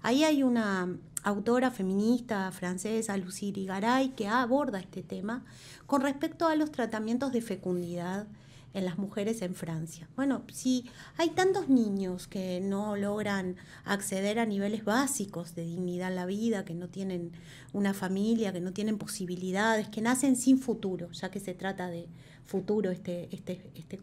Ahí 0.02 0.24
hay 0.24 0.42
una 0.42 0.88
autora 1.22 1.70
feminista 1.70 2.50
francesa, 2.52 3.16
Lucie 3.16 3.52
Garay, 3.52 4.10
que 4.10 4.28
aborda 4.28 4.78
este 4.78 5.02
tema 5.02 5.44
con 5.86 6.02
respecto 6.02 6.46
a 6.46 6.56
los 6.56 6.70
tratamientos 6.70 7.32
de 7.32 7.40
fecundidad 7.40 8.26
en 8.74 8.84
las 8.84 8.98
mujeres 8.98 9.40
en 9.40 9.54
Francia. 9.54 10.08
Bueno, 10.16 10.42
si 10.52 10.84
hay 11.16 11.30
tantos 11.30 11.68
niños 11.68 12.26
que 12.26 12.60
no 12.60 12.96
logran 12.96 13.56
acceder 13.84 14.40
a 14.40 14.46
niveles 14.46 14.84
básicos 14.84 15.54
de 15.54 15.64
dignidad 15.64 16.10
en 16.10 16.16
la 16.16 16.26
vida, 16.26 16.64
que 16.64 16.74
no 16.74 16.88
tienen 16.88 17.32
una 17.72 17.94
familia, 17.94 18.52
que 18.52 18.60
no 18.60 18.72
tienen 18.72 18.98
posibilidades, 18.98 19.88
que 19.88 20.02
nacen 20.02 20.36
sin 20.36 20.58
futuro, 20.58 21.10
ya 21.12 21.30
que 21.30 21.40
se 21.40 21.54
trata 21.54 21.88
de 21.88 22.08
futuro 22.44 22.90
este, 22.90 23.28
este, 23.34 23.70
este 23.76 24.00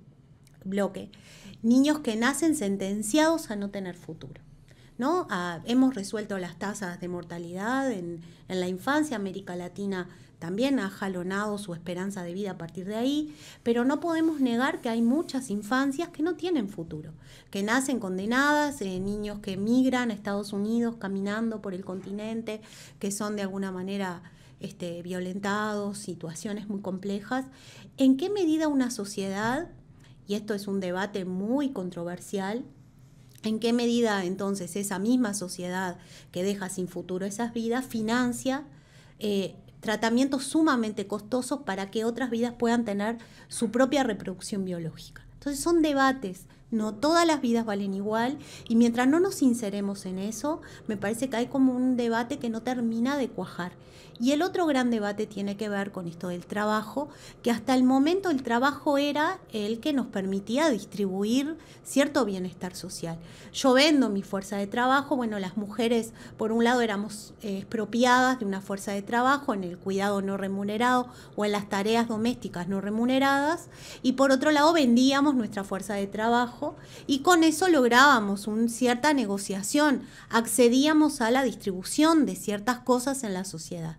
bloque, 0.64 1.12
niños 1.62 2.00
que 2.00 2.16
nacen 2.16 2.56
sentenciados 2.56 3.52
a 3.52 3.58
no 3.58 3.70
tener 3.70 3.96
futuro. 3.96 4.42
¿No? 4.98 5.28
hemos 5.66 5.96
resuelto 5.96 6.38
las 6.38 6.58
tasas 6.58 7.00
de 7.00 7.08
mortalidad 7.08 7.92
en, 7.92 8.22
en 8.48 8.60
la 8.60 8.68
infancia, 8.68 9.16
América 9.16 9.56
Latina 9.56 10.08
también 10.42 10.80
ha 10.80 10.90
jalonado 10.90 11.60
su 11.60 11.76
esperanza 11.76 12.24
de 12.24 12.34
vida 12.34 12.52
a 12.52 12.58
partir 12.58 12.88
de 12.88 12.96
ahí, 12.96 13.36
pero 13.62 13.86
no 13.86 14.00
podemos 14.00 14.42
negar 14.42 14.82
que 14.82 14.90
hay 14.90 15.04
muchas 15.04 15.52
infancias 15.52 16.10
que 16.10 16.24
no 16.24 16.34
tienen 16.34 16.68
futuro, 16.68 17.12
que 17.52 17.62
nacen 17.62 18.00
condenadas, 18.00 18.82
eh, 18.82 19.00
niños 19.00 19.38
que 19.38 19.54
emigran 19.54 20.10
a 20.10 20.16
Estados 20.16 20.52
Unidos 20.52 20.96
caminando 20.98 21.62
por 21.62 21.76
el 21.76 21.86
continente, 21.86 22.60
que 22.98 23.12
son 23.12 23.36
de 23.36 23.44
alguna 23.44 23.72
manera 23.72 24.24
este, 24.60 25.04
violentados, 25.04 26.00
situaciones 26.00 26.68
muy 26.68 26.82
complejas. 26.82 27.46
¿En 27.98 28.18
qué 28.18 28.32
medida 28.32 28.68
una 28.68 28.90
sociedad, 28.90 29.70
y 30.28 30.34
esto 30.34 30.56
es 30.56 30.68
un 30.68 30.80
debate 30.80 31.24
muy 31.24 31.70
controversial, 31.70 32.66
en 33.44 33.60
qué 33.60 33.74
medida 33.74 34.24
entonces 34.26 34.76
esa 34.76 35.00
misma 35.00 35.34
sociedad 35.34 35.98
que 36.32 36.44
deja 36.44 36.70
sin 36.70 36.88
futuro 36.88 37.26
esas 37.26 37.54
vidas 37.54 37.86
financia 37.86 38.64
eh, 39.20 39.56
tratamientos 39.80 40.44
sumamente 40.44 41.08
costosos 41.08 41.62
para 41.62 41.90
que 41.90 42.06
otras 42.06 42.30
vidas 42.30 42.54
puedan 42.58 42.86
tener 42.86 43.18
su 43.48 43.72
propia 43.72 44.04
reproducción 44.04 44.66
biológica? 44.66 45.26
Entonces 45.34 45.64
son 45.64 45.82
debates 45.82 46.46
no 46.72 46.94
todas 46.94 47.28
las 47.28 47.42
vidas 47.42 47.66
valen 47.66 47.94
igual 47.94 48.40
y 48.68 48.78
mientras 48.78 49.08
no 49.08 49.20
nos 49.20 49.42
inseremos 49.42 50.06
en 50.06 50.18
eso, 50.18 50.62
me 50.88 50.96
parece 50.96 51.30
que 51.30 51.36
hay 51.36 51.48
como 51.48 51.74
un 51.74 51.98
debate 51.98 52.40
que 52.40 52.50
no 52.50 52.62
termina 52.62 53.18
de 53.18 53.28
cuajar. 53.28 53.74
Y 54.22 54.34
el 54.34 54.44
otro 54.44 54.68
gran 54.68 54.92
debate 54.92 55.26
tiene 55.26 55.58
que 55.58 55.68
ver 55.68 55.92
con 55.92 56.08
esto 56.08 56.28
del 56.28 56.46
trabajo, 56.46 57.10
que 57.42 57.50
hasta 57.50 57.74
el 57.74 57.84
momento 57.84 58.30
el 58.30 58.44
trabajo 58.44 59.00
era 59.00 59.40
el 59.52 59.80
que 59.80 59.94
nos 59.94 60.06
permitía 60.06 60.70
distribuir 60.70 61.58
cierto 61.84 62.24
bienestar 62.24 62.76
social. 62.76 63.18
Yo 63.52 63.74
vendo 63.74 64.10
mi 64.10 64.22
fuerza 64.22 64.58
de 64.58 64.68
trabajo, 64.68 65.16
bueno, 65.16 65.40
las 65.40 65.58
mujeres 65.58 66.14
por 66.38 66.52
un 66.52 66.64
lado 66.64 66.82
éramos 66.82 67.34
eh, 67.42 67.58
expropiadas 67.58 68.38
de 68.38 68.46
una 68.46 68.62
fuerza 68.62 68.92
de 68.92 69.02
trabajo 69.02 69.56
en 69.56 69.64
el 69.64 69.80
cuidado 69.80 70.22
no 70.22 70.38
remunerado 70.38 71.08
o 71.36 71.44
en 71.44 71.54
las 71.54 71.68
tareas 71.68 72.08
domésticas 72.08 72.68
no 72.68 72.80
remuneradas, 72.80 73.70
y 74.04 74.12
por 74.14 74.30
otro 74.30 74.52
lado 74.52 74.72
vendíamos 74.72 75.34
nuestra 75.34 75.64
fuerza 75.64 75.96
de 75.96 76.06
trabajo 76.06 76.76
y 77.08 77.22
con 77.22 77.44
eso 77.44 77.70
lográbamos 77.70 78.46
una 78.46 78.70
cierta 78.70 79.16
negociación, 79.16 80.04
accedíamos 80.30 81.22
a 81.22 81.32
la 81.32 81.42
distribución 81.42 82.28
de 82.28 82.36
ciertas 82.36 82.78
cosas 82.78 83.24
en 83.24 83.34
la 83.34 83.46
sociedad 83.46 83.98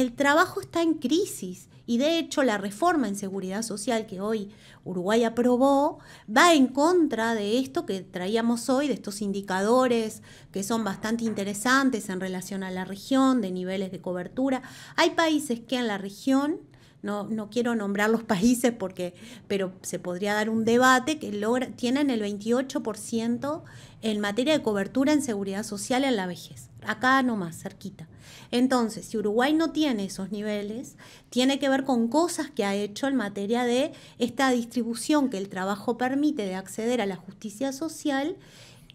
el 0.00 0.14
trabajo 0.14 0.60
está 0.60 0.82
en 0.82 0.94
crisis 0.94 1.68
y 1.86 1.98
de 1.98 2.18
hecho 2.18 2.42
la 2.44 2.58
reforma 2.58 3.08
en 3.08 3.16
seguridad 3.16 3.62
social 3.62 4.06
que 4.06 4.20
hoy 4.20 4.50
Uruguay 4.84 5.24
aprobó 5.24 5.98
va 6.34 6.52
en 6.52 6.66
contra 6.66 7.34
de 7.34 7.58
esto 7.58 7.86
que 7.86 8.02
traíamos 8.02 8.68
hoy, 8.68 8.88
de 8.88 8.94
estos 8.94 9.22
indicadores 9.22 10.22
que 10.52 10.62
son 10.62 10.84
bastante 10.84 11.24
interesantes 11.24 12.10
en 12.10 12.20
relación 12.20 12.62
a 12.62 12.70
la 12.70 12.84
región, 12.84 13.40
de 13.40 13.50
niveles 13.50 13.90
de 13.90 14.00
cobertura. 14.00 14.62
Hay 14.96 15.10
países 15.10 15.60
que 15.60 15.78
en 15.78 15.88
la 15.88 15.98
región 15.98 16.60
no, 17.02 17.24
no, 17.24 17.48
quiero 17.48 17.74
nombrar 17.74 18.10
los 18.10 18.22
países 18.34 18.72
porque, 18.72 19.14
pero 19.46 19.72
se 19.82 19.98
podría 19.98 20.34
dar 20.34 20.50
un 20.50 20.64
debate 20.64 21.18
que 21.18 21.32
logra, 21.32 21.68
tienen 21.68 22.10
el 22.10 22.22
28% 22.22 23.62
en 24.02 24.20
materia 24.20 24.52
de 24.52 24.62
cobertura 24.62 25.12
en 25.12 25.22
seguridad 25.22 25.62
social 25.64 26.04
en 26.04 26.16
la 26.16 26.26
vejez. 26.26 26.68
Acá 26.86 27.22
nomás, 27.22 27.60
cerquita. 27.60 28.08
Entonces, 28.50 29.06
si 29.06 29.18
Uruguay 29.18 29.52
no 29.52 29.72
tiene 29.72 30.04
esos 30.04 30.30
niveles, 30.30 30.96
tiene 31.30 31.58
que 31.58 31.68
ver 31.68 31.84
con 31.84 32.08
cosas 32.08 32.50
que 32.50 32.64
ha 32.64 32.74
hecho 32.74 33.06
en 33.06 33.16
materia 33.16 33.64
de 33.64 33.92
esta 34.18 34.50
distribución 34.50 35.28
que 35.28 35.38
el 35.38 35.48
trabajo 35.48 35.98
permite 35.98 36.44
de 36.44 36.54
acceder 36.54 37.00
a 37.00 37.06
la 37.06 37.16
justicia 37.16 37.72
social 37.72 38.36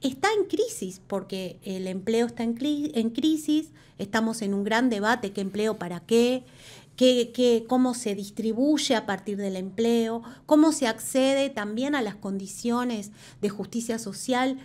está 0.04 0.28
en 0.38 0.45
crisis, 0.45 1.01
porque 1.08 1.60
el 1.64 1.88
empleo 1.88 2.28
está 2.28 2.43
en, 2.43 2.58
en 2.62 3.10
crisis, 3.10 3.70
estamos 3.97 4.41
en 4.41 4.54
un 4.54 4.64
gran 4.64 4.89
debate, 4.89 5.32
qué 5.32 5.41
empleo 5.41 5.78
para 5.78 6.01
qué, 6.01 6.43
qué, 6.95 7.66
cómo 7.68 7.93
se 7.93 8.14
distribuye 8.14 8.95
a 8.95 9.06
partir 9.06 9.38
del 9.38 9.56
empleo, 9.56 10.22
cómo 10.45 10.72
se 10.72 10.88
accede 10.88 11.49
también 11.49 11.95
a 11.95 12.01
las 12.01 12.16
condiciones 12.16 13.12
de 13.41 13.49
justicia 13.49 13.97
social 13.97 14.60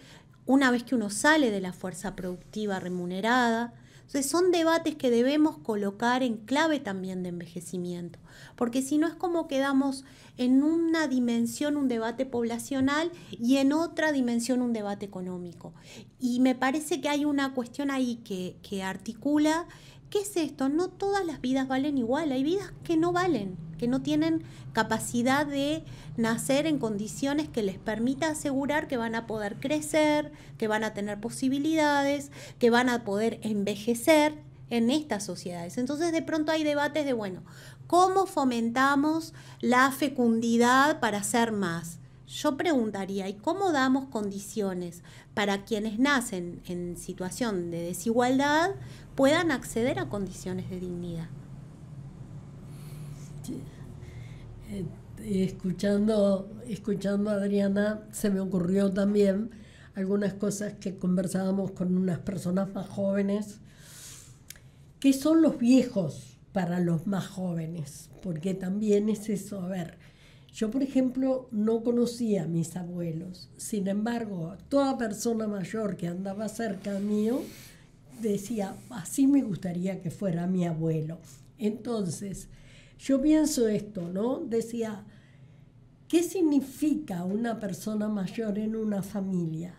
una 0.44 0.70
vez 0.70 0.82
que 0.82 0.94
uno 0.94 1.10
sale 1.10 1.50
de 1.50 1.60
la 1.60 1.72
fuerza 1.72 2.16
productiva 2.16 2.80
remunerada. 2.80 3.74
Entonces 4.08 4.30
son 4.30 4.50
debates 4.52 4.94
que 4.94 5.10
debemos 5.10 5.58
colocar 5.58 6.22
en 6.22 6.38
clave 6.38 6.80
también 6.80 7.22
de 7.22 7.28
envejecimiento, 7.28 8.18
porque 8.56 8.80
si 8.80 8.96
no 8.96 9.06
es 9.06 9.12
como 9.12 9.48
quedamos 9.48 10.06
en 10.38 10.62
una 10.62 11.08
dimensión 11.08 11.76
un 11.76 11.88
debate 11.88 12.24
poblacional 12.24 13.12
y 13.30 13.58
en 13.58 13.74
otra 13.74 14.10
dimensión 14.10 14.62
un 14.62 14.72
debate 14.72 15.04
económico. 15.04 15.74
Y 16.18 16.40
me 16.40 16.54
parece 16.54 17.02
que 17.02 17.10
hay 17.10 17.26
una 17.26 17.52
cuestión 17.52 17.90
ahí 17.90 18.16
que, 18.24 18.56
que 18.62 18.82
articula 18.82 19.66
¿Qué 20.10 20.20
es 20.20 20.36
esto? 20.36 20.70
No 20.70 20.88
todas 20.88 21.26
las 21.26 21.40
vidas 21.42 21.68
valen 21.68 21.98
igual, 21.98 22.32
hay 22.32 22.42
vidas 22.42 22.72
que 22.82 22.96
no 22.96 23.12
valen, 23.12 23.58
que 23.76 23.88
no 23.88 24.00
tienen 24.00 24.42
capacidad 24.72 25.46
de 25.46 25.84
nacer 26.16 26.66
en 26.66 26.78
condiciones 26.78 27.48
que 27.48 27.62
les 27.62 27.78
permita 27.78 28.30
asegurar 28.30 28.88
que 28.88 28.96
van 28.96 29.14
a 29.14 29.26
poder 29.26 29.56
crecer, 29.60 30.32
que 30.56 30.66
van 30.66 30.82
a 30.82 30.94
tener 30.94 31.20
posibilidades, 31.20 32.30
que 32.58 32.70
van 32.70 32.88
a 32.88 33.04
poder 33.04 33.38
envejecer 33.42 34.34
en 34.70 34.90
estas 34.90 35.24
sociedades. 35.24 35.76
Entonces 35.76 36.10
de 36.10 36.22
pronto 36.22 36.52
hay 36.52 36.64
debates 36.64 37.04
de, 37.04 37.12
bueno, 37.12 37.42
¿cómo 37.86 38.26
fomentamos 38.26 39.34
la 39.60 39.90
fecundidad 39.90 41.00
para 41.00 41.22
ser 41.22 41.52
más? 41.52 41.98
Yo 42.26 42.58
preguntaría, 42.58 43.26
¿y 43.28 43.34
cómo 43.34 43.72
damos 43.72 44.08
condiciones 44.08 45.02
para 45.32 45.64
quienes 45.64 45.98
nacen 45.98 46.60
en 46.66 46.98
situación 46.98 47.70
de 47.70 47.82
desigualdad 47.82 48.72
puedan 49.18 49.50
acceder 49.50 49.98
a 49.98 50.08
condiciones 50.08 50.70
de 50.70 50.78
dignidad. 50.78 51.26
Eh, 54.70 54.84
escuchando, 55.24 56.48
escuchando 56.68 57.30
a 57.30 57.32
Adriana, 57.32 58.04
se 58.12 58.30
me 58.30 58.38
ocurrió 58.38 58.92
también 58.92 59.50
algunas 59.96 60.34
cosas 60.34 60.74
que 60.74 60.98
conversábamos 60.98 61.72
con 61.72 61.96
unas 61.96 62.20
personas 62.20 62.72
más 62.72 62.86
jóvenes. 62.86 63.58
¿Qué 65.00 65.12
son 65.12 65.42
los 65.42 65.58
viejos 65.58 66.38
para 66.52 66.78
los 66.78 67.08
más 67.08 67.26
jóvenes? 67.26 68.10
Porque 68.22 68.54
también 68.54 69.08
es 69.08 69.28
eso, 69.28 69.60
a 69.60 69.66
ver, 69.66 69.98
yo 70.52 70.70
por 70.70 70.84
ejemplo 70.84 71.48
no 71.50 71.82
conocía 71.82 72.44
a 72.44 72.46
mis 72.46 72.76
abuelos, 72.76 73.50
sin 73.56 73.88
embargo, 73.88 74.56
toda 74.68 74.96
persona 74.96 75.48
mayor 75.48 75.96
que 75.96 76.06
andaba 76.06 76.48
cerca 76.48 77.00
mío 77.00 77.40
decía, 78.20 78.76
así 78.90 79.26
me 79.26 79.42
gustaría 79.42 80.00
que 80.00 80.10
fuera 80.10 80.46
mi 80.46 80.66
abuelo. 80.66 81.18
Entonces, 81.58 82.48
yo 82.98 83.20
pienso 83.20 83.68
esto, 83.68 84.08
¿no? 84.08 84.40
Decía, 84.40 85.04
¿qué 86.08 86.22
significa 86.22 87.24
una 87.24 87.60
persona 87.60 88.08
mayor 88.08 88.58
en 88.58 88.76
una 88.76 89.02
familia? 89.02 89.74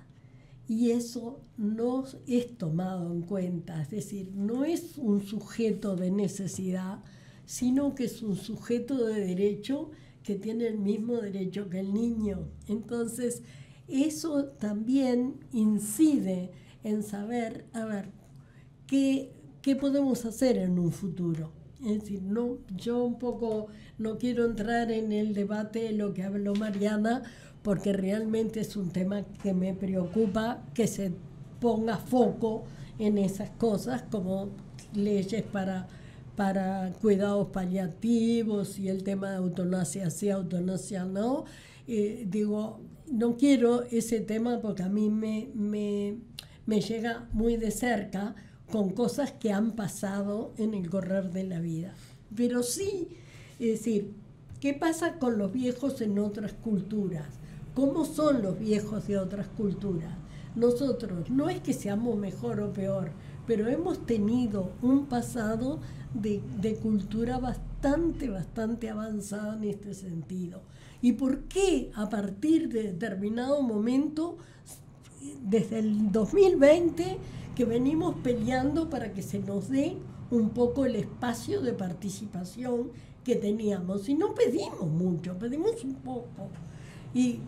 Y 0.67 0.91
eso 0.91 1.39
no 1.57 2.05
es 2.27 2.57
tomado 2.57 3.11
en 3.11 3.23
cuenta, 3.23 3.81
es 3.81 3.89
decir, 3.89 4.31
no 4.35 4.63
es 4.63 4.97
un 4.97 5.25
sujeto 5.25 5.95
de 5.95 6.11
necesidad, 6.11 6.99
sino 7.45 7.95
que 7.95 8.03
es 8.03 8.21
un 8.21 8.35
sujeto 8.35 9.03
de 9.05 9.19
derecho 9.19 9.89
que 10.23 10.35
tiene 10.35 10.67
el 10.67 10.77
mismo 10.77 11.15
derecho 11.17 11.69
que 11.69 11.79
el 11.79 11.91
niño. 11.91 12.47
Entonces, 12.67 13.41
eso 13.87 14.45
también 14.45 15.39
incide 15.51 16.51
en 16.83 17.01
saber, 17.01 17.65
a 17.73 17.85
ver, 17.85 18.11
qué, 18.89 19.75
podemos 19.79 20.25
hacer 20.25 20.57
en 20.57 20.79
un 20.79 20.91
futuro. 20.91 21.51
Es 21.85 22.01
decir, 22.01 22.23
no, 22.23 22.57
yo 22.75 23.03
un 23.03 23.19
poco 23.19 23.67
no 23.97 24.17
quiero 24.17 24.45
entrar 24.45 24.91
en 24.91 25.11
el 25.11 25.33
debate 25.33 25.79
de 25.79 25.91
lo 25.93 26.13
que 26.13 26.23
habló 26.23 26.55
Mariana, 26.55 27.23
porque 27.61 27.93
realmente 27.93 28.61
es 28.61 28.75
un 28.75 28.89
tema 28.89 29.23
que 29.43 29.53
me 29.53 29.73
preocupa 29.73 30.65
que 30.73 30.87
se 30.87 31.11
ponga 31.59 31.97
foco 31.97 32.63
en 32.97 33.17
esas 33.17 33.49
cosas 33.51 34.03
como 34.09 34.49
leyes 34.93 35.43
para, 35.43 35.87
para 36.35 36.91
cuidados 37.01 37.49
paliativos 37.49 38.79
y 38.79 38.89
el 38.89 39.03
tema 39.03 39.31
de 39.31 39.37
eutanasia 39.37 40.09
sí, 40.09 40.29
eutanasia 40.29 41.05
no. 41.05 41.45
Eh, 41.87 42.25
digo, 42.27 42.81
no 43.11 43.37
quiero 43.37 43.83
ese 43.83 44.19
tema 44.19 44.59
porque 44.61 44.83
a 44.83 44.89
mí 44.89 45.09
me, 45.09 45.49
me, 45.53 46.17
me 46.65 46.81
llega 46.81 47.27
muy 47.33 47.55
de 47.57 47.71
cerca 47.71 48.35
con 48.72 48.91
cosas 48.91 49.32
que 49.32 49.51
han 49.51 49.72
pasado 49.72 50.51
en 50.57 50.74
el 50.74 50.89
correr 50.89 51.32
de 51.32 51.43
la 51.43 51.59
vida. 51.59 51.93
Pero 52.36 52.63
sí, 52.63 53.07
es 53.59 53.80
decir, 53.80 54.13
¿qué 54.59 54.74
pasa 54.74 55.13
con 55.20 55.38
los 55.38 55.51
viejos 55.51 56.01
en 56.01 56.20
otras 56.20 56.53
culturas? 56.53 57.28
¿Cómo 57.74 58.05
son 58.05 58.41
los 58.41 58.59
viejos 58.59 59.07
de 59.07 59.17
otras 59.17 59.47
culturas? 59.47 60.13
Nosotros 60.55 61.30
no 61.30 61.49
es 61.49 61.61
que 61.61 61.74
seamos 61.74 62.17
mejor 62.17 62.59
o 62.59 62.74
peor, 62.74 63.11
pero 63.47 63.67
hemos 63.67 64.05
tenido 64.05 64.72
un 64.82 65.05
pasado 65.05 65.80
de, 66.13 66.41
de, 66.59 66.76
cultura 66.76 67.38
bastante, 67.38 68.30
bastante 68.30 68.89
avanzada 68.89 69.55
en 69.55 69.63
este 69.65 69.93
sentido. 69.93 70.61
¿Y 71.01 71.13
por 71.13 71.41
qué 71.43 71.91
a 71.95 72.09
partir 72.09 72.70
de 72.70 72.84
determinado 72.84 73.61
momento, 73.61 74.38
desde 75.43 75.80
el 75.80 76.11
2020, 76.11 77.17
que 77.60 77.66
venimos 77.66 78.16
peleando 78.24 78.89
para 78.89 79.12
que 79.12 79.22
se 79.22 79.39
nos 79.39 79.68
dé 79.68 79.97
un 80.32 80.51
poco 80.51 80.86
el 80.86 80.95
espacio 80.95 81.60
de 81.60 81.74
participación 81.74 82.91
que 83.26 83.36
teníamos. 83.36 84.07
Y 84.07 84.16
no 84.16 84.34
pedimos 84.34 84.88
mucho, 84.89 85.38
pedimos 85.38 85.84
un 85.84 85.95
poco. 85.95 86.47
Y, 87.14 87.41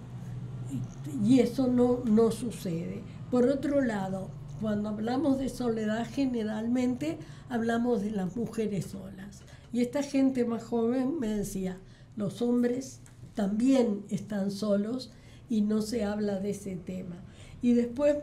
y, 1.23 1.39
eso 1.39 1.67
no, 1.67 2.01
no 2.03 2.29
sucede. 2.29 3.03
Por 3.31 3.47
otro 3.47 3.79
lado, 3.79 4.27
cuando 4.59 4.89
hablamos 4.89 5.39
de 5.39 5.47
soledad, 5.47 6.05
generalmente 6.11 7.17
hablamos 7.47 8.01
de 8.01 8.11
las 8.11 8.35
mujeres 8.35 8.87
solas. 8.87 9.43
Y 9.71 9.79
esta 9.79 10.03
gente 10.03 10.43
más 10.43 10.61
joven 10.61 11.21
me 11.21 11.29
decía, 11.29 11.77
los 12.17 12.41
hombres 12.41 12.99
también 13.33 14.03
están 14.09 14.51
solos 14.51 15.09
y 15.49 15.61
no 15.61 15.81
se 15.81 16.03
habla 16.03 16.41
de 16.41 16.49
ese 16.49 16.75
tema. 16.75 17.15
Y 17.61 17.75
después 17.75 18.17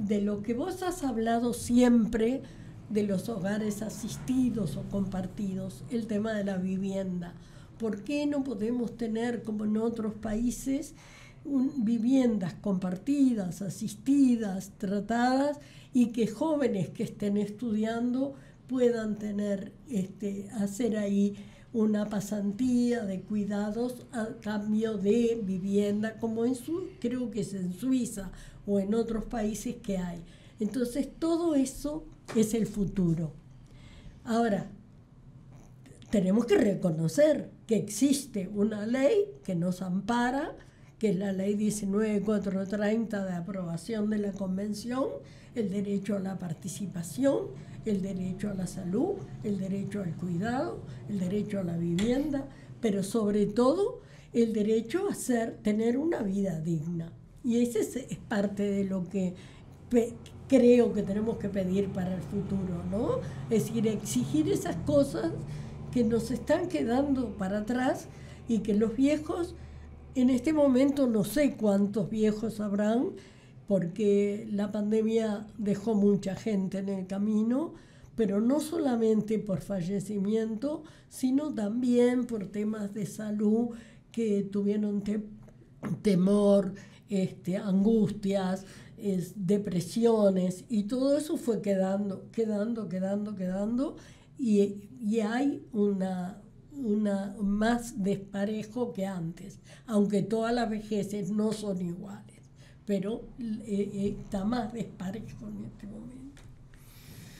de 0.00 0.20
lo 0.20 0.42
que 0.42 0.54
vos 0.54 0.82
has 0.82 1.02
hablado 1.04 1.52
siempre 1.52 2.42
de 2.88 3.04
los 3.04 3.28
hogares 3.28 3.82
asistidos 3.82 4.76
o 4.76 4.82
compartidos, 4.84 5.84
el 5.90 6.06
tema 6.06 6.32
de 6.32 6.44
la 6.44 6.56
vivienda. 6.56 7.34
¿Por 7.78 8.02
qué 8.02 8.26
no 8.26 8.42
podemos 8.42 8.96
tener, 8.96 9.42
como 9.42 9.64
en 9.64 9.76
otros 9.76 10.14
países, 10.14 10.94
viviendas 11.44 12.54
compartidas, 12.54 13.62
asistidas, 13.62 14.72
tratadas 14.76 15.58
y 15.92 16.06
que 16.08 16.26
jóvenes 16.26 16.90
que 16.90 17.04
estén 17.04 17.36
estudiando 17.36 18.34
puedan 18.68 19.18
tener, 19.18 19.72
este, 19.88 20.48
hacer 20.50 20.96
ahí 20.96 21.36
una 21.72 22.08
pasantía 22.08 23.04
de 23.04 23.20
cuidados 23.20 24.06
a 24.12 24.28
cambio 24.40 24.98
de 24.98 25.40
vivienda, 25.44 26.18
como 26.18 26.44
en 26.44 26.56
su, 26.56 26.88
creo 27.00 27.30
que 27.30 27.40
es 27.40 27.54
en 27.54 27.72
Suiza 27.72 28.32
o 28.70 28.78
en 28.78 28.94
otros 28.94 29.24
países 29.24 29.76
que 29.82 29.98
hay. 29.98 30.22
Entonces 30.60 31.08
todo 31.18 31.56
eso 31.56 32.04
es 32.36 32.54
el 32.54 32.66
futuro. 32.66 33.32
Ahora, 34.24 34.70
tenemos 36.10 36.46
que 36.46 36.56
reconocer 36.56 37.50
que 37.66 37.76
existe 37.76 38.48
una 38.54 38.86
ley 38.86 39.26
que 39.44 39.56
nos 39.56 39.82
ampara, 39.82 40.54
que 40.98 41.10
es 41.10 41.16
la 41.16 41.32
ley 41.32 41.56
19430 41.56 43.24
de 43.24 43.32
aprobación 43.32 44.08
de 44.08 44.18
la 44.18 44.32
Convención, 44.32 45.06
el 45.56 45.70
derecho 45.70 46.16
a 46.16 46.20
la 46.20 46.38
participación, 46.38 47.48
el 47.84 48.02
derecho 48.02 48.50
a 48.50 48.54
la 48.54 48.68
salud, 48.68 49.14
el 49.42 49.58
derecho 49.58 50.02
al 50.02 50.14
cuidado, 50.14 50.80
el 51.08 51.18
derecho 51.18 51.58
a 51.58 51.64
la 51.64 51.76
vivienda, 51.76 52.46
pero 52.80 53.02
sobre 53.02 53.46
todo 53.46 54.00
el 54.32 54.52
derecho 54.52 55.08
a 55.08 55.14
ser, 55.14 55.56
tener 55.62 55.96
una 55.96 56.22
vida 56.22 56.60
digna. 56.60 57.12
Y 57.42 57.62
ese 57.62 57.80
es, 57.80 58.18
parte 58.28 58.62
de 58.62 58.84
lo 58.84 59.08
que 59.08 59.34
creo 60.48 60.92
que 60.92 61.02
tenemos 61.02 61.38
que 61.38 61.48
pedir 61.48 61.88
para 61.88 62.14
el 62.14 62.22
futuro, 62.22 62.84
¿no? 62.90 63.20
Es 63.48 63.66
decir, 63.66 63.86
exigir 63.86 64.48
esas 64.50 64.76
cosas 64.76 65.32
que 65.92 66.04
nos 66.04 66.30
están 66.30 66.68
quedando 66.68 67.36
para 67.36 67.58
atrás 67.58 68.08
y 68.48 68.58
que 68.58 68.74
los 68.74 68.96
viejos, 68.96 69.54
en 70.14 70.30
este 70.30 70.52
momento 70.52 71.06
no 71.06 71.24
sé 71.24 71.56
cuántos 71.56 72.10
viejos 72.10 72.60
habrán, 72.60 73.10
porque 73.66 74.48
la 74.50 74.72
pandemia 74.72 75.46
dejó 75.56 75.94
mucha 75.94 76.34
gente 76.34 76.78
en 76.78 76.88
el 76.88 77.06
camino, 77.06 77.74
pero 78.16 78.40
no 78.40 78.58
solamente 78.58 79.38
por 79.38 79.60
fallecimiento, 79.60 80.82
sino 81.08 81.54
también 81.54 82.26
por 82.26 82.46
temas 82.46 82.92
de 82.92 83.06
salud 83.06 83.68
que 84.10 84.42
tuvieron 84.42 85.02
temor, 86.02 86.74
este, 87.10 87.58
angustias, 87.58 88.64
depresiones, 89.34 90.64
y 90.68 90.84
todo 90.84 91.16
eso 91.16 91.36
fue 91.36 91.60
quedando, 91.62 92.30
quedando, 92.32 92.88
quedando, 92.88 93.34
quedando, 93.34 93.96
y, 94.38 95.20
hay 95.20 95.62
una, 95.72 96.40
una 96.72 97.34
más 97.38 98.02
desparejo 98.02 98.92
que 98.92 99.06
antes, 99.06 99.58
aunque 99.86 100.22
todas 100.22 100.54
las 100.54 100.70
vejeces 100.70 101.30
no 101.30 101.52
son 101.52 101.80
iguales, 101.80 102.40
pero 102.86 103.22
eh, 103.38 103.90
eh, 103.92 104.16
está 104.22 104.44
más 104.44 104.72
desparejo 104.72 105.48
en 105.48 105.64
este 105.64 105.86
momento. 105.86 106.42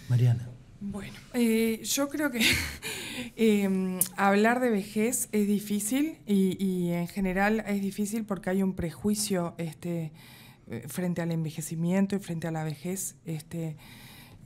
Mariana. 0.09 0.50
Bueno, 0.81 1.13
eh, 1.35 1.81
yo 1.85 2.09
creo 2.09 2.31
que 2.31 2.41
em, 3.37 3.99
hablar 4.17 4.61
de 4.61 4.71
vejez 4.71 5.29
es 5.31 5.47
difícil 5.47 6.19
y, 6.27 6.91
en 6.91 7.07
general 7.07 7.63
es 7.67 7.83
difícil 7.83 8.25
porque 8.25 8.49
hay 8.49 8.63
un 8.63 8.73
prejuicio 8.73 9.55
este, 9.59 10.11
eh, 10.71 10.85
frente 10.89 11.21
al 11.21 11.33
envejecimiento 11.33 12.17
y 12.17 12.19
frente 12.19 12.49
a 12.49 12.51
la 12.51 12.65
vejez. 12.65 13.17
Este, 13.27 13.77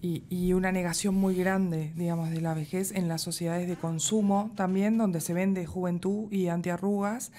y, 0.03 0.53
una 0.53 0.71
negación 0.71 1.15
muy 1.15 1.35
grande, 1.35 1.93
digamos, 1.97 2.31
de 2.31 2.41
la 2.41 2.53
vejez 2.53 2.93
en 2.93 3.09
las 3.09 3.23
sociedades 3.23 3.69
de 3.69 3.77
consumo 3.77 4.51
también, 4.55 4.99
donde 4.99 5.23
se 5.23 5.33
vende 5.33 5.65
juventud 5.65 6.31
y 6.31 6.49
antiarrugas. 6.49 7.33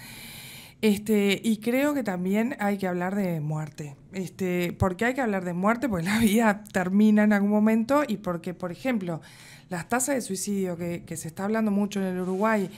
Este, 0.85 1.41
y 1.43 1.57
creo 1.57 1.95
que 1.95 2.03
también 2.03 2.55
hay 2.59 2.77
que 2.77 2.85
hablar 2.85 3.15
de 3.15 3.39
muerte. 3.39 3.95
Este, 4.13 4.71
¿Por 4.71 4.95
qué 4.95 5.05
hay 5.05 5.13
que 5.15 5.21
hablar 5.21 5.43
de 5.43 5.53
muerte? 5.53 5.89
Porque 5.89 6.05
la 6.05 6.19
vida 6.19 6.63
termina 6.71 7.23
en 7.23 7.33
algún 7.33 7.49
momento 7.49 8.03
y 8.07 8.17
porque, 8.17 8.53
por 8.53 8.71
ejemplo, 8.71 9.19
las 9.69 9.89
tasas 9.89 10.13
de 10.13 10.21
suicidio 10.21 10.77
que, 10.77 11.03
se 11.17 11.27
está 11.27 11.45
hablando 11.45 11.71
mucho 11.71 11.99
en 11.99 12.05
el 12.05 12.19
Uruguay, 12.19 12.69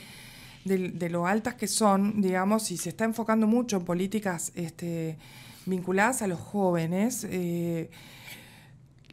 de, 0.64 1.10
lo 1.10 1.26
altas 1.26 1.56
que 1.56 1.66
son, 1.66 2.22
digamos, 2.22 2.70
y 2.70 2.78
se 2.78 2.88
está 2.88 3.04
enfocando 3.04 3.46
mucho 3.46 3.76
en 3.76 3.84
políticas 3.84 4.52
este, 4.54 5.18
vinculadas 5.66 6.22
a 6.22 6.28
los 6.28 6.40
jóvenes. 6.40 7.26
Eh, 7.28 7.90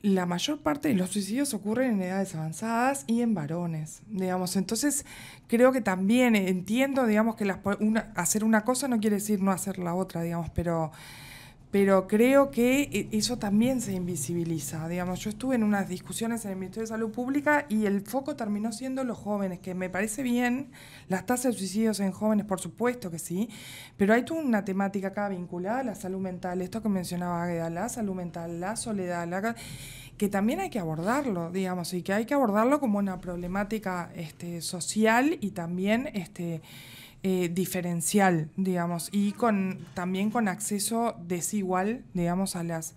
la 0.05 0.27
mayor 0.27 0.59
parte 0.59 0.89
de 0.89 0.93
los 0.93 1.09
suicidios 1.09 1.55
ocurren 1.55 1.93
en 1.93 2.03
edades 2.03 2.35
avanzadas 2.35 3.05
y 3.07 3.21
en 3.21 3.33
varones, 3.33 4.01
digamos. 4.07 4.55
Entonces, 4.55 5.03
creo 5.47 5.71
que 5.71 5.81
también 5.81 6.35
entiendo, 6.35 7.07
digamos, 7.07 7.35
que 7.35 7.51
hacer 8.15 8.43
una 8.43 8.63
cosa 8.63 8.87
no 8.87 8.99
quiere 8.99 9.15
decir 9.15 9.41
no 9.41 9.51
hacer 9.51 9.79
la 9.79 9.95
otra, 9.95 10.21
digamos, 10.21 10.51
pero, 10.51 10.91
pero 11.75 12.07
creo 12.07 12.51
que 12.51 12.83
e, 12.83 13.17
eso 13.17 13.37
también 13.37 13.81
se 13.81 13.91
invisibiliza, 13.91 14.87
digamos. 14.87 15.19
Yo 15.19 15.29
estuve 15.29 15.55
en 15.55 15.63
unas 15.63 15.89
discusiones 15.89 16.45
en 16.45 16.51
el 16.51 16.57
Ministerio 16.57 16.83
de 16.83 16.87
Salud 16.87 17.11
Pública 17.11 17.65
y 17.67 17.85
el 17.85 17.99
foco 17.99 18.37
terminó 18.37 18.71
siendo 18.71 19.03
los 19.03 19.17
jóvenes, 19.17 19.59
que 19.59 19.75
me 19.75 19.89
parece 19.89 20.23
bien, 20.23 20.71
las 21.09 21.25
tasas 21.25 21.51
de 21.51 21.59
suicidios 21.59 21.99
en 21.99 22.13
jóvenes, 22.13 22.45
por 22.45 22.61
supuesto 22.61 23.11
que 23.11 23.19
sí, 23.19 23.49
pero 23.97 24.13
hay 24.13 24.23
toda 24.23 24.41
una 24.41 24.63
temática 24.63 25.09
acá 25.09 25.27
vinculada 25.27 25.79
a 25.79 25.83
la 25.83 25.95
salud 25.95 26.21
mental, 26.21 26.61
esto 26.61 26.81
que 26.81 26.87
mencionaba 26.87 27.43
Águeda, 27.43 27.69
la 27.69 27.89
salud 27.89 28.15
mental, 28.15 28.61
la 28.61 28.77
soledad, 28.77 29.27
la 29.27 29.53
que 30.17 30.29
también 30.29 30.61
hay 30.61 30.69
que 30.69 30.79
abordarlo, 30.79 31.51
digamos, 31.51 31.93
y 31.93 32.03
que 32.03 32.13
hay 32.13 32.25
que 32.25 32.35
abordarlo 32.35 32.79
como 32.79 32.99
una 32.99 33.19
problemática 33.19 34.11
este, 34.15 34.61
social 34.61 35.37
y 35.41 35.51
también 35.51 36.09
este, 36.13 36.61
eh, 37.27 37.49
diferencial, 37.49 38.51
digamos, 38.55 39.09
y 39.11 39.31
con, 39.31 39.79
también 39.95 40.29
con 40.29 40.47
acceso 40.47 41.15
desigual, 41.23 42.03
digamos, 42.13 42.55
a 42.55 42.63
las 42.63 42.93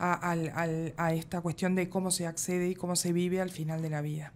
a, 0.00 1.12
esta 1.14 1.40
cuestión 1.42 1.76
de 1.76 1.88
cómo 1.88 2.10
se 2.10 2.26
accede 2.26 2.70
y 2.70 2.74
cómo 2.74 2.96
se 2.96 3.12
vive 3.12 3.40
al 3.40 3.50
final 3.50 3.80
de 3.80 3.88
la 3.88 4.00
vida. 4.00 4.32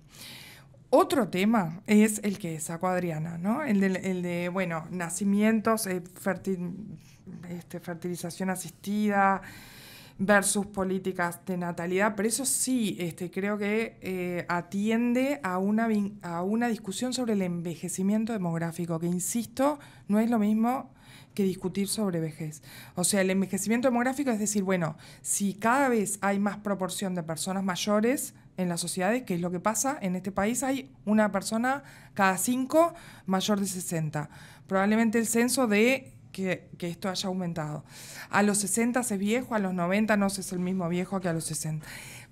Otro 0.90 1.26
tema 1.26 1.80
es 1.88 2.20
el 2.22 2.38
que 2.38 2.60
sacó 2.60 2.86
Adriana, 2.86 3.36
¿no? 3.36 3.64
El 3.64 3.80
de, 3.80 3.88
de 3.88 4.48
bueno, 4.48 4.86
nacimientos, 4.92 5.88
eh, 5.88 6.04
este, 7.48 7.80
fertilización 7.80 8.50
asistida, 8.50 9.42
versus 10.18 10.66
políticas 10.66 11.44
de 11.44 11.56
natalidad, 11.58 12.14
pero 12.16 12.28
eso 12.28 12.46
sí 12.46 12.96
este, 12.98 13.30
creo 13.30 13.58
que 13.58 13.98
eh, 14.00 14.46
atiende 14.48 15.40
a 15.42 15.58
una, 15.58 15.88
a 16.22 16.42
una 16.42 16.68
discusión 16.68 17.12
sobre 17.12 17.34
el 17.34 17.42
envejecimiento 17.42 18.32
demográfico, 18.32 18.98
que 18.98 19.06
insisto, 19.06 19.78
no 20.08 20.18
es 20.18 20.30
lo 20.30 20.38
mismo 20.38 20.90
que 21.34 21.42
discutir 21.42 21.86
sobre 21.86 22.18
vejez. 22.18 22.62
O 22.94 23.04
sea, 23.04 23.20
el 23.20 23.30
envejecimiento 23.30 23.88
demográfico 23.88 24.30
es 24.30 24.38
decir, 24.38 24.62
bueno, 24.62 24.96
si 25.20 25.52
cada 25.54 25.88
vez 25.88 26.18
hay 26.22 26.38
más 26.38 26.56
proporción 26.56 27.14
de 27.14 27.22
personas 27.22 27.62
mayores 27.62 28.34
en 28.56 28.70
las 28.70 28.80
sociedades, 28.80 29.24
que 29.24 29.34
es 29.34 29.40
lo 29.40 29.50
que 29.50 29.60
pasa, 29.60 29.98
en 30.00 30.16
este 30.16 30.32
país 30.32 30.62
hay 30.62 30.90
una 31.04 31.30
persona 31.30 31.84
cada 32.14 32.38
cinco 32.38 32.94
mayor 33.26 33.60
de 33.60 33.66
60. 33.66 34.30
Probablemente 34.66 35.18
el 35.18 35.26
censo 35.26 35.66
de 35.66 36.15
que, 36.36 36.68
esto 36.80 37.08
haya 37.08 37.28
aumentado. 37.28 37.84
A 38.28 38.42
los 38.42 38.58
60 38.58 39.00
es 39.00 39.18
viejo, 39.18 39.54
a 39.54 39.58
los 39.58 39.72
90 39.72 40.16
no 40.16 40.26
es 40.26 40.52
el 40.52 40.58
mismo 40.58 40.88
viejo 40.88 41.20
que 41.20 41.28
a 41.28 41.32
los 41.32 41.44
60. 41.44 41.86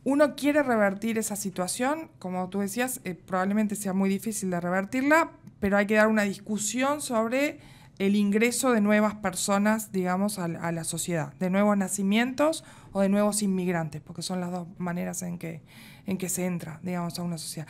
Uno 0.04 0.36
quiere 0.36 0.62
revertir 0.62 1.16
esa 1.16 1.36
situación, 1.36 2.10
como 2.18 2.50
tú 2.50 2.60
decías, 2.60 3.00
eh, 3.04 3.14
probablemente 3.14 3.74
sea 3.74 3.94
muy 3.94 4.10
difícil 4.10 4.50
de 4.50 4.60
revertirla, 4.60 5.30
pero 5.58 5.78
hay 5.78 5.86
que 5.86 5.94
dar 5.94 6.08
una 6.08 6.24
discusión 6.24 7.00
sobre 7.00 7.60
el 7.98 8.16
ingreso 8.16 8.72
de 8.72 8.82
nuevas 8.82 9.14
personas, 9.14 9.92
digamos, 9.92 10.38
a, 10.38 10.44
a, 10.44 10.72
la 10.72 10.84
sociedad, 10.84 11.32
de 11.34 11.48
nuevos 11.48 11.76
nacimientos 11.78 12.64
o 12.92 13.00
de 13.00 13.08
nuevos 13.08 13.40
inmigrantes, 13.40 14.02
porque 14.02 14.20
son 14.20 14.40
las 14.40 14.50
dos 14.50 14.68
maneras 14.76 15.22
en 15.22 15.38
que, 15.38 15.62
en 16.04 16.18
que 16.18 16.28
se 16.28 16.44
entra, 16.44 16.80
digamos, 16.82 17.18
a 17.18 17.22
una 17.22 17.38
sociedad 17.38 17.68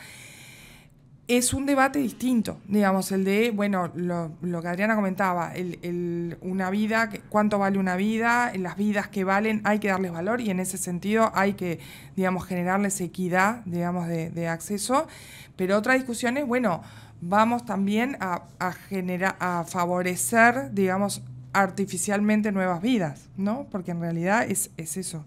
es 1.27 1.53
un 1.53 1.65
debate 1.65 1.97
distinto, 1.97 2.59
digamos, 2.67 3.11
el 3.11 3.23
de, 3.23 3.49
bueno, 3.49 3.91
lo, 3.95 4.61
que 4.61 4.67
Adriana 4.67 4.95
comentaba, 4.95 5.53
el, 5.55 6.37
una 6.41 6.69
vida, 6.69 7.09
cuánto 7.29 7.57
vale 7.57 7.79
una 7.79 7.95
vida, 7.95 8.51
las 8.57 8.77
vidas 8.77 9.07
que 9.07 9.23
valen, 9.23 9.61
hay 9.63 9.79
que 9.79 9.87
darles 9.87 10.11
valor 10.11 10.39
y 10.39 10.51
en 10.51 10.59
ese 10.59 10.77
sentido 10.77 11.31
hay 11.33 11.53
que, 11.53 11.79
digamos, 12.15 12.45
generarles 12.45 13.01
equidad, 13.01 13.63
digamos, 13.65 14.07
de, 14.07 14.47
acceso. 14.47 15.07
Pero 15.55 15.77
otra 15.77 15.95
discusión 15.95 16.37
es, 16.37 16.45
bueno, 16.45 16.83
vamos 17.21 17.65
también 17.65 18.17
a, 18.19 18.43
a, 18.59 18.71
generar, 18.71 19.35
a 19.39 19.63
favorecer, 19.67 20.73
digamos, 20.73 21.23
artificialmente 21.53 22.51
nuevas 22.51 22.83
vidas, 22.83 23.29
¿no? 23.35 23.65
Porque 23.71 23.91
en 23.91 24.01
realidad 24.01 24.43
es, 24.47 24.69
es 24.77 24.97
eso. 24.97 25.25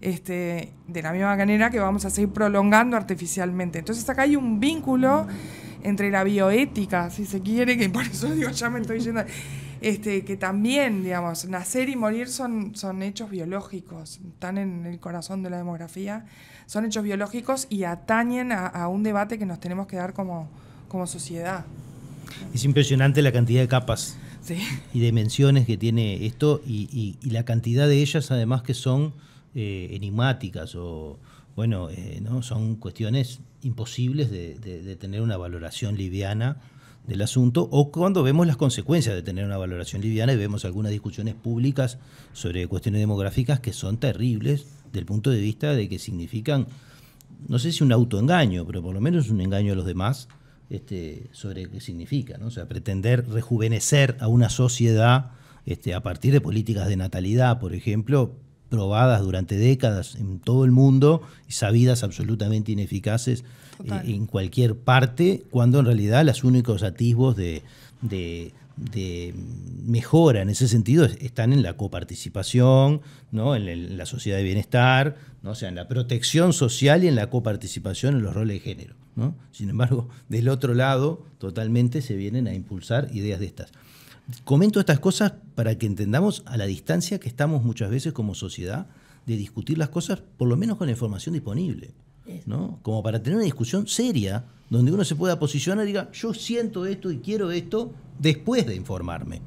Este, 0.00 0.72
de 0.86 1.02
la 1.02 1.12
misma 1.12 1.36
manera 1.36 1.70
que 1.70 1.78
vamos 1.78 2.04
a 2.04 2.10
seguir 2.10 2.30
prolongando 2.30 2.96
artificialmente. 2.96 3.78
Entonces 3.78 4.08
acá 4.08 4.22
hay 4.22 4.36
un 4.36 4.60
vínculo 4.60 5.26
entre 5.82 6.10
la 6.10 6.24
bioética, 6.24 7.10
si 7.10 7.24
se 7.24 7.40
quiere, 7.40 7.78
que 7.78 7.88
por 7.88 8.04
eso 8.04 8.28
digo, 8.34 8.50
ya 8.50 8.68
me 8.70 8.80
estoy 8.80 9.00
yendo, 9.00 9.22
este, 9.80 10.24
que 10.24 10.36
también, 10.36 11.04
digamos, 11.04 11.44
nacer 11.46 11.88
y 11.88 11.96
morir 11.96 12.28
son, 12.28 12.74
son 12.74 13.02
hechos 13.02 13.30
biológicos, 13.30 14.20
están 14.26 14.58
en 14.58 14.84
el 14.86 14.98
corazón 14.98 15.42
de 15.42 15.50
la 15.50 15.58
demografía, 15.58 16.24
son 16.66 16.86
hechos 16.86 17.04
biológicos 17.04 17.68
y 17.70 17.84
atañen 17.84 18.50
a, 18.52 18.88
un 18.88 19.02
debate 19.02 19.38
que 19.38 19.46
nos 19.46 19.60
tenemos 19.60 19.86
que 19.86 19.96
dar 19.96 20.12
como, 20.12 20.48
como 20.88 21.06
sociedad. 21.06 21.64
Es 22.52 22.64
impresionante 22.64 23.22
la 23.22 23.30
cantidad 23.30 23.60
de 23.60 23.68
capas 23.68 24.16
y 24.92 25.00
dimensiones 25.00 25.66
que 25.66 25.76
tiene 25.76 26.26
esto 26.26 26.60
y, 26.66 27.16
y 27.20 27.30
la 27.30 27.44
cantidad 27.44 27.86
de 27.86 28.00
ellas 28.00 28.30
además 28.30 28.62
que 28.62 28.74
son 28.74 29.12
eh, 29.58 29.88
enigmáticas 29.96 30.74
o, 30.74 31.18
bueno, 31.56 31.88
eh, 31.88 32.20
¿no? 32.20 32.42
son 32.42 32.76
cuestiones 32.76 33.40
imposibles 33.62 34.30
de, 34.30 34.96
tener 35.00 35.22
una 35.22 35.38
valoración 35.38 35.96
liviana 35.96 36.60
del 37.06 37.22
asunto, 37.22 37.66
o 37.70 37.90
cuando 37.90 38.22
vemos 38.22 38.46
las 38.46 38.58
consecuencias 38.58 39.14
de 39.14 39.22
tener 39.22 39.46
una 39.46 39.56
valoración 39.56 40.02
liviana 40.02 40.34
y 40.34 40.36
vemos 40.36 40.66
algunas 40.66 40.92
discusiones 40.92 41.34
públicas 41.34 41.96
sobre 42.34 42.66
cuestiones 42.66 43.00
demográficas 43.00 43.58
que 43.58 43.72
son 43.72 43.96
terribles 43.96 44.66
del 44.92 45.06
punto 45.06 45.30
de 45.30 45.40
vista 45.40 45.72
de 45.72 45.88
que 45.88 45.98
significan, 45.98 46.66
no 47.48 47.58
sé 47.58 47.72
si 47.72 47.82
un 47.82 47.92
autoengaño, 47.92 48.66
pero 48.66 48.82
por 48.82 48.92
lo 48.92 49.00
menos 49.00 49.30
un 49.30 49.40
engaño 49.40 49.72
a 49.72 49.76
los 49.76 49.86
demás 49.86 50.28
este, 50.68 51.30
sobre 51.32 51.70
qué 51.70 51.80
significa, 51.80 52.36
¿no? 52.36 52.48
O 52.48 52.50
sea, 52.50 52.68
pretender 52.68 53.26
rejuvenecer 53.26 54.18
a 54.20 54.28
una 54.28 54.50
sociedad 54.50 55.30
este, 55.64 55.94
a 55.94 56.02
partir 56.02 56.34
de 56.34 56.42
políticas 56.42 56.88
de 56.88 56.96
natalidad, 56.96 57.58
por 57.58 57.74
ejemplo, 57.74 58.34
probadas 58.68 59.22
durante 59.22 59.56
décadas 59.56 60.16
en 60.16 60.40
todo 60.40 60.64
el 60.64 60.70
mundo 60.70 61.22
y 61.48 61.52
sabidas 61.52 62.02
absolutamente 62.02 62.72
ineficaces 62.72 63.44
eh, 63.84 64.00
en 64.04 64.26
cualquier 64.26 64.76
parte, 64.76 65.44
cuando 65.50 65.80
en 65.80 65.86
realidad 65.86 66.24
los 66.24 66.44
únicos 66.44 66.82
atisbos 66.82 67.36
de, 67.36 67.62
mejora 69.86 70.42
en 70.42 70.50
ese 70.50 70.68
sentido 70.68 71.04
están 71.04 71.52
en 71.52 71.62
la 71.62 71.76
coparticipación, 71.76 73.02
¿no? 73.30 73.56
en, 73.56 73.96
la 73.96 74.06
sociedad 74.06 74.38
de 74.38 74.44
bienestar, 74.44 75.16
¿no? 75.42 75.50
o 75.50 75.54
sea, 75.54 75.68
en 75.68 75.74
la 75.74 75.88
protección 75.88 76.52
social 76.52 77.04
y 77.04 77.08
en 77.08 77.14
la 77.14 77.30
coparticipación 77.30 78.16
en 78.16 78.22
los 78.22 78.34
roles 78.34 78.56
de 78.56 78.60
género. 78.60 78.94
¿no? 79.14 79.34
Sin 79.50 79.70
embargo, 79.70 80.08
del 80.28 80.48
otro 80.48 80.74
lado, 80.74 81.24
totalmente 81.38 82.02
se 82.02 82.16
vienen 82.16 82.46
a 82.46 82.54
impulsar 82.54 83.08
ideas 83.12 83.40
de 83.40 83.46
estas. 83.46 83.72
Comento 84.44 84.80
estas 84.80 84.98
cosas 84.98 85.34
para 85.54 85.76
que 85.78 85.86
entendamos 85.86 86.42
a 86.46 86.56
la 86.56 86.66
distancia 86.66 87.20
que 87.20 87.28
estamos 87.28 87.62
muchas 87.62 87.90
veces 87.90 88.12
como 88.12 88.34
sociedad 88.34 88.86
de 89.26 89.36
discutir 89.36 89.78
las 89.78 89.88
cosas, 89.88 90.20
por 90.36 90.48
lo 90.48 90.56
menos 90.56 90.76
con 90.76 90.86
la 90.86 90.92
información 90.92 91.34
disponible. 91.34 91.94
¿no? 92.44 92.80
Como 92.82 93.02
para 93.02 93.22
tener 93.22 93.36
una 93.36 93.44
discusión 93.44 93.86
seria, 93.86 94.44
donde 94.68 94.92
uno 94.92 95.04
se 95.04 95.14
pueda 95.14 95.38
posicionar 95.38 95.84
y 95.84 95.88
diga, 95.88 96.10
yo 96.12 96.34
siento 96.34 96.86
esto 96.86 97.10
y 97.12 97.18
quiero 97.18 97.52
esto 97.52 97.92
después 98.18 98.66
de 98.66 98.74
informarme. 98.74 99.40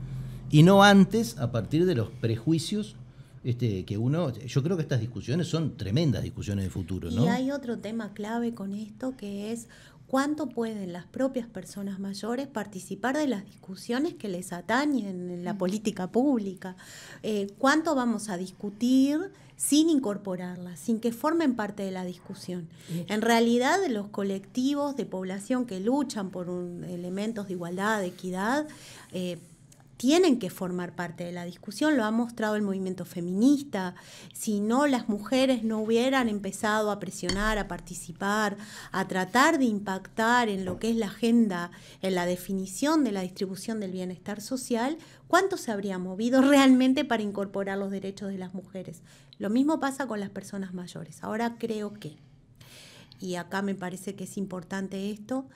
Y 0.50 0.64
no 0.64 0.82
antes, 0.84 1.38
a 1.38 1.52
partir 1.52 1.86
de 1.86 1.96
los 1.96 2.10
prejuicios 2.10 2.96
este, 3.44 3.86
que 3.86 3.98
uno, 3.98 4.34
yo 4.34 4.64
creo 4.64 4.76
que 4.76 4.84
estas 4.84 5.00
discusiones 5.00 5.48
son 5.48 5.78
tremendas 5.78 6.24
discusiones 6.24 6.66
de 6.66 6.72
futuro. 6.72 7.10
¿no? 7.12 7.24
Y 7.24 7.28
hay 7.28 7.52
otro 7.52 7.80
tema 7.80 8.14
clave 8.14 8.54
con 8.54 8.74
esto 8.74 9.16
que 9.16 9.52
es 9.52 9.68
cuánto 10.10 10.50
pueden 10.50 10.92
las 10.92 11.06
propias 11.06 11.48
personas 11.48 12.00
mayores 12.00 12.48
participar 12.48 13.16
de 13.16 13.28
las 13.28 13.46
discusiones 13.46 14.16
que 14.16 14.28
les 14.28 14.52
atañen 14.52 15.30
en 15.30 15.46
la 15.46 15.58
política 15.58 16.08
pública, 16.08 16.76
eh, 17.22 17.48
cuánto 17.60 17.94
vamos 17.94 18.30
a 18.30 18.38
discutir 18.38 19.32
sin 19.56 19.90
incorporarlas, 19.90 20.80
sin 20.80 21.00
que 21.00 21.12
formen 21.12 21.56
parte 21.56 21.84
de 21.84 21.92
la 21.92 22.06
discusión. 22.06 22.70
En 23.08 23.22
realidad, 23.22 23.78
los 23.90 24.08
colectivos 24.08 24.96
de 24.96 25.06
población 25.06 25.66
que 25.66 25.80
luchan 25.80 26.32
por 26.32 26.48
elementos 26.48 27.48
de 27.48 27.54
igualdad, 27.54 28.00
de 28.00 28.08
equidad, 28.08 28.68
eh, 29.12 29.38
tienen 30.00 30.40
que 30.40 30.50
formar 30.50 30.96
parte 30.96 31.26
de 31.26 31.34
la 31.34 31.44
discusión, 31.44 31.98
lo 31.98 32.06
ha 32.06 32.12
mostrado 32.12 32.56
el 32.56 32.62
movimiento 32.62 33.04
feminista. 33.04 33.96
Si 34.32 34.62
no, 34.62 34.88
las 34.88 35.10
mujeres 35.10 35.66
no 35.66 35.80
hubieran 35.82 36.30
empezado 36.30 36.90
a 36.90 37.00
presionar, 37.02 37.58
a 37.58 37.68
participar, 37.68 38.56
a 38.94 39.10
tratar 39.10 39.60
de 39.60 39.66
impactar 39.66 40.48
en 40.48 40.64
lo 40.64 40.80
que 40.80 40.90
es 40.90 40.96
la 40.96 41.08
agenda, 41.08 41.72
en 42.02 42.16
la 42.16 42.26
definición 42.26 43.04
de 43.04 43.12
la 43.12 43.20
distribución 43.20 43.82
del 43.82 43.92
bienestar 43.92 44.40
social, 44.40 44.98
¿cuánto 45.28 45.58
se 45.58 45.70
habría 45.70 45.98
movido 45.98 46.42
realmente 46.50 47.04
para 47.04 47.22
incorporar 47.22 47.78
los 47.78 47.92
derechos 47.92 48.30
de 48.30 48.38
las 48.38 48.54
mujeres? 48.54 49.02
Lo 49.38 49.50
mismo 49.50 49.82
pasa 49.82 50.08
con 50.08 50.22
las 50.22 50.30
personas 50.30 50.74
mayores. 50.74 51.26
Ahora 51.26 51.58
creo 51.60 51.92
que, 51.96 52.16
y 53.20 53.36
acá 53.36 53.62
me 53.62 53.76
parece 53.76 54.16
que 54.16 54.24
es 54.24 54.38
importante 54.38 55.12
esto, 55.12 55.50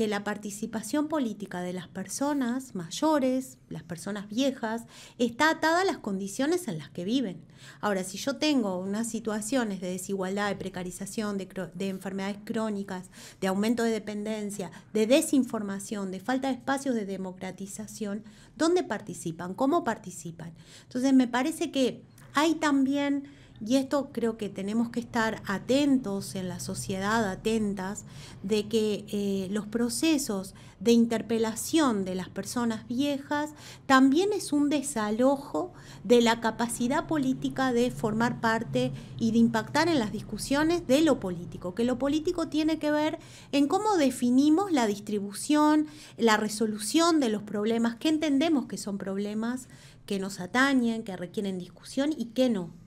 que 0.00 0.08
la 0.08 0.24
participación 0.24 1.08
política 1.08 1.60
de 1.60 1.74
las 1.74 1.86
personas 1.86 2.74
mayores, 2.74 3.58
las 3.68 3.82
personas 3.82 4.30
viejas, 4.30 4.84
está 5.18 5.50
atada 5.50 5.82
a 5.82 5.84
las 5.84 5.98
condiciones 5.98 6.68
en 6.68 6.78
las 6.78 6.88
que 6.88 7.04
viven. 7.04 7.44
Ahora, 7.82 8.02
si 8.02 8.16
yo 8.16 8.36
tengo 8.36 8.78
unas 8.78 9.10
situaciones 9.10 9.82
de 9.82 9.90
desigualdad, 9.90 10.48
de 10.48 10.56
precarización, 10.56 11.36
de, 11.36 11.70
de 11.74 11.88
enfermedades 11.90 12.38
crónicas, 12.46 13.10
de 13.42 13.48
aumento 13.48 13.82
de 13.82 13.90
dependencia, 13.90 14.70
de 14.94 15.06
desinformación, 15.06 16.10
de 16.10 16.20
falta 16.20 16.48
de 16.48 16.54
espacios 16.54 16.94
de 16.94 17.04
democratización, 17.04 18.24
¿dónde 18.56 18.82
participan? 18.82 19.52
¿Cómo 19.52 19.84
participan? 19.84 20.54
Entonces, 20.84 21.12
me 21.12 21.28
parece 21.28 21.70
que 21.70 22.02
hay 22.32 22.54
también 22.54 23.24
y 23.64 23.76
esto 23.76 24.08
creo 24.12 24.38
que 24.38 24.48
tenemos 24.48 24.88
que 24.88 25.00
estar 25.00 25.42
atentos 25.46 26.34
en 26.34 26.48
la 26.48 26.60
sociedad, 26.60 27.28
atentas, 27.28 28.04
de 28.42 28.68
que 28.68 29.04
eh, 29.08 29.48
los 29.50 29.66
procesos 29.66 30.54
de 30.80 30.92
interpelación 30.92 32.06
de 32.06 32.14
las 32.14 32.30
personas 32.30 32.88
viejas 32.88 33.50
también 33.84 34.32
es 34.32 34.54
un 34.54 34.70
desalojo 34.70 35.74
de 36.04 36.22
la 36.22 36.40
capacidad 36.40 37.06
política 37.06 37.74
de 37.74 37.90
formar 37.90 38.40
parte 38.40 38.92
y 39.18 39.32
de 39.32 39.38
impactar 39.38 39.88
en 39.88 39.98
las 39.98 40.10
discusiones 40.10 40.86
de 40.86 41.02
lo 41.02 41.20
político, 41.20 41.74
que 41.74 41.84
lo 41.84 41.98
político 41.98 42.48
tiene 42.48 42.78
que 42.78 42.90
ver 42.90 43.18
en 43.52 43.68
cómo 43.68 43.96
definimos 43.98 44.72
la 44.72 44.86
distribución, 44.86 45.86
la 46.16 46.38
resolución 46.38 47.20
de 47.20 47.28
los 47.28 47.42
problemas, 47.42 47.96
que 47.96 48.08
entendemos 48.08 48.64
que 48.66 48.78
son 48.78 48.96
problemas 48.96 49.68
que 50.06 50.18
nos 50.18 50.40
atañen, 50.40 51.04
que 51.04 51.14
requieren 51.14 51.58
discusión 51.58 52.14
y 52.16 52.26
que 52.26 52.48
no. 52.48 52.79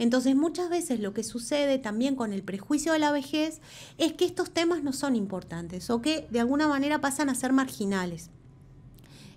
Entonces 0.00 0.34
muchas 0.34 0.70
veces 0.70 0.98
lo 0.98 1.12
que 1.12 1.22
sucede 1.22 1.78
también 1.78 2.16
con 2.16 2.32
el 2.32 2.42
prejuicio 2.42 2.94
de 2.94 2.98
la 2.98 3.12
vejez 3.12 3.60
es 3.98 4.14
que 4.14 4.24
estos 4.24 4.50
temas 4.50 4.82
no 4.82 4.94
son 4.94 5.14
importantes 5.14 5.90
o 5.90 6.00
que 6.00 6.26
de 6.30 6.40
alguna 6.40 6.68
manera 6.68 7.02
pasan 7.02 7.28
a 7.28 7.34
ser 7.34 7.52
marginales. 7.52 8.30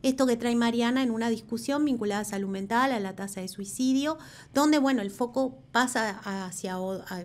Esto 0.03 0.27
que 0.27 0.37
trae 0.37 0.55
Mariana 0.55 1.01
en 1.01 1.11
una 1.11 1.29
discusión 1.29 1.85
vinculada 1.85 2.21
a 2.21 2.25
salud 2.25 2.49
mental, 2.49 2.91
a 2.91 2.99
la 2.99 3.15
tasa 3.15 3.41
de 3.41 3.47
suicidio, 3.47 4.17
donde 4.53 4.77
bueno, 4.77 5.01
el 5.01 5.11
foco 5.11 5.57
pasa 5.71 6.19
hacia, 6.45 6.77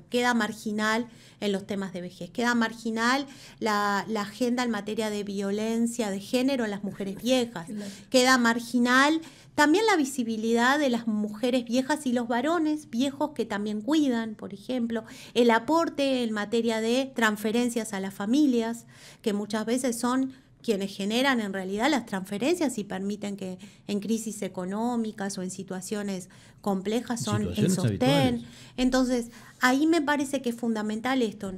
queda 0.08 0.32
marginal 0.32 1.08
en 1.40 1.52
los 1.52 1.66
temas 1.66 1.92
de 1.92 2.00
vejez, 2.00 2.30
queda 2.30 2.54
marginal 2.54 3.26
la, 3.58 4.04
la 4.08 4.22
agenda 4.22 4.62
en 4.62 4.70
materia 4.70 5.10
de 5.10 5.24
violencia 5.24 6.10
de 6.10 6.20
género 6.20 6.64
en 6.64 6.70
las 6.70 6.84
mujeres 6.84 7.20
viejas, 7.20 7.68
queda 8.10 8.38
marginal 8.38 9.20
también 9.58 9.86
la 9.86 9.96
visibilidad 9.96 10.78
de 10.78 10.88
las 10.88 11.08
mujeres 11.08 11.64
viejas 11.64 12.06
y 12.06 12.12
los 12.12 12.28
varones 12.28 12.90
viejos 12.90 13.32
que 13.32 13.44
también 13.44 13.80
cuidan, 13.80 14.36
por 14.36 14.54
ejemplo, 14.54 15.02
el 15.34 15.50
aporte 15.50 16.22
en 16.22 16.30
materia 16.30 16.80
de 16.80 17.10
transferencias 17.12 17.92
a 17.92 17.98
las 17.98 18.14
familias, 18.14 18.86
que 19.20 19.32
muchas 19.32 19.66
veces 19.66 19.98
son 19.98 20.32
quienes 20.68 20.94
generan 20.94 21.40
en 21.40 21.54
realidad 21.54 21.90
las 21.90 22.04
transferencias 22.04 22.76
y 22.76 22.84
permiten 22.84 23.38
que 23.38 23.58
en 23.86 24.00
crisis 24.00 24.42
económicas 24.42 25.38
o 25.38 25.42
en 25.42 25.50
situaciones 25.50 26.28
complejas 26.60 27.22
son 27.22 27.54
el 27.56 27.70
sostén. 27.70 28.44
Entonces, 28.76 29.30
ahí 29.60 29.86
me 29.86 30.02
parece 30.02 30.42
que 30.42 30.50
es 30.50 30.56
fundamental 30.56 31.22
esto, 31.22 31.54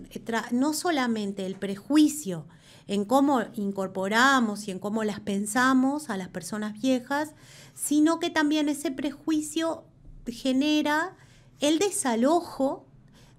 no 0.53 0.75
solamente 0.75 1.45
el 1.45 1.57
prejuicio 1.57 2.47
en 2.87 3.05
cómo 3.05 3.43
incorporamos 3.57 4.69
y 4.69 4.71
en 4.71 4.79
cómo 4.79 5.03
las 5.03 5.19
pensamos 5.19 6.09
a 6.09 6.17
las 6.17 6.29
personas 6.29 6.81
viejas, 6.81 7.35
sino 7.75 8.21
que 8.21 8.31
también 8.31 8.69
ese 8.69 8.93
prejuicio 8.93 9.83
genera 10.29 11.17
el 11.59 11.81
desalojo 11.81 12.87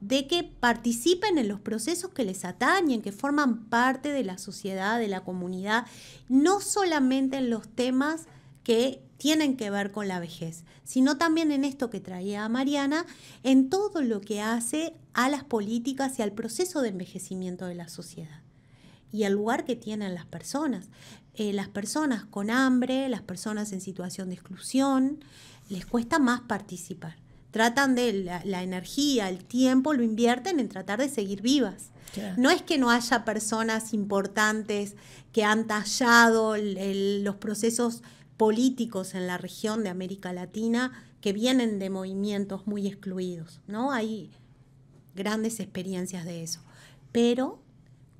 de 0.01 0.27
que 0.27 0.43
participen 0.43 1.37
en 1.37 1.47
los 1.47 1.59
procesos 1.59 2.11
que 2.11 2.25
les 2.25 2.43
atañen, 2.43 3.01
que 3.01 3.11
forman 3.11 3.65
parte 3.65 4.11
de 4.11 4.23
la 4.23 4.37
sociedad, 4.37 4.99
de 4.99 5.07
la 5.07 5.23
comunidad, 5.23 5.85
no 6.27 6.59
solamente 6.59 7.37
en 7.37 7.49
los 7.49 7.67
temas 7.69 8.25
que 8.63 9.01
tienen 9.17 9.55
que 9.55 9.69
ver 9.69 9.91
con 9.91 10.07
la 10.07 10.19
vejez, 10.19 10.63
sino 10.83 11.17
también 11.17 11.51
en 11.51 11.63
esto 11.63 11.89
que 11.89 11.99
traía 11.99 12.49
Mariana, 12.49 13.05
en 13.43 13.69
todo 13.69 14.01
lo 14.01 14.19
que 14.21 14.41
hace 14.41 14.95
a 15.13 15.29
las 15.29 15.43
políticas 15.43 16.17
y 16.19 16.23
al 16.23 16.31
proceso 16.31 16.81
de 16.81 16.89
envejecimiento 16.89 17.65
de 17.65 17.75
la 17.75 17.87
sociedad 17.87 18.41
y 19.11 19.23
el 19.23 19.33
lugar 19.33 19.65
que 19.65 19.75
tienen 19.75 20.15
las 20.15 20.25
personas. 20.25 20.89
Eh, 21.35 21.53
las 21.53 21.69
personas 21.69 22.25
con 22.25 22.49
hambre, 22.49 23.07
las 23.09 23.21
personas 23.21 23.71
en 23.71 23.81
situación 23.81 24.29
de 24.29 24.35
exclusión, 24.35 25.23
les 25.69 25.85
cuesta 25.85 26.19
más 26.19 26.41
participar. 26.41 27.15
Tratan 27.51 27.95
de 27.95 28.13
la, 28.13 28.63
energía, 28.63 29.29
el 29.29 29.43
tiempo, 29.43 29.93
lo 29.93 30.03
invierten 30.03 30.59
en 30.59 30.69
tratar 30.69 30.99
de 30.99 31.09
seguir 31.09 31.41
vivas. 31.41 31.91
No 32.35 32.49
es 32.49 32.61
que 32.61 32.77
no 32.77 32.89
haya 32.89 33.23
personas 33.23 33.93
importantes 33.93 34.95
que 35.31 35.45
han 35.45 35.67
tallado 35.67 36.57
los 36.57 37.35
procesos 37.35 38.03
políticos 38.35 39.15
en 39.15 39.27
la 39.27 39.37
región 39.37 39.83
de 39.83 39.89
América 39.89 40.33
Latina 40.33 40.91
que 41.21 41.31
vienen 41.31 41.79
de 41.79 41.89
movimientos 41.89 42.67
muy 42.67 42.87
excluidos, 42.87 43.61
¿no? 43.67 43.91
Hay 43.91 44.31
grandes 45.15 45.59
experiencias 45.59 46.25
de 46.25 46.43
eso. 46.43 46.61
Pero 47.11 47.61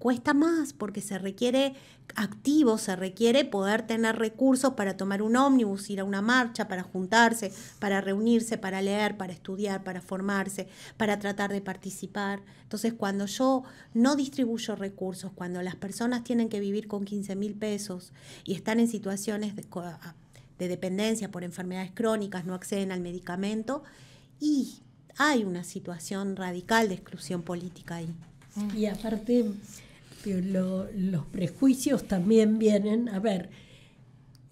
cuesta 0.02 0.34
más 0.34 0.74
porque 0.74 1.00
se 1.00 1.20
requiere 1.20 1.76
activo, 2.16 2.80
se 2.80 2.96
requiere 2.96 3.46
poder 3.46 3.86
tener 3.86 4.18
recursos 4.18 4.74
para 4.74 4.98
tomar 4.98 5.22
un 5.22 5.36
ómnibus, 5.36 5.92
ir 5.92 6.00
a 6.00 6.04
una 6.04 6.24
marcha, 6.24 6.68
para 6.68 6.82
juntarse, 6.82 7.54
para 7.78 8.02
reunirse, 8.02 8.58
para 8.58 8.82
leer, 8.82 9.16
para 9.16 9.32
estudiar, 9.32 9.84
para 9.84 10.02
formarse, 10.02 10.68
para 10.98 11.20
tratar 11.20 11.52
de 11.54 11.62
participar. 11.62 12.42
Entonces, 12.64 12.94
cuando 12.94 13.28
yo 13.28 13.64
no 13.94 14.16
distribuyo 14.16 14.76
recursos, 14.76 15.32
cuando 15.36 15.62
las 15.62 15.76
personas 15.76 16.24
tienen 16.24 16.50
que 16.50 16.60
vivir 16.60 16.88
con 16.88 17.06
15 17.06 17.36
mil 17.36 17.54
pesos 17.54 18.12
y 18.44 18.56
están 18.56 18.80
en 18.80 18.88
situaciones 18.88 19.56
de, 19.56 19.68
de 20.58 20.68
dependencia 20.68 21.30
por 21.30 21.44
enfermedades 21.44 21.92
crónicas, 21.94 22.46
no 22.46 22.56
acceden 22.56 22.92
al 22.92 23.02
medicamento, 23.02 23.84
y 24.40 24.82
hay 25.18 25.44
una 25.44 25.64
situación 25.64 26.36
radical 26.36 26.90
de 26.90 26.96
exclusión 26.96 27.44
política 27.44 27.98
ahí. 27.98 28.10
Y 28.76 28.88
aparte, 28.88 29.46
los 30.26 31.26
prejuicios 31.28 32.08
también 32.08 32.60
vienen, 32.60 33.10
a 33.10 33.20
ver, 33.20 33.50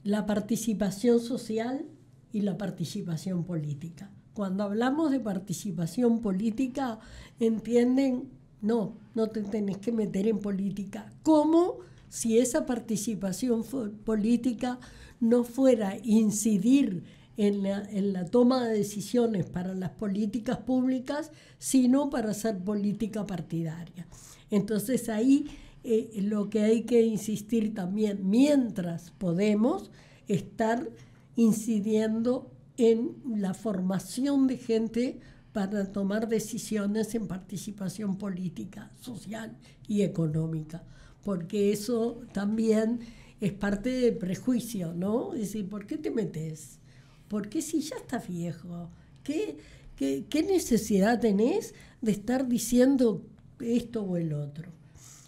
la 0.04 0.26
participación 0.26 1.20
social 1.20 1.86
y 2.32 2.42
la 2.42 2.58
participación 2.58 3.44
política. 3.44 4.12
Cuando 4.34 4.64
hablamos 4.64 5.12
de 5.12 5.20
participación 5.20 6.22
política, 6.22 7.00
entienden, 7.40 8.30
no, 8.62 8.94
no 9.16 9.28
te 9.28 9.44
tenés 9.44 9.78
que 9.78 9.92
meter 9.92 10.28
en 10.28 10.40
política. 10.40 11.12
¿Cómo 11.24 11.80
si 12.08 12.40
esa 12.40 12.66
participación 12.66 13.64
política 14.06 14.80
no 15.20 15.44
fuera 15.44 15.98
incidir 16.04 17.04
en 17.38 17.64
la, 17.64 17.84
en 17.90 18.14
la, 18.14 18.26
toma 18.26 18.66
de 18.66 18.78
decisiones 18.78 19.46
para 19.46 19.74
las 19.74 19.92
políticas 19.92 20.58
públicas, 20.58 21.32
sino 21.58 22.10
para 22.10 22.32
hacer 22.32 22.58
política 22.58 23.26
partidaria? 23.26 24.08
Entonces 24.52 25.10
ahí 25.10 25.47
eh, 25.84 26.22
lo 26.22 26.50
que 26.50 26.62
hay 26.62 26.84
que 26.84 27.02
insistir 27.04 27.74
también, 27.74 28.30
mientras 28.30 29.12
podemos, 29.12 29.91
estar 30.28 30.89
incidiendo 31.36 32.52
en 32.78 33.16
la 33.26 33.54
formación 33.54 34.47
de 34.47 34.58
gente 34.58 35.20
para 35.54 35.91
tomar 35.91 36.28
decisiones 36.28 37.16
en 37.16 37.28
participación 37.28 38.18
política, 38.18 38.91
social 39.02 39.58
y 39.88 40.04
económica, 40.04 40.84
porque 41.24 41.72
eso 41.72 42.22
también 42.34 43.00
es 43.41 43.54
parte 43.54 43.89
del 43.89 44.18
prejuicio, 44.18 44.93
¿no? 44.93 45.34
Es 45.34 45.39
decir, 45.39 45.70
¿por 45.70 45.88
qué 45.88 45.97
te 45.97 46.12
metes? 46.12 46.80
¿Por 47.28 47.50
qué 47.50 47.62
si 47.62 47.82
ya 47.82 47.95
estás 47.95 48.28
viejo? 48.28 48.89
¿Qué, 49.24 49.58
qué, 49.95 50.26
qué 50.30 50.43
necesidad 50.43 51.20
tenés 51.20 51.74
de 52.02 52.12
estar 52.12 52.47
diciendo 52.47 53.24
esto 53.62 54.03
o 54.03 54.18
el 54.18 54.34
otro. 54.34 54.70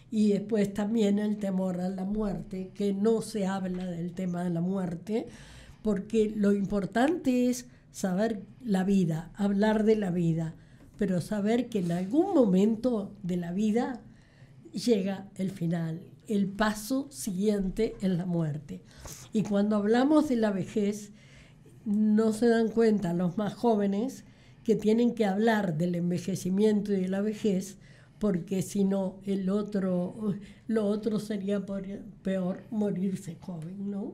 Y 0.10 0.30
después 0.34 0.74
también 0.74 1.20
el 1.20 1.38
temor 1.38 1.80
a 1.80 1.90
la 1.90 2.04
muerte, 2.04 2.72
que 2.74 2.94
no 2.94 3.22
se 3.22 3.46
habla 3.46 3.86
del 3.86 4.14
tema 4.14 4.44
de 4.44 4.50
la 4.50 4.62
muerte, 4.62 5.28
porque 5.82 6.32
lo 6.36 6.52
importante 6.52 7.50
es 7.50 7.68
saber 7.92 8.44
la 8.64 8.84
vida, 8.84 9.32
hablar 9.36 9.84
de 9.84 9.96
la 9.96 10.12
vida, 10.12 10.56
pero 10.98 11.22
saber 11.22 11.70
que 11.70 11.80
en 11.80 11.92
algún 11.92 12.34
momento 12.34 13.14
de 13.24 13.38
la 13.38 13.52
vida 13.52 14.02
llega 14.74 15.28
el 15.36 15.52
final. 15.52 16.02
el 16.28 16.48
paso 16.48 17.08
siguiente 17.10 17.96
en 18.02 18.18
la 18.18 18.26
muerte. 18.26 18.82
Y 19.34 19.44
cuando 19.44 19.76
hablamos 19.76 20.30
de 20.30 20.38
la 20.38 20.52
vejez, 20.52 21.12
no 21.84 22.32
se 22.32 22.48
dan 22.48 22.70
cuenta 22.70 23.14
los 23.14 23.38
más 23.38 23.54
jóvenes 23.54 24.24
que 24.64 24.76
tienen 24.76 25.14
que 25.14 25.26
hablar 25.26 25.78
del 25.78 25.96
envejecimiento 25.96 26.94
y 26.94 27.02
de 27.02 27.10
la 27.10 27.20
vejez, 27.22 27.78
porque 28.22 28.62
si 28.62 28.84
no, 28.84 29.16
el 29.26 29.50
otro, 29.50 30.36
lo 30.68 30.86
otro 30.86 31.20
sería 31.20 31.60
peor 32.22 32.64
morirse 32.70 33.36
joven, 33.42 33.90
¿no? 33.90 34.14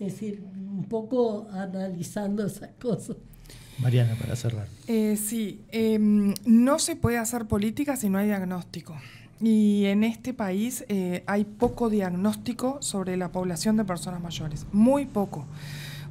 Es 0.00 0.14
decir, 0.14 0.42
un 0.42 0.84
poco 0.88 1.46
analizando 1.52 2.44
esas 2.44 2.70
cosas. 2.80 3.16
Mariana, 3.78 4.16
para 4.20 4.34
cerrar. 4.34 4.66
Eh, 4.88 5.16
sí, 5.16 5.62
em, 5.70 6.34
no 6.44 6.80
se 6.80 6.96
puede 6.96 7.16
hacer 7.16 7.46
política 7.46 7.94
si 7.96 8.08
no 8.08 8.18
hay 8.18 8.26
diagnóstico. 8.26 8.96
Y 9.40 9.84
en 9.84 10.02
este 10.02 10.34
país 10.34 10.84
eh, 10.88 11.22
hay 11.26 11.44
poco 11.44 11.90
diagnóstico 11.90 12.78
sobre 12.82 13.16
la 13.16 13.30
población 13.30 13.76
de 13.76 13.84
personas 13.84 14.20
mayores, 14.20 14.66
muy 14.72 15.06
poco. 15.06 15.46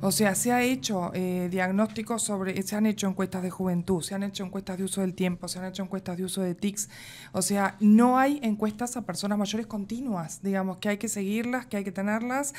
O 0.06 0.12
sea, 0.12 0.36
se 0.36 0.52
ha 0.52 0.62
hecho 0.62 1.12
eh, 1.14 1.48
diagnósticos 1.50 2.22
sobre, 2.24 2.62
se 2.62 2.76
han 2.76 2.86
hecho 2.86 3.08
encuestas 3.08 3.42
de 3.42 3.50
juventud, 3.50 4.02
se 4.02 4.14
han 4.14 4.24
hecho 4.24 4.44
encuestas 4.44 4.78
de 4.78 4.84
uso 4.84 5.00
del 5.00 5.14
tiempo, 5.14 5.48
se 5.48 5.60
han 5.60 5.66
hecho 5.66 5.82
encuestas 5.82 6.18
de 6.18 6.26
uso 6.26 6.42
de 6.42 6.56
TICS. 6.56 6.90
O 7.32 7.42
sea, 7.42 7.78
no 7.80 8.20
hay 8.20 8.38
encuestas 8.44 8.98
a 8.98 9.04
personas 9.04 9.38
mayores 9.38 9.66
continuas, 9.66 10.42
digamos, 10.44 10.80
que 10.80 10.90
hay 10.90 10.98
que 10.98 11.08
seguirlas, 11.08 11.68
que 11.68 11.78
hay 11.78 11.86
que 11.86 11.94
tenerlas. 11.94 12.54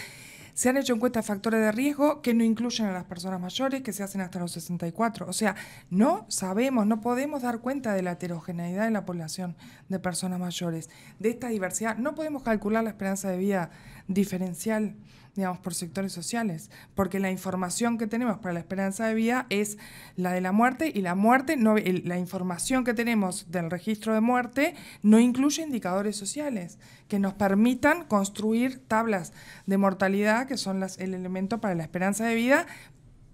Se 0.55 0.71
han 0.71 0.79
hecho 0.79 0.95
encuestas 0.95 1.27
de 1.27 1.35
factores 1.35 1.61
de 1.61 1.71
riesgo 1.71 2.23
que 2.23 2.33
no 2.33 2.45
incluyen 2.45 2.87
a 2.87 2.93
las 2.93 3.05
personas 3.05 3.39
mayores, 3.39 3.83
que 3.83 3.93
se 3.93 4.03
hacen 4.03 4.23
hasta 4.23 4.39
los 4.39 4.53
64. 4.53 5.29
O 5.29 5.33
sea, 5.35 5.55
no 5.91 6.25
sabemos, 6.29 6.87
no 6.87 7.03
podemos 7.03 7.43
dar 7.43 7.59
cuenta 7.59 7.93
de 7.93 8.01
la 8.01 8.13
heterogeneidad 8.13 8.85
de 8.85 8.91
la 8.91 9.05
población 9.05 9.55
de 9.91 9.99
personas 9.99 10.41
mayores, 10.41 10.89
de 11.19 11.29
esta 11.29 11.49
diversidad. 11.49 11.99
No 11.99 12.15
podemos 12.15 12.43
calcular 12.43 12.85
la 12.85 12.91
esperanza 12.91 13.29
de 13.29 13.37
vida 13.37 13.71
diferencial 14.09 14.97
digamos, 15.35 15.59
por 15.59 15.75
sectores 15.75 16.13
sociales, 16.13 16.71
porque 16.95 17.19
la 17.19 17.31
información 17.31 17.99
que 17.99 18.07
tenemos 18.07 18.39
para 18.39 18.55
la 18.55 18.61
esperanza 18.61 19.07
de 19.07 19.15
vida 19.15 19.47
es 19.51 19.79
la 20.17 20.33
de 20.33 20.41
la 20.41 20.53
muerte 20.53 20.93
y 20.95 21.01
la 21.01 21.15
muerte, 21.15 21.57
no, 21.57 21.75
la 21.77 22.19
información 22.19 22.85
que 22.85 22.95
tenemos 22.95 23.51
del 23.51 23.71
registro 23.71 24.15
de 24.15 24.21
muerte 24.21 24.75
no 25.03 25.19
incluye 25.19 25.63
indicadores 25.63 26.17
sociales 26.17 26.79
que 27.09 27.19
nos 27.19 27.35
permitan 27.35 28.05
construir 28.05 28.79
tablas 28.87 29.33
de 29.67 29.77
mortalidad, 29.77 30.47
que 30.47 30.57
son 30.57 30.79
las, 30.79 30.99
el 30.99 31.15
elemento 31.15 31.61
para 31.61 31.75
la 31.75 31.83
esperanza 31.83 32.25
de 32.27 32.37
vida 32.37 32.67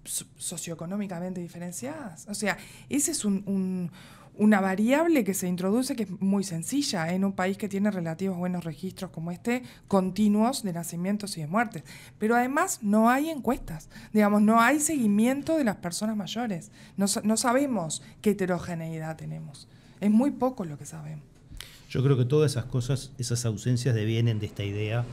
socioeconómicamente 0.03 1.39
diferenciadas. 1.39 2.25
O 2.27 2.33
sea, 2.33 2.57
ese 2.89 3.11
es 3.11 3.23
un 3.23 3.91
una 4.37 4.61
variable 4.61 5.23
que 5.23 5.33
se 5.33 5.47
introduce 5.47 5.95
que 5.95 6.03
es 6.03 6.21
muy 6.21 6.43
sencilla 6.43 7.13
en 7.13 7.25
un 7.25 7.33
país 7.33 7.57
que 7.57 7.69
tiene 7.69 7.91
relativos 7.91 8.37
buenos 8.37 8.63
registros 8.63 9.11
como 9.11 9.31
este, 9.31 9.63
continuos 9.87 10.63
de 10.63 10.73
nacimientos 10.73 11.37
y 11.37 11.41
de 11.41 11.47
muertes. 11.47 11.83
Pero 12.17 12.35
además 12.35 12.79
no 12.81 13.09
hay 13.09 13.29
encuestas, 13.29 13.89
digamos, 14.13 14.41
no 14.41 14.59
hay 14.59 14.79
seguimiento 14.79 15.57
de 15.57 15.63
las 15.63 15.77
personas 15.77 16.15
mayores. 16.15 16.71
No, 16.97 17.07
sabemos 17.37 18.01
qué 18.21 18.31
heterogeneidad 18.31 19.17
tenemos. 19.17 19.67
Es 19.99 20.11
muy 20.11 20.31
poco 20.31 20.65
lo 20.65 20.77
que 20.77 20.85
sabemos. 20.85 21.25
Yo 21.89 22.01
creo 22.01 22.17
que 22.17 22.23
todas 22.23 22.51
esas 22.51 22.65
cosas, 22.65 23.11
esas 23.17 23.45
ausencias 23.45 23.93
devienen 23.93 24.39
de 24.39 24.45
esta 24.45 24.63
idea, 24.63 25.03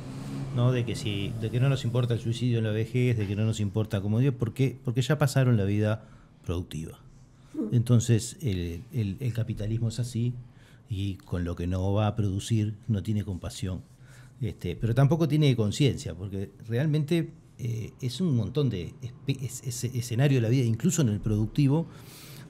¿no? 0.55 0.71
De 0.71 0.85
que 0.85 0.95
si, 0.95 1.35
de 1.41 1.51
que 1.51 1.59
no 1.59 1.69
nos 1.69 1.85
importa 1.85 2.15
el 2.15 2.21
suicidio 2.21 2.59
en 2.59 2.65
la 2.65 2.71
vejez, 2.71 3.19
de 3.19 3.27
que 3.27 3.35
no 3.35 3.45
nos 3.45 3.59
importa 3.59 4.01
como 4.01 4.21
Dios, 4.21 4.35
porque 4.39 4.79
ya 5.03 5.19
pasaron 5.19 5.57
la 5.57 5.65
vida 5.65 6.05
productiva. 6.47 7.01
Entonces 7.73 8.37
el, 8.41 9.33
capitalismo 9.35 9.89
es 9.89 9.99
así 9.99 10.35
y 10.89 11.17
con 11.17 11.45
lo 11.45 11.57
que 11.57 11.67
no 11.67 11.93
va 11.93 12.07
a 12.07 12.17
producir 12.17 12.77
no 12.87 13.03
tiene 13.03 13.25
compasión. 13.25 13.83
Este, 14.41 14.77
pero 14.77 14.95
tampoco 14.95 15.27
tiene 15.27 15.55
conciencia, 15.57 16.15
porque 16.15 16.51
realmente 16.67 17.33
eh, 17.59 17.93
es 18.01 18.21
un 18.21 18.37
montón 18.37 18.71
de 18.71 18.95
escenario 19.27 20.39
de 20.39 20.43
la 20.43 20.49
vida, 20.49 20.65
incluso 20.65 21.03
en 21.03 21.09
el 21.09 21.21
productivo, 21.21 21.87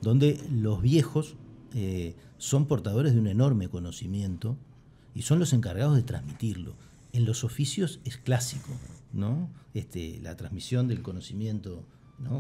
donde 0.02 0.38
los 0.52 0.82
viejos 0.82 1.36
eh, 1.74 2.14
son 2.36 2.66
portadores 2.66 3.14
de 3.14 3.20
un 3.20 3.26
enorme 3.26 3.68
conocimiento 3.68 4.56
y 5.14 5.22
son 5.22 5.38
los 5.38 5.52
encargados 5.52 5.96
de 5.96 6.02
transmitirlo. 6.02 6.76
En 7.12 7.24
los 7.24 7.42
oficios 7.42 8.00
es 8.04 8.18
clásico, 8.18 8.70
¿no? 9.12 9.48
Este, 9.74 10.20
la 10.22 10.36
transmisión 10.36 10.88
del 10.88 11.02
conocimiento 11.02 11.84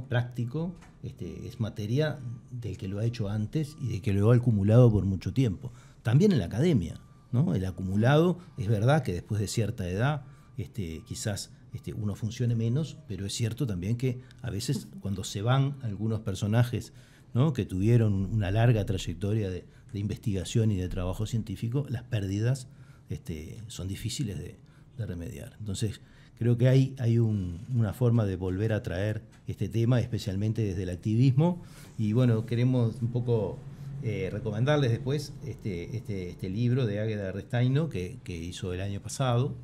práctico 0.08 0.74
este, 1.02 1.46
es 1.46 1.60
materia 1.60 2.18
del 2.50 2.76
que 2.76 2.88
lo 2.88 2.98
ha 2.98 3.04
hecho 3.04 3.28
antes 3.28 3.76
y 3.80 3.88
de 3.88 4.00
que 4.00 4.12
lo 4.12 4.30
ha 4.30 4.34
acumulado 4.34 4.90
por 4.90 5.04
mucho 5.04 5.32
tiempo. 5.32 5.72
También 6.02 6.32
en 6.32 6.38
la 6.38 6.46
academia, 6.46 7.00
¿no? 7.32 7.54
el 7.54 7.64
acumulado 7.64 8.38
es 8.56 8.68
verdad 8.68 9.02
que 9.02 9.12
después 9.12 9.40
de 9.40 9.48
cierta 9.48 9.88
edad 9.88 10.24
este, 10.56 11.02
quizás 11.06 11.52
este, 11.72 11.92
uno 11.92 12.14
funcione 12.14 12.54
menos, 12.54 12.96
pero 13.06 13.26
es 13.26 13.34
cierto 13.34 13.66
también 13.66 13.96
que 13.96 14.20
a 14.42 14.50
veces 14.50 14.88
cuando 15.00 15.22
se 15.24 15.42
van 15.42 15.76
algunos 15.82 16.20
personajes 16.20 16.92
¿no? 17.34 17.52
que 17.52 17.64
tuvieron 17.64 18.14
una 18.14 18.50
larga 18.50 18.84
trayectoria 18.84 19.50
de, 19.50 19.64
investigación 19.94 20.70
y 20.70 20.76
de 20.76 20.88
trabajo 20.88 21.26
científico, 21.26 21.86
las 21.88 22.02
pérdidas 22.02 22.68
este, 23.08 23.62
son 23.68 23.88
difíciles 23.88 24.38
de 24.38 25.06
remediar. 25.06 25.56
Entonces, 25.58 26.02
Creo 26.38 26.56
que 26.56 26.68
hay, 26.68 26.94
hay 26.98 27.18
una 27.18 27.92
forma 27.92 28.24
de 28.24 28.36
volver 28.36 28.72
a 28.72 28.82
traer 28.82 29.22
este 29.48 29.68
tema, 29.68 30.00
especialmente 30.00 30.62
desde 30.62 30.84
el 30.84 30.90
activismo. 30.90 31.62
Y 31.98 32.12
bueno, 32.12 32.46
queremos 32.46 32.96
un 33.02 33.08
poco 33.08 33.58
eh, 34.02 34.28
recomendarles 34.30 34.92
después 34.92 35.32
este, 35.44 35.96
este, 35.96 36.30
este, 36.30 36.48
libro 36.48 36.86
de 36.86 37.00
Águeda 37.00 37.32
Restaino 37.32 37.88
que, 37.88 38.18
que, 38.22 38.36
hizo 38.36 38.72
el 38.72 38.80
año 38.80 39.00
pasado 39.00 39.56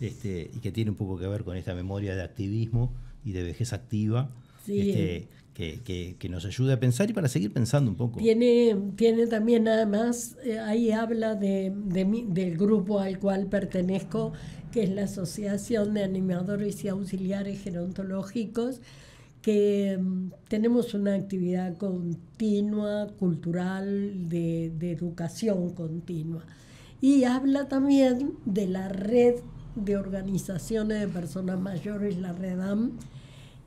este, 0.00 0.48
y 0.54 0.60
que 0.60 0.70
tiene 0.70 0.92
un 0.92 0.96
poco 0.96 1.18
que 1.18 1.26
ver 1.26 1.42
con 1.42 1.56
esta 1.56 1.74
memoria 1.74 2.14
de 2.14 2.22
activismo 2.22 2.92
y 3.24 3.32
de 3.32 3.42
vejez 3.42 3.72
activa. 3.72 4.30
Este, 4.68 5.26
que, 5.54 6.14
que, 6.18 6.28
nos 6.28 6.46
ayude 6.46 6.72
a 6.72 6.80
pensar 6.80 7.10
y 7.10 7.12
para 7.12 7.28
seguir 7.28 7.52
pensando 7.52 7.90
un 7.90 7.96
poco. 7.96 8.18
Tiene, 8.18 8.76
tiene 8.96 9.26
también 9.26 9.68
además, 9.68 10.36
eh, 10.42 10.58
ahí 10.58 10.90
habla 10.90 11.34
de, 11.34 11.72
del 11.74 12.56
grupo 12.56 12.98
al 13.00 13.18
cual 13.18 13.46
pertenezco, 13.46 14.32
que 14.72 14.84
es 14.84 14.90
la 14.90 15.04
Asociación 15.04 15.94
de 15.94 16.04
Animadores 16.04 16.84
y 16.84 16.88
Auxiliares 16.88 17.62
Gerontológicos, 17.62 18.80
que 19.42 19.98
mm, 20.00 20.32
tenemos 20.48 20.94
una 20.94 21.14
actividad 21.14 21.76
continua, 21.76 23.08
cultural, 23.18 24.28
de, 24.28 24.72
de 24.78 24.92
educación 24.92 25.70
continua. 25.70 26.44
Y 27.00 27.24
habla 27.24 27.68
también 27.68 28.34
de 28.44 28.66
la 28.66 28.88
red 28.88 29.36
de 29.74 29.96
organizaciones 29.96 31.00
de 31.00 31.08
personas 31.08 31.58
mayores, 31.58 32.18
la 32.18 32.32
REDAM, 32.32 32.92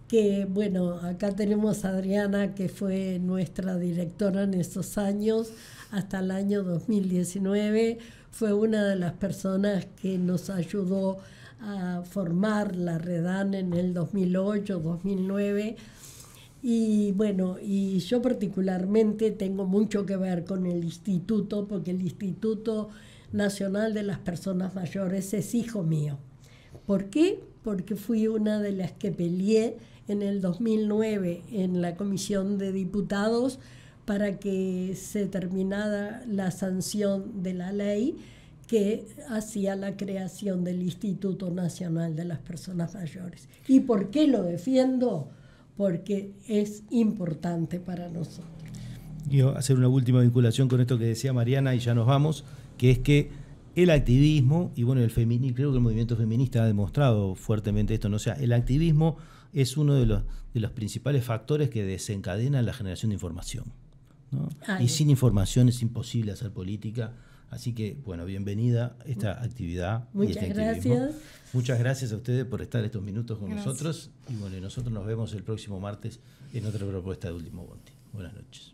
que 0.07 0.45
bueno, 0.45 0.95
acá 0.95 1.31
tenemos 1.35 1.85
a 1.85 1.89
Adriana, 1.89 2.53
que 2.53 2.69
fue 2.69 3.19
nuestra 3.19 3.77
directora 3.77 4.43
en 4.43 4.53
esos 4.53 4.97
años, 4.97 5.51
hasta 5.91 6.19
el 6.19 6.31
año 6.31 6.63
2019 6.63 7.97
fue 8.33 8.51
una 8.51 8.83
de 8.83 8.95
las 8.95 9.13
personas 9.13 9.85
que 10.01 10.17
nos 10.17 10.49
ayudó 10.49 11.19
a 11.61 12.01
formar 12.01 12.75
la 12.75 12.97
Redan 12.97 13.53
en 13.53 13.73
el 13.73 13.93
2008, 13.93 14.79
2009. 14.79 15.75
Y 16.63 17.11
bueno, 17.11 17.57
y 17.61 17.99
yo 17.99 18.23
particularmente 18.23 19.29
tengo 19.29 19.65
mucho 19.67 20.07
que 20.07 20.17
ver 20.17 20.45
con 20.45 20.65
el 20.65 20.83
instituto, 20.83 21.67
porque 21.67 21.91
el 21.91 22.01
Instituto 22.01 22.89
Nacional 23.31 23.93
de 23.93 24.01
las 24.01 24.17
Personas 24.17 24.73
Mayores 24.73 25.31
es 25.35 25.53
hijo 25.53 25.83
mío. 25.83 26.17
¿Por 26.87 27.11
qué? 27.11 27.39
Porque 27.61 27.95
fui 27.95 28.27
una 28.27 28.59
de 28.59 28.71
las 28.71 28.93
que 28.93 29.11
peleé 29.11 29.77
en 30.07 30.23
el 30.23 30.41
2009 30.41 31.43
en 31.51 31.83
la 31.83 31.95
Comisión 31.95 32.57
de 32.57 32.71
Diputados 32.71 33.59
para 34.05 34.37
que 34.39 34.95
se 34.95 35.27
terminara 35.27 36.23
la 36.27 36.51
sanción 36.51 37.43
de 37.43 37.53
la 37.53 37.71
ley 37.71 38.17
que 38.67 39.05
hacía 39.29 39.75
la 39.75 39.97
creación 39.97 40.63
del 40.63 40.81
Instituto 40.81 41.51
Nacional 41.51 42.15
de 42.15 42.25
las 42.25 42.39
Personas 42.39 42.93
Mayores. 42.95 43.47
¿Y 43.67 43.81
por 43.81 44.09
qué 44.09 44.27
lo 44.27 44.43
defiendo? 44.43 45.29
Porque 45.77 46.31
es 46.47 46.83
importante 46.89 47.79
para 47.79 48.09
nosotros. 48.09 48.47
Quiero 49.29 49.57
hacer 49.57 49.77
una 49.77 49.87
última 49.87 50.21
vinculación 50.21 50.67
con 50.67 50.81
esto 50.81 50.97
que 50.97 51.05
decía 51.05 51.33
Mariana 51.33 51.75
y 51.75 51.79
ya 51.79 51.93
nos 51.93 52.07
vamos, 52.07 52.43
que 52.77 52.91
es 52.91 52.99
que 52.99 53.31
el 53.75 53.89
activismo, 53.89 54.71
y 54.75 54.83
bueno, 54.83 55.01
el 55.01 55.09
feminismo, 55.09 55.55
creo 55.55 55.71
que 55.71 55.77
el 55.77 55.83
movimiento 55.83 56.15
feminista 56.15 56.63
ha 56.63 56.67
demostrado 56.67 57.35
fuertemente 57.35 57.93
esto, 57.93 58.09
¿no? 58.09 58.19
sea, 58.19 58.33
el 58.33 58.53
activismo 58.53 59.17
es 59.51 59.77
uno 59.77 59.95
de 59.95 60.05
los, 60.05 60.23
de 60.53 60.59
los 60.59 60.71
principales 60.71 61.23
factores 61.23 61.69
que 61.69 61.83
desencadenan 61.83 62.65
la 62.65 62.73
generación 62.73 63.09
de 63.09 63.15
información. 63.15 63.65
Y 64.79 64.89
sin 64.89 65.09
información 65.09 65.69
es 65.69 65.81
imposible 65.81 66.31
hacer 66.31 66.51
política. 66.51 67.13
Así 67.49 67.73
que, 67.73 67.97
bueno, 68.03 68.25
bienvenida 68.25 68.95
a 68.99 69.03
esta 69.03 69.43
actividad. 69.43 70.07
Muchas 70.13 70.37
este 70.37 70.53
gracias. 70.53 71.15
Muchas 71.53 71.77
gracias 71.77 72.11
a 72.11 72.15
ustedes 72.15 72.45
por 72.45 72.63
estar 72.63 72.83
estos 72.83 73.03
minutos 73.03 73.37
con 73.37 73.51
nosotros. 73.51 74.09
Y 74.27 74.35
bueno, 74.37 74.59
nosotros 74.59 74.91
nos 74.91 75.05
vemos 75.05 75.33
el 75.33 75.43
próximo 75.43 75.79
martes 75.79 76.19
en 76.51 76.65
otra 76.65 76.85
propuesta 76.87 77.27
de 77.27 77.35
Último 77.35 77.65
Bondi. 77.65 77.91
Buenas 78.11 78.33
noches. 78.33 78.73